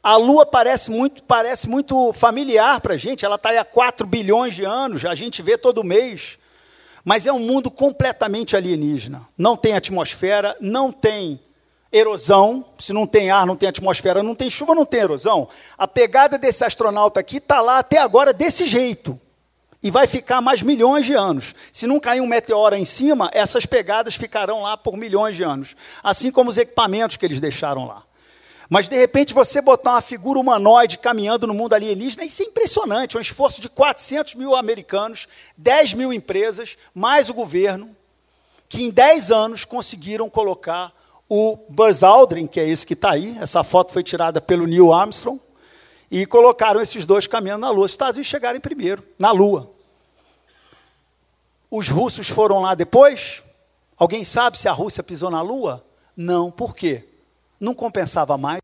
[0.03, 4.07] A Lua parece muito, parece muito familiar para a gente, ela está aí há 4
[4.07, 6.39] bilhões de anos, a gente vê todo mês.
[7.05, 9.27] Mas é um mundo completamente alienígena.
[9.37, 11.41] Não tem atmosfera, não tem
[11.91, 15.49] erosão, se não tem ar, não tem atmosfera, não tem chuva, não tem erosão.
[15.77, 19.19] A pegada desse astronauta aqui está lá até agora desse jeito.
[19.83, 21.55] E vai ficar mais milhões de anos.
[21.73, 25.77] Se não cair um meteoro em cima, essas pegadas ficarão lá por milhões de anos.
[26.03, 28.03] Assim como os equipamentos que eles deixaram lá.
[28.69, 33.17] Mas, de repente, você botar uma figura humanoide caminhando no mundo alienígena, isso é impressionante.
[33.17, 37.97] É um esforço de 400 mil americanos, 10 mil empresas, mais o governo,
[38.69, 40.93] que em 10 anos conseguiram colocar
[41.29, 44.93] o Buzz Aldrin, que é esse que está aí, essa foto foi tirada pelo Neil
[44.93, 45.41] Armstrong,
[46.11, 47.85] e colocaram esses dois caminhando na Lua.
[47.85, 49.71] Os Estados Unidos chegaram em primeiro, na Lua.
[51.71, 53.43] Os russos foram lá depois?
[53.97, 55.85] Alguém sabe se a Rússia pisou na Lua?
[56.17, 57.05] Não, por quê?
[57.61, 58.63] Não compensava mais.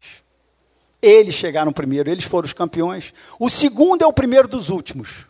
[1.03, 3.12] Eles chegaram primeiro, eles foram os campeões.
[3.39, 5.27] O segundo é o primeiro dos últimos.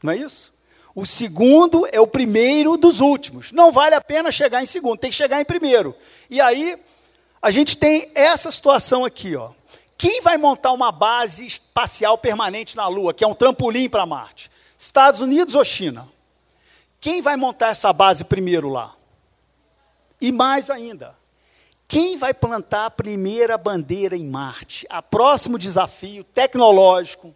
[0.00, 0.52] Não é isso?
[0.94, 3.52] O segundo é o primeiro dos últimos.
[3.52, 5.94] Não vale a pena chegar em segundo, tem que chegar em primeiro.
[6.28, 6.76] E aí,
[7.40, 9.50] a gente tem essa situação aqui, ó.
[9.96, 14.50] Quem vai montar uma base espacial permanente na Lua, que é um trampolim para Marte?
[14.78, 16.08] Estados Unidos ou China?
[17.00, 18.94] Quem vai montar essa base primeiro lá?
[20.20, 21.16] E mais ainda,
[21.86, 24.86] quem vai plantar a primeira bandeira em Marte?
[24.90, 27.34] A próximo desafio tecnológico,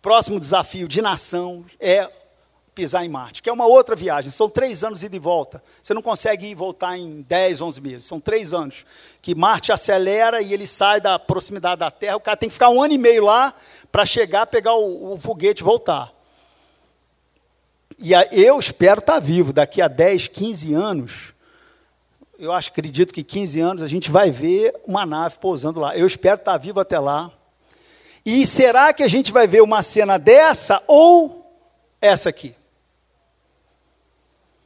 [0.00, 2.10] próximo desafio de nação é
[2.74, 4.30] pisar em Marte, que é uma outra viagem.
[4.30, 5.62] São três anos ida e volta.
[5.82, 8.04] Você não consegue ir e voltar em 10, 11 meses.
[8.04, 8.86] São três anos
[9.20, 12.16] que Marte acelera e ele sai da proximidade da Terra.
[12.16, 13.54] O cara tem que ficar um ano e meio lá
[13.90, 16.12] para chegar, pegar o, o foguete e voltar.
[17.98, 19.52] E a, eu espero estar vivo.
[19.52, 21.34] Daqui a 10, 15 anos,
[22.38, 25.96] eu acho, acredito que 15 anos, a gente vai ver uma nave pousando lá.
[25.96, 27.30] Eu espero estar vivo até lá.
[28.24, 31.54] E será que a gente vai ver uma cena dessa ou
[32.00, 32.56] essa aqui?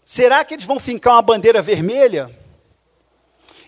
[0.08, 2.30] Será que eles vão fincar uma bandeira vermelha?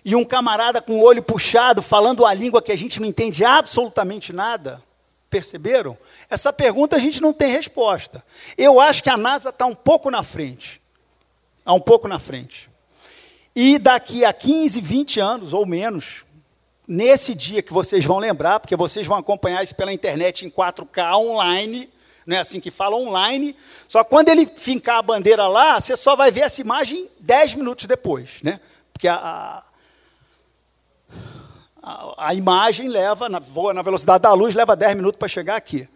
[0.04, 3.44] E um camarada com o olho puxado, falando a língua que a gente não entende
[3.44, 4.80] absolutamente nada?
[5.28, 5.98] Perceberam?
[6.30, 8.24] Essa pergunta a gente não tem resposta.
[8.56, 10.80] Eu acho que a NASA está um pouco na frente.
[11.58, 12.70] Está um pouco na frente.
[13.52, 16.24] E daqui a 15, 20 anos ou menos,
[16.86, 21.16] nesse dia que vocês vão lembrar, porque vocês vão acompanhar isso pela internet em 4K
[21.16, 21.90] online,
[22.28, 23.56] não é assim que fala, online.
[23.88, 27.86] Só quando ele fincar a bandeira lá, você só vai ver essa imagem 10 minutos
[27.86, 28.60] depois, né?
[28.92, 29.62] Porque a,
[31.82, 35.56] a, a imagem leva, na, voa na velocidade da luz, leva 10 minutos para chegar
[35.56, 35.88] aqui.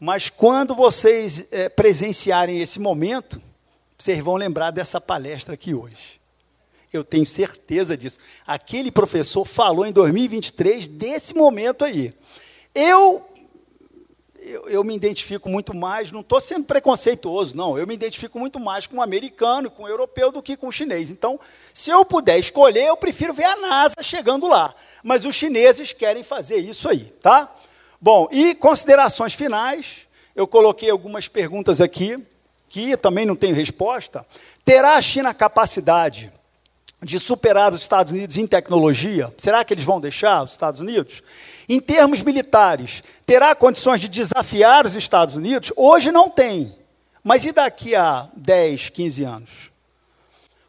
[0.00, 3.38] Mas quando vocês é, presenciarem esse momento,
[3.98, 6.18] vocês vão lembrar dessa palestra aqui hoje.
[6.90, 8.18] Eu tenho certeza disso.
[8.46, 12.10] Aquele professor falou em 2023 desse momento aí.
[12.74, 13.22] Eu
[14.44, 18.60] eu, eu, me identifico muito mais, não estou sendo preconceituoso, não, eu me identifico muito
[18.60, 21.10] mais com o americano, com o europeu, do que com o chinês.
[21.10, 21.40] Então,
[21.72, 24.74] se eu puder escolher, eu prefiro ver a NASA chegando lá.
[25.02, 27.50] Mas os chineses querem fazer isso aí, tá?
[28.00, 30.02] Bom, e considerações finais,
[30.36, 32.16] eu coloquei algumas perguntas aqui,
[32.68, 34.26] que também não tenho resposta.
[34.64, 36.30] Terá a China capacidade
[37.02, 39.32] de superar os Estados Unidos em tecnologia?
[39.36, 41.22] Será que eles vão deixar os Estados Unidos?
[41.68, 45.72] Em termos militares, terá condições de desafiar os Estados Unidos?
[45.76, 46.74] Hoje não tem.
[47.22, 49.50] Mas e daqui a 10, 15 anos?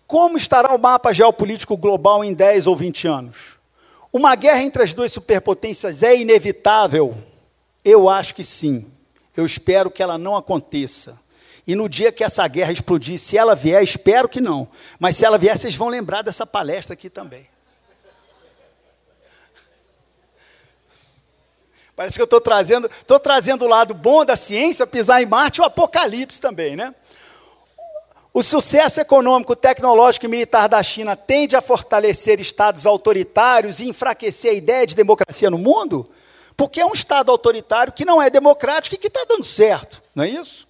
[0.07, 3.37] Como estará o mapa geopolítico global em 10 ou 20 anos?
[4.13, 7.13] Uma guerra entre as duas superpotências é inevitável?
[7.83, 8.89] Eu acho que sim.
[9.35, 11.19] Eu espero que ela não aconteça.
[11.67, 14.67] E no dia que essa guerra explodir, se ela vier, espero que não.
[14.99, 17.47] Mas se ela vier, vocês vão lembrar dessa palestra aqui também.
[21.95, 25.61] Parece que eu estou trazendo, estou trazendo o lado bom da ciência, pisar em Marte
[25.61, 26.93] o apocalipse também, né?
[28.33, 34.51] O sucesso econômico, tecnológico e militar da China tende a fortalecer estados autoritários e enfraquecer
[34.51, 36.05] a ideia de democracia no mundo?
[36.57, 40.25] Porque é um estado autoritário que não é democrático e que está dando certo, não
[40.25, 40.64] é isso?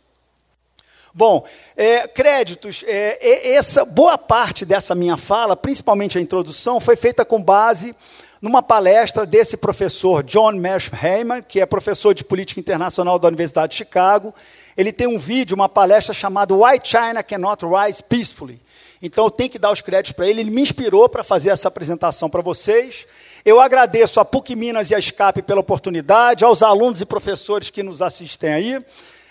[1.17, 1.45] Bom,
[1.77, 2.83] é, créditos.
[2.85, 7.95] É, essa boa parte dessa minha fala, principalmente a introdução, foi feita com base
[8.41, 13.77] numa palestra desse professor John Mearsheimer, que é professor de política internacional da Universidade de
[13.77, 14.35] Chicago.
[14.75, 18.59] Ele tem um vídeo, uma palestra chamada Why China Cannot Rise Peacefully.
[19.01, 20.41] Então eu tenho que dar os créditos para ele.
[20.41, 23.07] Ele me inspirou para fazer essa apresentação para vocês.
[23.45, 27.83] Eu agradeço a PUC Minas e a SCAP pela oportunidade, aos alunos e professores que
[27.83, 28.79] nos assistem aí,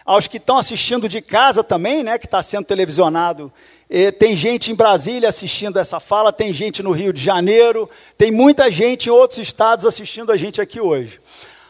[0.04, 3.52] aos que estão assistindo de casa também, né, que está sendo televisionado
[3.88, 8.30] e tem gente em Brasília assistindo essa fala, tem gente no Rio de Janeiro, tem
[8.30, 11.20] muita gente em outros estados assistindo a gente aqui hoje.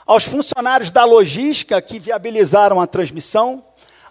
[0.06, 3.64] Aos funcionários da logística que viabilizaram a transmissão,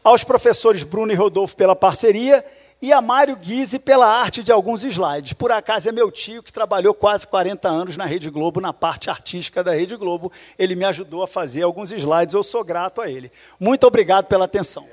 [0.04, 2.44] aos professores Bruno e Rodolfo pela parceria
[2.84, 5.32] e a Mário Guise pela arte de alguns slides.
[5.32, 9.10] Por acaso é meu tio que trabalhou quase 40 anos na Rede Globo, na parte
[9.10, 10.30] artística da Rede Globo.
[10.60, 13.32] Ele me ajudou a fazer alguns slides, eu sou grato a ele.
[13.58, 14.86] Muito obrigado pela atenção.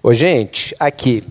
[0.00, 1.26] Ô, gente, aqui,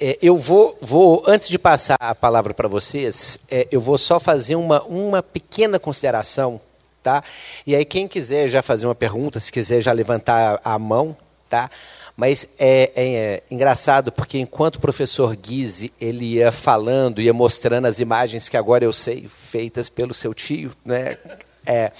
[0.00, 4.18] é, eu vou, vou, antes de passar a palavra para vocês, é, eu vou só
[4.18, 6.60] fazer uma, uma pequena consideração,
[7.02, 7.22] tá?
[7.66, 11.16] E aí quem quiser já fazer uma pergunta, se quiser já levantar a mão,
[11.48, 11.70] tá?
[12.16, 17.86] Mas é, é, é engraçado porque enquanto o professor Guise ele ia falando, ia mostrando
[17.86, 21.16] as imagens que agora eu sei, feitas pelo seu tio, né?
[21.64, 21.92] É,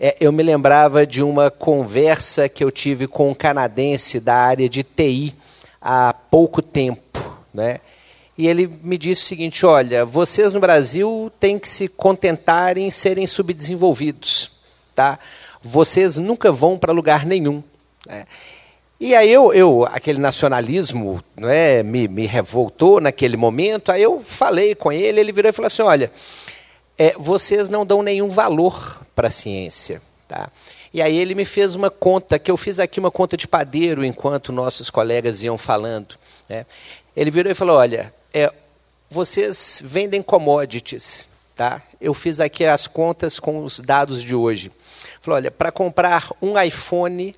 [0.00, 4.68] é, eu me lembrava de uma conversa que eu tive com um canadense da área
[4.68, 5.34] de TI
[5.80, 7.18] há pouco tempo.
[7.52, 7.80] Né?
[8.38, 12.88] E ele me disse o seguinte: olha, vocês no Brasil têm que se contentar em
[12.88, 14.52] serem subdesenvolvidos.
[14.94, 15.18] Tá?
[15.60, 17.62] Vocês nunca vão para lugar nenhum.
[18.06, 18.24] Né?
[19.00, 24.74] E aí eu, eu aquele nacionalismo né, me, me revoltou naquele momento, aí eu falei
[24.74, 26.10] com ele, ele virou e falou assim, olha,
[26.96, 30.02] é, vocês não dão nenhum valor para a ciência.
[30.26, 30.50] Tá?
[30.92, 34.04] E aí ele me fez uma conta, que eu fiz aqui uma conta de padeiro
[34.04, 36.16] enquanto nossos colegas iam falando.
[36.48, 36.66] Né?
[37.16, 38.52] Ele virou e falou, olha, é,
[39.10, 41.28] vocês vendem commodities.
[41.54, 41.82] Tá?
[42.00, 44.70] Eu fiz aqui as contas com os dados de hoje.
[45.20, 47.34] Falou, olha, para comprar um iPhone,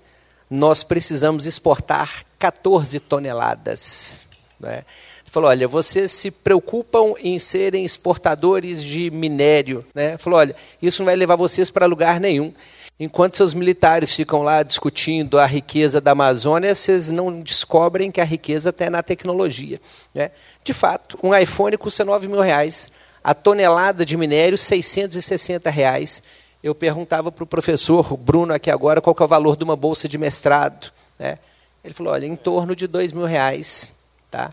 [0.51, 4.27] nós precisamos exportar 14 toneladas.
[4.59, 4.85] Né?
[5.31, 9.85] falou: olha, vocês se preocupam em serem exportadores de minério.
[9.95, 10.19] Né?
[10.19, 12.53] Falou: olha, isso não vai levar vocês para lugar nenhum.
[13.03, 18.25] Enquanto seus militares ficam lá discutindo a riqueza da Amazônia, vocês não descobrem que a
[18.25, 19.81] riqueza está na tecnologia.
[20.15, 20.31] Né?
[20.63, 22.93] De fato, um iPhone custa 9 mil reais,
[23.25, 26.23] a tonelada de minério, 660 reais.
[26.63, 30.07] Eu perguntava para o professor Bruno aqui agora qual é o valor de uma bolsa
[30.07, 30.93] de mestrado.
[31.19, 31.39] Né?
[31.83, 33.91] Ele falou, olha, em torno de 2 mil reais.
[34.31, 34.53] Tá?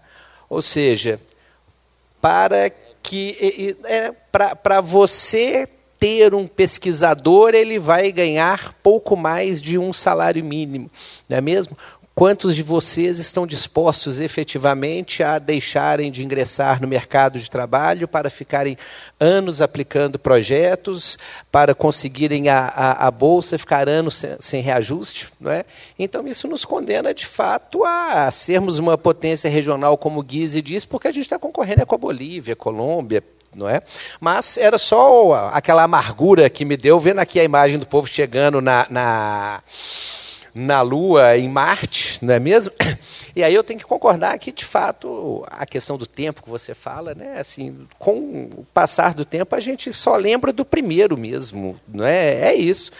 [0.49, 1.19] Ou seja,
[2.21, 2.69] para
[3.03, 4.13] que é,
[4.63, 5.67] para você
[5.99, 10.89] ter um pesquisador, ele vai ganhar pouco mais de um salário mínimo,
[11.27, 11.77] não é mesmo?
[12.17, 18.27] Quantos de vocês estão dispostos efetivamente a deixarem de ingressar no mercado de trabalho para
[18.27, 18.75] ficarem
[19.19, 21.19] anos aplicando projetos,
[21.51, 25.29] para conseguirem a, a, a bolsa, ficar anos sem, sem, reajuste?
[25.39, 25.63] Não é?
[25.99, 31.09] Então, isso nos condena, de fato, a sermos uma potência regional, como Guise diz, porque
[31.09, 33.23] a gente está concorrendo com a Bolívia, Colômbia,
[33.53, 33.83] não é?
[34.19, 38.59] Mas era só aquela amargura que me deu vendo aqui a imagem do povo chegando
[38.59, 39.61] na, na
[40.57, 42.73] na Lua, em Marte, não é mesmo?
[43.35, 46.73] E aí eu tenho que concordar que, de fato, a questão do tempo que você
[46.73, 51.79] fala, né, assim, com o passar do tempo, a gente só lembra do primeiro mesmo,
[51.87, 52.49] não é?
[52.49, 52.91] É isso.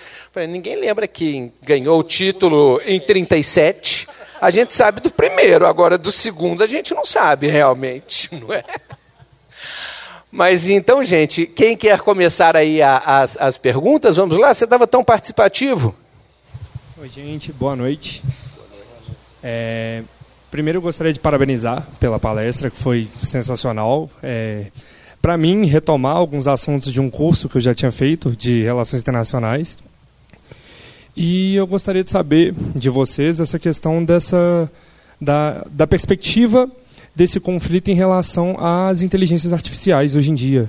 [0.47, 4.07] Ninguém lembra quem ganhou o título em 37.
[4.39, 8.63] A gente sabe do primeiro, agora do segundo a gente não sabe realmente, não é?
[10.31, 14.17] Mas então, gente, quem quer começar aí a, as, as perguntas?
[14.17, 15.95] Vamos lá, você estava tão participativo.
[16.99, 18.23] Oi, gente, boa noite.
[19.43, 20.01] É,
[20.49, 24.09] primeiro, gostaria de parabenizar pela palestra, que foi sensacional.
[24.23, 24.71] É,
[25.21, 29.03] Para mim, retomar alguns assuntos de um curso que eu já tinha feito de Relações
[29.03, 29.77] Internacionais.
[31.15, 34.67] E eu gostaria de saber de vocês essa questão dessa
[35.21, 36.67] da, da perspectiva
[37.15, 40.67] desse conflito em relação às inteligências artificiais hoje em dia.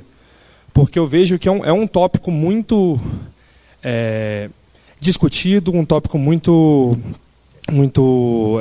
[0.75, 3.01] porque eu vejo que é um, é um tópico muito
[3.83, 4.51] é,
[5.01, 6.99] discutido, um tópico muito,
[7.71, 8.61] muito,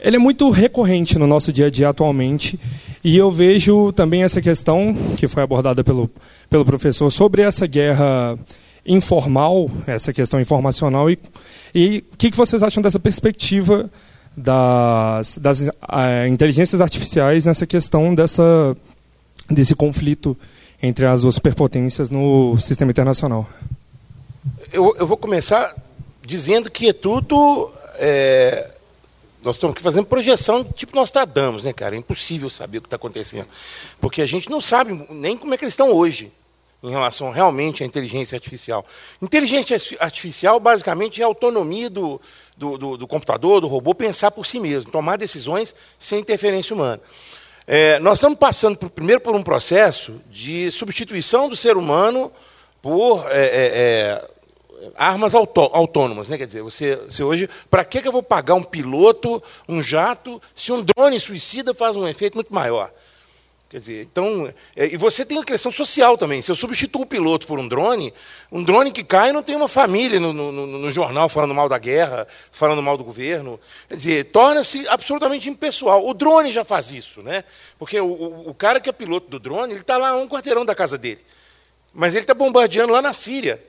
[0.00, 2.58] ele é muito recorrente no nosso dia a dia atualmente.
[3.02, 6.10] E eu vejo também essa questão que foi abordada pelo,
[6.48, 8.38] pelo professor sobre essa guerra
[8.86, 11.18] informal, essa questão informacional e
[11.74, 13.90] e o que, que vocês acham dessa perspectiva
[14.36, 18.76] das, das uh, inteligências artificiais nessa questão dessa,
[19.48, 20.36] desse conflito
[20.82, 23.48] entre as duas superpotências no sistema internacional?
[24.72, 25.74] Eu, eu vou começar
[26.22, 27.70] dizendo que é tudo.
[27.96, 28.70] É,
[29.42, 31.94] nós estamos aqui fazendo projeção tipo Nostradamus, né, cara?
[31.94, 33.46] É impossível saber o que está acontecendo.
[34.00, 36.32] Porque a gente não sabe nem como é que eles estão hoje
[36.82, 38.86] em relação realmente à inteligência artificial.
[39.20, 42.18] Inteligência artificial, basicamente, é a autonomia do,
[42.56, 47.00] do, do, do computador, do robô, pensar por si mesmo, tomar decisões sem interferência humana.
[47.66, 52.32] É, nós estamos passando, por, primeiro, por um processo de substituição do ser humano
[52.82, 54.30] por é, é, é
[54.96, 56.28] armas autônomas.
[56.28, 56.38] Né?
[56.38, 60.40] Quer dizer, você, você hoje, para que, que eu vou pagar um piloto, um jato,
[60.54, 62.90] se um drone suicida faz um efeito muito maior?
[63.68, 66.42] Quer dizer, então, é, e você tem a questão social também.
[66.42, 68.12] Se eu substituo o piloto por um drone,
[68.50, 71.78] um drone que cai não tem uma família no, no, no jornal falando mal da
[71.78, 73.60] guerra, falando mal do governo.
[73.88, 76.04] Quer dizer, torna-se absolutamente impessoal.
[76.04, 77.44] O drone já faz isso, né?
[77.78, 80.28] Porque o, o, o cara que é piloto do drone, ele está lá a um
[80.28, 81.20] quarteirão da casa dele.
[81.92, 83.62] Mas ele está bombardeando lá na Síria.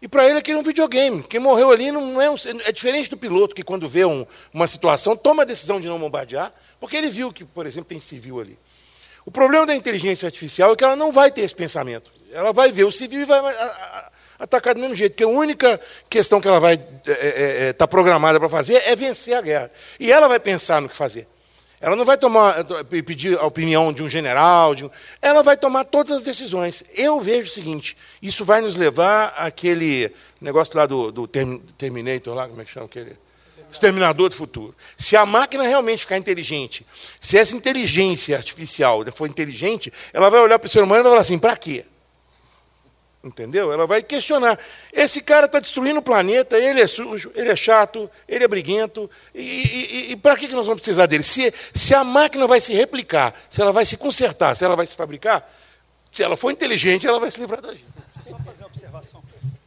[0.00, 1.22] E para ele aquilo é um videogame.
[1.22, 4.66] Quem morreu ali não é, um, é diferente do piloto que, quando vê um, uma
[4.66, 8.40] situação, toma a decisão de não bombardear, porque ele viu que, por exemplo, tem civil
[8.40, 8.58] ali.
[9.26, 12.10] O problema da inteligência artificial é que ela não vai ter esse pensamento.
[12.32, 13.40] Ela vai ver o civil e vai
[14.38, 17.72] atacar do mesmo jeito, porque a única questão que ela vai estar é, é, é,
[17.72, 19.70] tá programada para fazer é vencer a guerra.
[19.98, 21.26] E ela vai pensar no que fazer.
[21.80, 22.64] Ela não vai tomar,
[23.04, 24.90] pedir a opinião de um general, de um,
[25.22, 26.82] ela vai tomar todas as decisões.
[26.94, 32.48] Eu vejo o seguinte: isso vai nos levar àquele negócio lá do, do Terminator, lá,
[32.48, 33.16] como é que chama aquele?
[33.70, 34.74] exterminador do futuro.
[34.96, 36.86] Se a máquina realmente ficar inteligente,
[37.20, 41.12] se essa inteligência artificial for inteligente, ela vai olhar para o ser humano e vai
[41.12, 41.84] falar assim: para quê?
[43.22, 43.72] Entendeu?
[43.72, 44.58] Ela vai questionar.
[44.92, 49.10] Esse cara está destruindo o planeta, ele é sujo, ele é chato, ele é briguento,
[49.34, 51.24] e, e, e para que nós vamos precisar dele?
[51.24, 54.86] Se, se a máquina vai se replicar, se ela vai se consertar, se ela vai
[54.86, 55.52] se fabricar,
[56.12, 57.84] se ela for inteligente, ela vai se livrar da gente.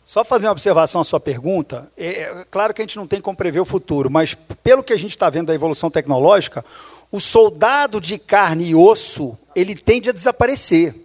[0.05, 1.89] Só fazer uma observação à sua pergunta.
[1.97, 4.91] É, é, claro que a gente não tem como prever o futuro, mas pelo que
[4.91, 6.65] a gente está vendo da evolução tecnológica,
[7.11, 10.95] o soldado de carne e osso ele tende a desaparecer.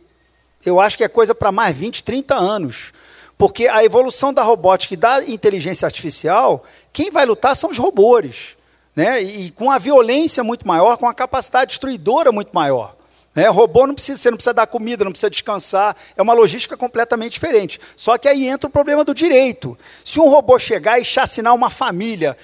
[0.65, 2.93] Eu acho que é coisa para mais 20, 30 anos.
[3.39, 8.57] Porque a evolução da robótica e da inteligência artificial, quem vai lutar são os robôs.
[8.95, 9.23] Né?
[9.23, 12.97] E com a violência muito maior, com a capacidade destruidora muito maior.
[13.35, 13.47] Né?
[13.49, 17.33] Robô não precisa, você não precisa dar comida, não precisa descansar, é uma logística completamente
[17.33, 17.79] diferente.
[17.95, 19.79] Só que aí entra o problema do direito.
[20.03, 22.35] Se um robô chegar e chacinar uma família,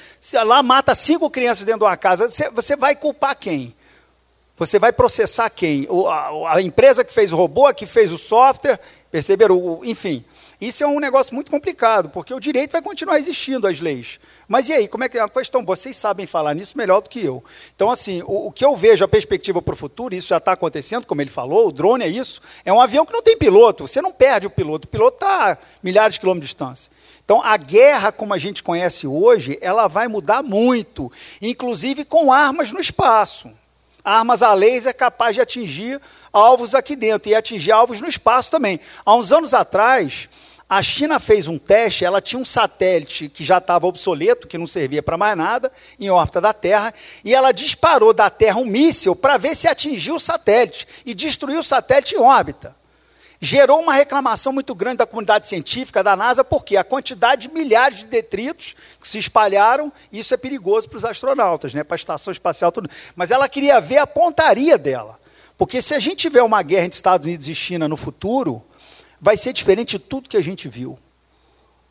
[0.44, 3.74] lá mata cinco crianças dentro de uma casa, você vai culpar quem?
[4.56, 5.86] Você vai processar quem?
[5.88, 8.78] O, a, a, empresa que fez o robô, a que fez o software,
[9.10, 9.56] perceberam?
[9.56, 10.24] O, enfim.
[10.60, 14.20] Isso é um negócio muito complicado, porque o direito vai continuar existindo, as leis.
[14.46, 15.64] Mas e aí, como é que é a questão?
[15.64, 17.42] Vocês sabem falar nisso melhor do que eu.
[17.74, 20.52] Então, assim, o, o que eu vejo, a perspectiva para o futuro, isso já está
[20.52, 23.88] acontecendo, como ele falou, o drone é isso, é um avião que não tem piloto,
[23.88, 26.92] você não perde o piloto, o piloto está a milhares de quilômetros de distância.
[27.24, 31.10] Então, a guerra, como a gente conhece hoje, ela vai mudar muito,
[31.40, 33.50] inclusive com armas no espaço.
[34.04, 36.00] Armas a laser capaz de atingir
[36.32, 38.80] alvos aqui dentro e atingir alvos no espaço também.
[39.04, 40.28] Há uns anos atrás,
[40.68, 44.66] a China fez um teste, ela tinha um satélite que já estava obsoleto, que não
[44.66, 45.70] servia para mais nada,
[46.00, 50.14] em órbita da Terra, e ela disparou da Terra um míssil para ver se atingiu
[50.14, 52.74] o satélite e destruiu o satélite em órbita.
[53.44, 57.98] Gerou uma reclamação muito grande da comunidade científica da NASA, porque a quantidade de milhares
[57.98, 62.30] de detritos que se espalharam, isso é perigoso para os astronautas, né, para a estação
[62.30, 62.88] espacial, tudo.
[63.16, 65.18] Mas ela queria ver a pontaria dela.
[65.58, 68.62] Porque se a gente tiver uma guerra entre Estados Unidos e China no futuro,
[69.20, 70.96] vai ser diferente de tudo que a gente viu.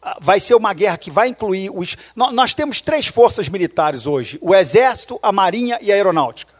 [0.01, 1.97] Ah, vai ser uma guerra que vai incluir os.
[2.15, 6.53] Nós temos três forças militares hoje: o Exército, a Marinha e a Aeronáutica.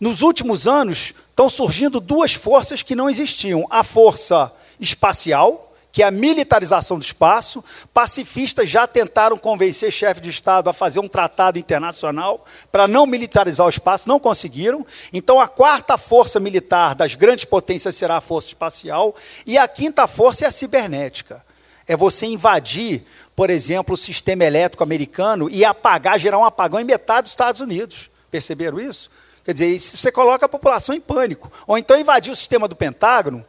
[0.00, 6.06] Nos últimos anos, estão surgindo duas forças que não existiam: a força espacial, que é
[6.06, 7.62] a militarização do espaço.
[7.92, 13.66] Pacifistas já tentaram convencer chefe de Estado a fazer um tratado internacional para não militarizar
[13.66, 14.86] o espaço, não conseguiram.
[15.12, 20.06] Então, a quarta força militar das grandes potências será a força espacial, e a quinta
[20.06, 21.44] força é a cibernética.
[21.86, 23.04] É você invadir,
[23.34, 27.60] por exemplo, o sistema elétrico americano e apagar, gerar um apagão em metade dos Estados
[27.60, 28.08] Unidos.
[28.30, 29.10] Perceberam isso?
[29.44, 31.52] Quer dizer, você coloca a população em pânico.
[31.66, 33.44] Ou então invadir o sistema do Pentágono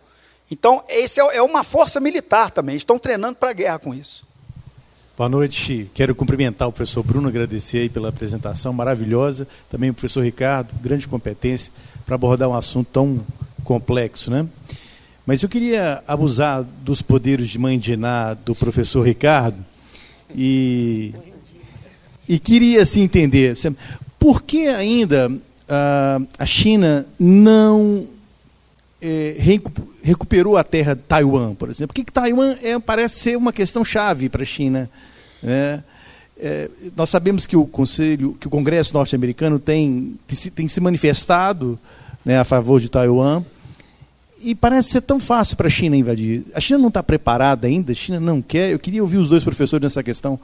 [0.51, 2.75] Então, esse é, é uma força militar também.
[2.75, 4.25] Estão treinando para a guerra com isso.
[5.17, 5.89] Boa noite.
[5.93, 9.47] Quero cumprimentar o professor Bruno, agradecer pela apresentação maravilhosa.
[9.69, 11.71] Também o professor Ricardo, grande competência
[12.05, 13.25] para abordar um assunto tão
[13.63, 14.45] complexo, né?
[15.25, 19.57] Mas eu queria abusar dos poderes de mãe de Iná do professor Ricardo
[20.35, 21.15] e,
[22.27, 23.55] e queria assim entender
[24.19, 25.31] por que ainda
[25.67, 28.07] a China não
[29.01, 29.35] é,
[30.03, 31.87] recuperou a terra de Taiwan, por exemplo.
[31.87, 34.89] Por que, que Taiwan é, parece ser uma questão chave para a China?
[35.41, 35.83] Né?
[36.37, 40.19] É, nós sabemos que o Conselho, que o Congresso norte-americano tem,
[40.53, 41.79] tem, se manifestado
[42.25, 43.43] né, a favor de Taiwan
[44.41, 46.43] e parece ser tão fácil para a China invadir.
[46.53, 48.71] A China não está preparada ainda, a China não quer.
[48.71, 50.39] Eu queria ouvir os dois professores nessa questão.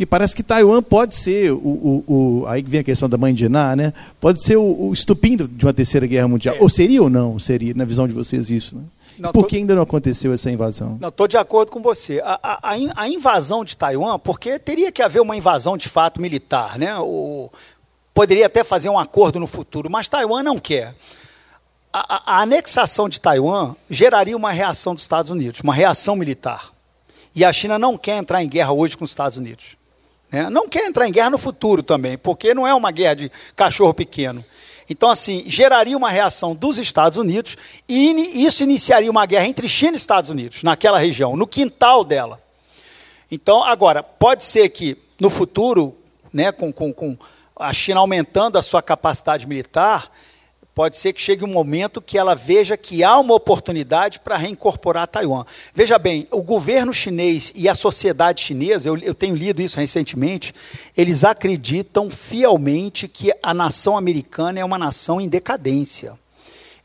[0.00, 3.34] Porque parece que Taiwan pode ser o, o, o aí vem a questão da mãe
[3.34, 3.92] de Iná, né?
[4.18, 6.54] Pode ser o, o estupim de uma terceira guerra mundial.
[6.54, 6.58] É.
[6.58, 7.38] Ou seria ou não?
[7.38, 8.76] Seria na visão de vocês isso?
[8.76, 8.82] Né?
[9.18, 10.96] Não, Por que ainda não aconteceu essa invasão?
[10.98, 12.18] Não, estou de acordo com você.
[12.24, 16.78] A, a, a, invasão de Taiwan, porque teria que haver uma invasão de fato militar,
[16.78, 16.96] né?
[16.98, 17.50] O,
[18.14, 20.94] poderia até fazer um acordo no futuro, mas Taiwan não quer.
[21.92, 26.72] A, a, anexação de Taiwan geraria uma reação dos Estados Unidos, uma reação militar.
[27.34, 29.78] E a China não quer entrar em guerra hoje com os Estados Unidos.
[30.30, 30.48] Né?
[30.50, 33.94] Não quer entrar em guerra no futuro também, porque não é uma guerra de cachorro
[33.94, 34.44] pequeno.
[34.88, 37.56] Então, assim, geraria uma reação dos Estados Unidos
[37.88, 42.40] e isso iniciaria uma guerra entre China e Estados Unidos, naquela região, no quintal dela.
[43.30, 45.96] Então, agora, pode ser que no futuro,
[46.32, 47.16] né, com, com, com
[47.54, 50.10] a China aumentando a sua capacidade militar,
[50.80, 55.06] pode ser que chegue um momento que ela veja que há uma oportunidade para reincorporar
[55.06, 55.44] Taiwan.
[55.74, 60.54] Veja bem, o governo chinês e a sociedade chinesa, eu, eu, tenho lido isso recentemente,
[60.96, 66.14] eles acreditam fielmente que a nação americana é uma nação em decadência.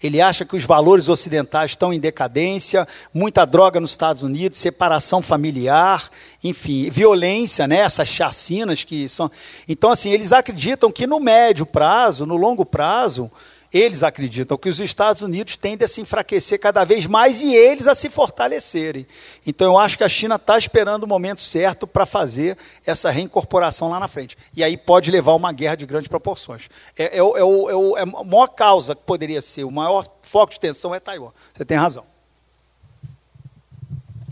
[0.04, 5.22] Ele acha que os valores ocidentais estão em decadência, muita droga nos Estados Unidos, separação
[5.22, 6.10] familiar,
[6.44, 9.32] enfim, violência, né, essas chacinas que são.
[9.70, 13.32] Então, assim, eles acreditam que no médio prazo, no longo prazo,
[13.78, 17.88] eles acreditam que os Estados Unidos tendem a se enfraquecer cada vez mais e eles
[17.88, 19.06] a se fortalecerem.
[19.46, 23.90] Então eu acho que a China está esperando o momento certo para fazer essa reincorporação
[23.90, 24.38] lá na frente.
[24.56, 26.70] E aí pode levar a uma guerra de grandes proporções.
[26.98, 30.60] É, é, é, é, é a maior causa que poderia ser, o maior foco de
[30.62, 31.32] tensão é Taiwan.
[31.54, 32.06] Você tem razão.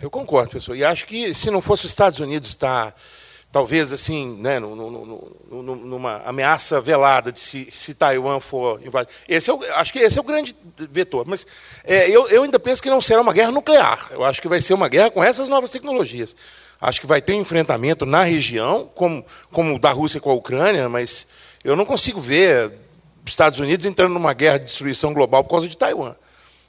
[0.01, 0.73] Eu concordo, professor.
[0.73, 2.91] E acho que se não fosse os Estados Unidos estar.
[2.91, 2.97] Tá
[3.53, 9.13] talvez assim, né, numa ameaça velada de se, se Taiwan for invadido.
[9.29, 10.55] Esse é o, acho que esse é o grande
[10.89, 11.23] vetor.
[11.27, 11.45] Mas
[11.83, 14.07] é, eu, eu ainda penso que não será uma guerra nuclear.
[14.09, 16.35] Eu acho que vai ser uma guerra com essas novas tecnologias.
[16.81, 20.89] Acho que vai ter um enfrentamento na região, como, como da Rússia com a Ucrânia,
[20.89, 21.27] mas
[21.63, 22.71] eu não consigo ver
[23.23, 26.15] os Estados Unidos entrando numa guerra de destruição global por causa de Taiwan.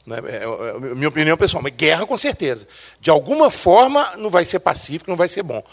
[0.05, 0.19] Né?
[0.27, 2.69] É, é, é minha opinião pessoal, mas guerra com certeza.
[3.01, 5.65] De alguma forma não vai ser pacífico, não vai ser bom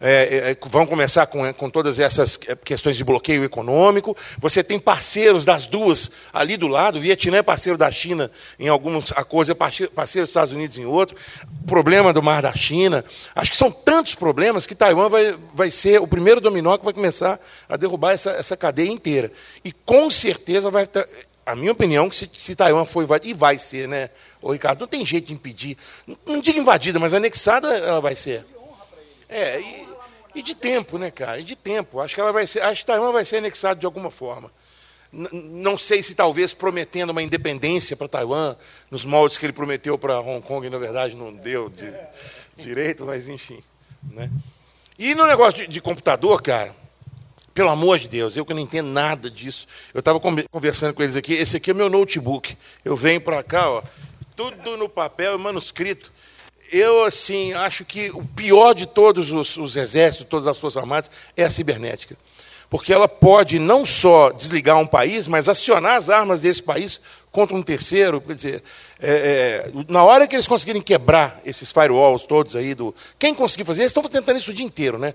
[0.00, 4.16] é, é, vão começar com, com todas essas é, questões de bloqueio econômico.
[4.38, 6.98] Você tem parceiros das duas ali do lado.
[6.98, 9.90] O Vietnã é parceiro da China em alguns acordos, é parceiro
[10.24, 11.16] dos Estados Unidos em outro.
[11.66, 13.04] Problema do Mar da China.
[13.34, 16.94] Acho que são tantos problemas que Taiwan vai, vai ser o primeiro dominó que vai
[16.94, 19.32] começar a derrubar essa, essa cadeia inteira.
[19.64, 21.08] E com certeza vai ter,
[21.44, 24.10] a minha opinião, que se, se Taiwan for invadida, e vai ser, né,
[24.40, 25.78] ô Ricardo, não tem jeito de impedir.
[26.06, 28.44] Não, não digo invadida, mas anexada ela vai ser.
[29.28, 29.87] É, e,
[30.38, 31.40] e de tempo, né, cara?
[31.40, 32.00] E de tempo.
[32.00, 34.52] Acho que ela vai ser, acho que Taiwan vai ser anexado de alguma forma.
[35.12, 38.56] N não sei se talvez prometendo uma independência para Taiwan,
[38.90, 41.92] nos moldes que ele prometeu para Hong Kong, e na verdade não deu de,
[42.56, 43.62] direito, mas enfim.
[44.12, 44.30] Né?
[44.98, 46.74] E no negócio de, de computador, cara,
[47.52, 49.66] pelo amor de Deus, eu que não entendo nada disso.
[49.92, 51.32] Eu estava conversando com eles aqui.
[51.32, 52.56] Esse aqui é meu notebook.
[52.84, 53.82] Eu venho para cá, ó,
[54.36, 56.12] tudo no papel, manuscrito
[56.70, 61.10] eu assim acho que o pior de todos os, os, exércitos, todas as forças armadas,
[61.36, 62.16] é a cibernética,
[62.68, 67.00] porque ela pode não só desligar um país, mas acionar as armas desse país
[67.32, 68.20] contra um terceiro.
[68.20, 68.62] Quer dizer,
[69.00, 73.64] é, é, na hora que eles conseguirem quebrar esses firewalls todos aí do, quem conseguir
[73.64, 75.14] fazer, eles estão tentando isso o dia inteiro, né?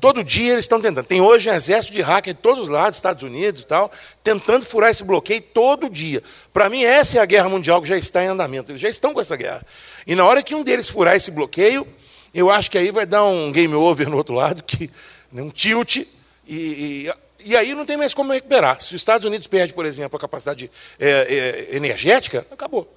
[0.00, 1.06] Todo dia eles estão tentando.
[1.06, 3.90] Tem hoje um exército de hacker de todos os lados, Estados Unidos e tal,
[4.22, 6.22] tentando furar esse bloqueio todo dia.
[6.52, 8.72] Para mim, essa é a guerra mundial que já está em andamento.
[8.72, 9.64] Eles já estão com essa guerra.
[10.06, 11.86] E na hora que um deles furar esse bloqueio,
[12.34, 14.90] eu acho que aí vai dar um game over no outro lado, que,
[15.32, 16.06] né, um tilt, e,
[16.46, 17.12] e,
[17.44, 18.80] e aí não tem mais como recuperar.
[18.80, 22.92] Se os Estados Unidos perde, por exemplo, a capacidade é, é, energética, acabou.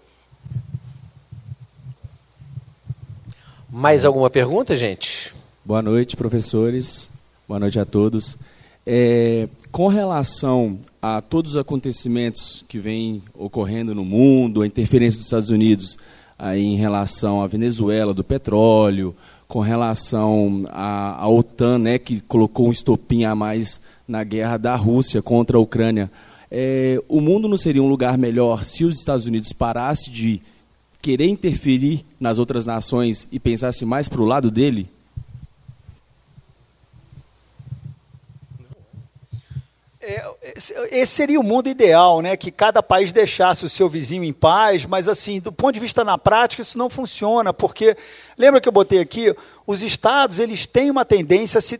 [3.70, 5.39] Mais alguma pergunta, gente?
[5.70, 7.12] Boa noite, professores.
[7.48, 8.40] Boa noite a todos.
[8.84, 15.28] É, com relação a todos os acontecimentos que vêm ocorrendo no mundo, a interferência dos
[15.28, 15.96] Estados Unidos,
[16.40, 19.16] aí em relação à Venezuela, do petróleo,
[19.48, 25.22] com relação à, OTAN, né, que colocou um estopim a mais na guerra da Rússia
[25.22, 26.10] contra a Ucrânia.
[26.50, 30.42] É, o mundo não seria um lugar melhor se os Estados Unidos parasse de
[31.00, 34.90] querer interferir nas outras nações e pensasse mais para o lado dele?
[40.10, 40.32] É,
[40.92, 42.36] esse seria o mundo ideal, né?
[42.38, 46.04] Que cada país deixasse o seu vizinho em paz, mas assim, do ponto de vista
[46.04, 47.96] na prática, isso não funciona, porque
[48.38, 49.36] lembra que eu botei aqui,
[49.66, 51.80] os estados eles têm uma tendência, se,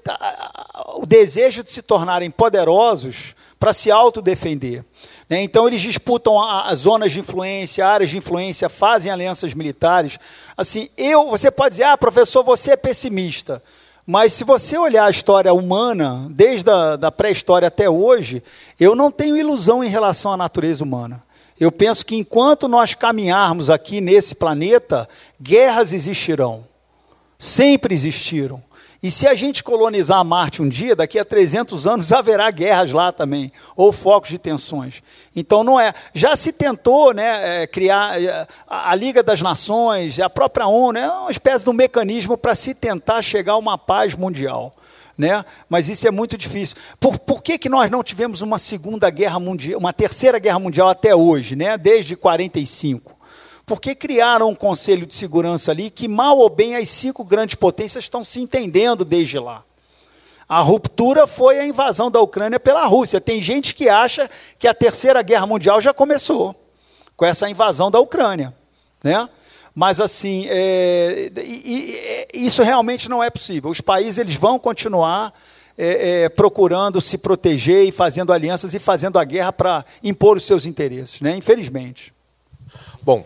[0.96, 4.86] o desejo de se tornarem poderosos para se autodefender.
[5.30, 5.44] Né?
[5.44, 10.18] Então, eles disputam as zonas de influência, áreas de influência, fazem alianças militares.
[10.56, 13.62] Assim, eu, você pode dizer, ah, professor, você é pessimista.
[14.12, 18.42] Mas se você olhar a história humana, desde a da pré-história até hoje,
[18.80, 21.22] eu não tenho ilusão em relação à natureza humana.
[21.60, 25.08] Eu penso que enquanto nós caminharmos aqui nesse planeta,
[25.40, 26.66] guerras existirão.
[27.38, 28.64] Sempre existiram.
[29.02, 33.14] E se a gente colonizar Marte um dia, daqui a 300 anos haverá guerras lá
[33.14, 35.02] também, ou focos de tensões.
[35.34, 35.94] Então não é.
[36.14, 41.10] Já se tentou né, é, criar é, a, Liga das Nações, a própria ONU, é
[41.10, 44.74] uma espécie de um mecanismo para se tentar chegar a uma paz mundial.
[45.18, 45.46] Né?
[45.70, 46.76] Mas isso é muito difícil.
[47.00, 50.90] Por, por que, que nós não tivemos uma segunda guerra mundial, uma terceira guerra mundial
[50.90, 51.78] até hoje, né?
[51.78, 53.19] desde 45?
[53.70, 58.04] Porque criaram um conselho de segurança ali que, mal ou bem, as cinco grandes potências
[58.04, 59.64] estão se entendendo desde lá.
[60.48, 63.22] A ruptura foi a invasão da Ucrânia pela Rússia.
[63.22, 64.28] Tem gente que acha
[64.58, 66.56] que a Terceira Guerra Mundial já começou
[67.16, 68.56] com essa invasão da Ucrânia.
[69.04, 69.30] Né?
[69.76, 73.70] Mas, assim, é, e, e, isso realmente não é possível.
[73.70, 75.32] Os países eles vão continuar
[75.78, 80.46] é, é, procurando se proteger e fazendo alianças e fazendo a guerra para impor os
[80.46, 81.36] seus interesses, né?
[81.36, 82.12] infelizmente.
[83.04, 83.24] Bom,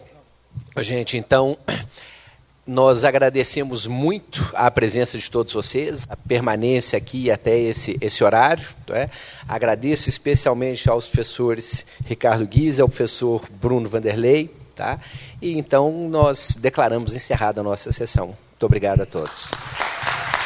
[0.77, 1.57] Gente, então,
[2.65, 8.67] nós agradecemos muito a presença de todos vocês, a permanência aqui até esse, esse horário.
[8.89, 9.09] É?
[9.47, 14.49] Agradeço especialmente aos professores Ricardo Guiz e ao professor Bruno Vanderlei.
[14.75, 14.99] Tá?
[15.41, 18.27] E então nós declaramos encerrada a nossa sessão.
[18.27, 19.51] Muito obrigado a todos.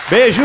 [0.10, 0.44] Beijo!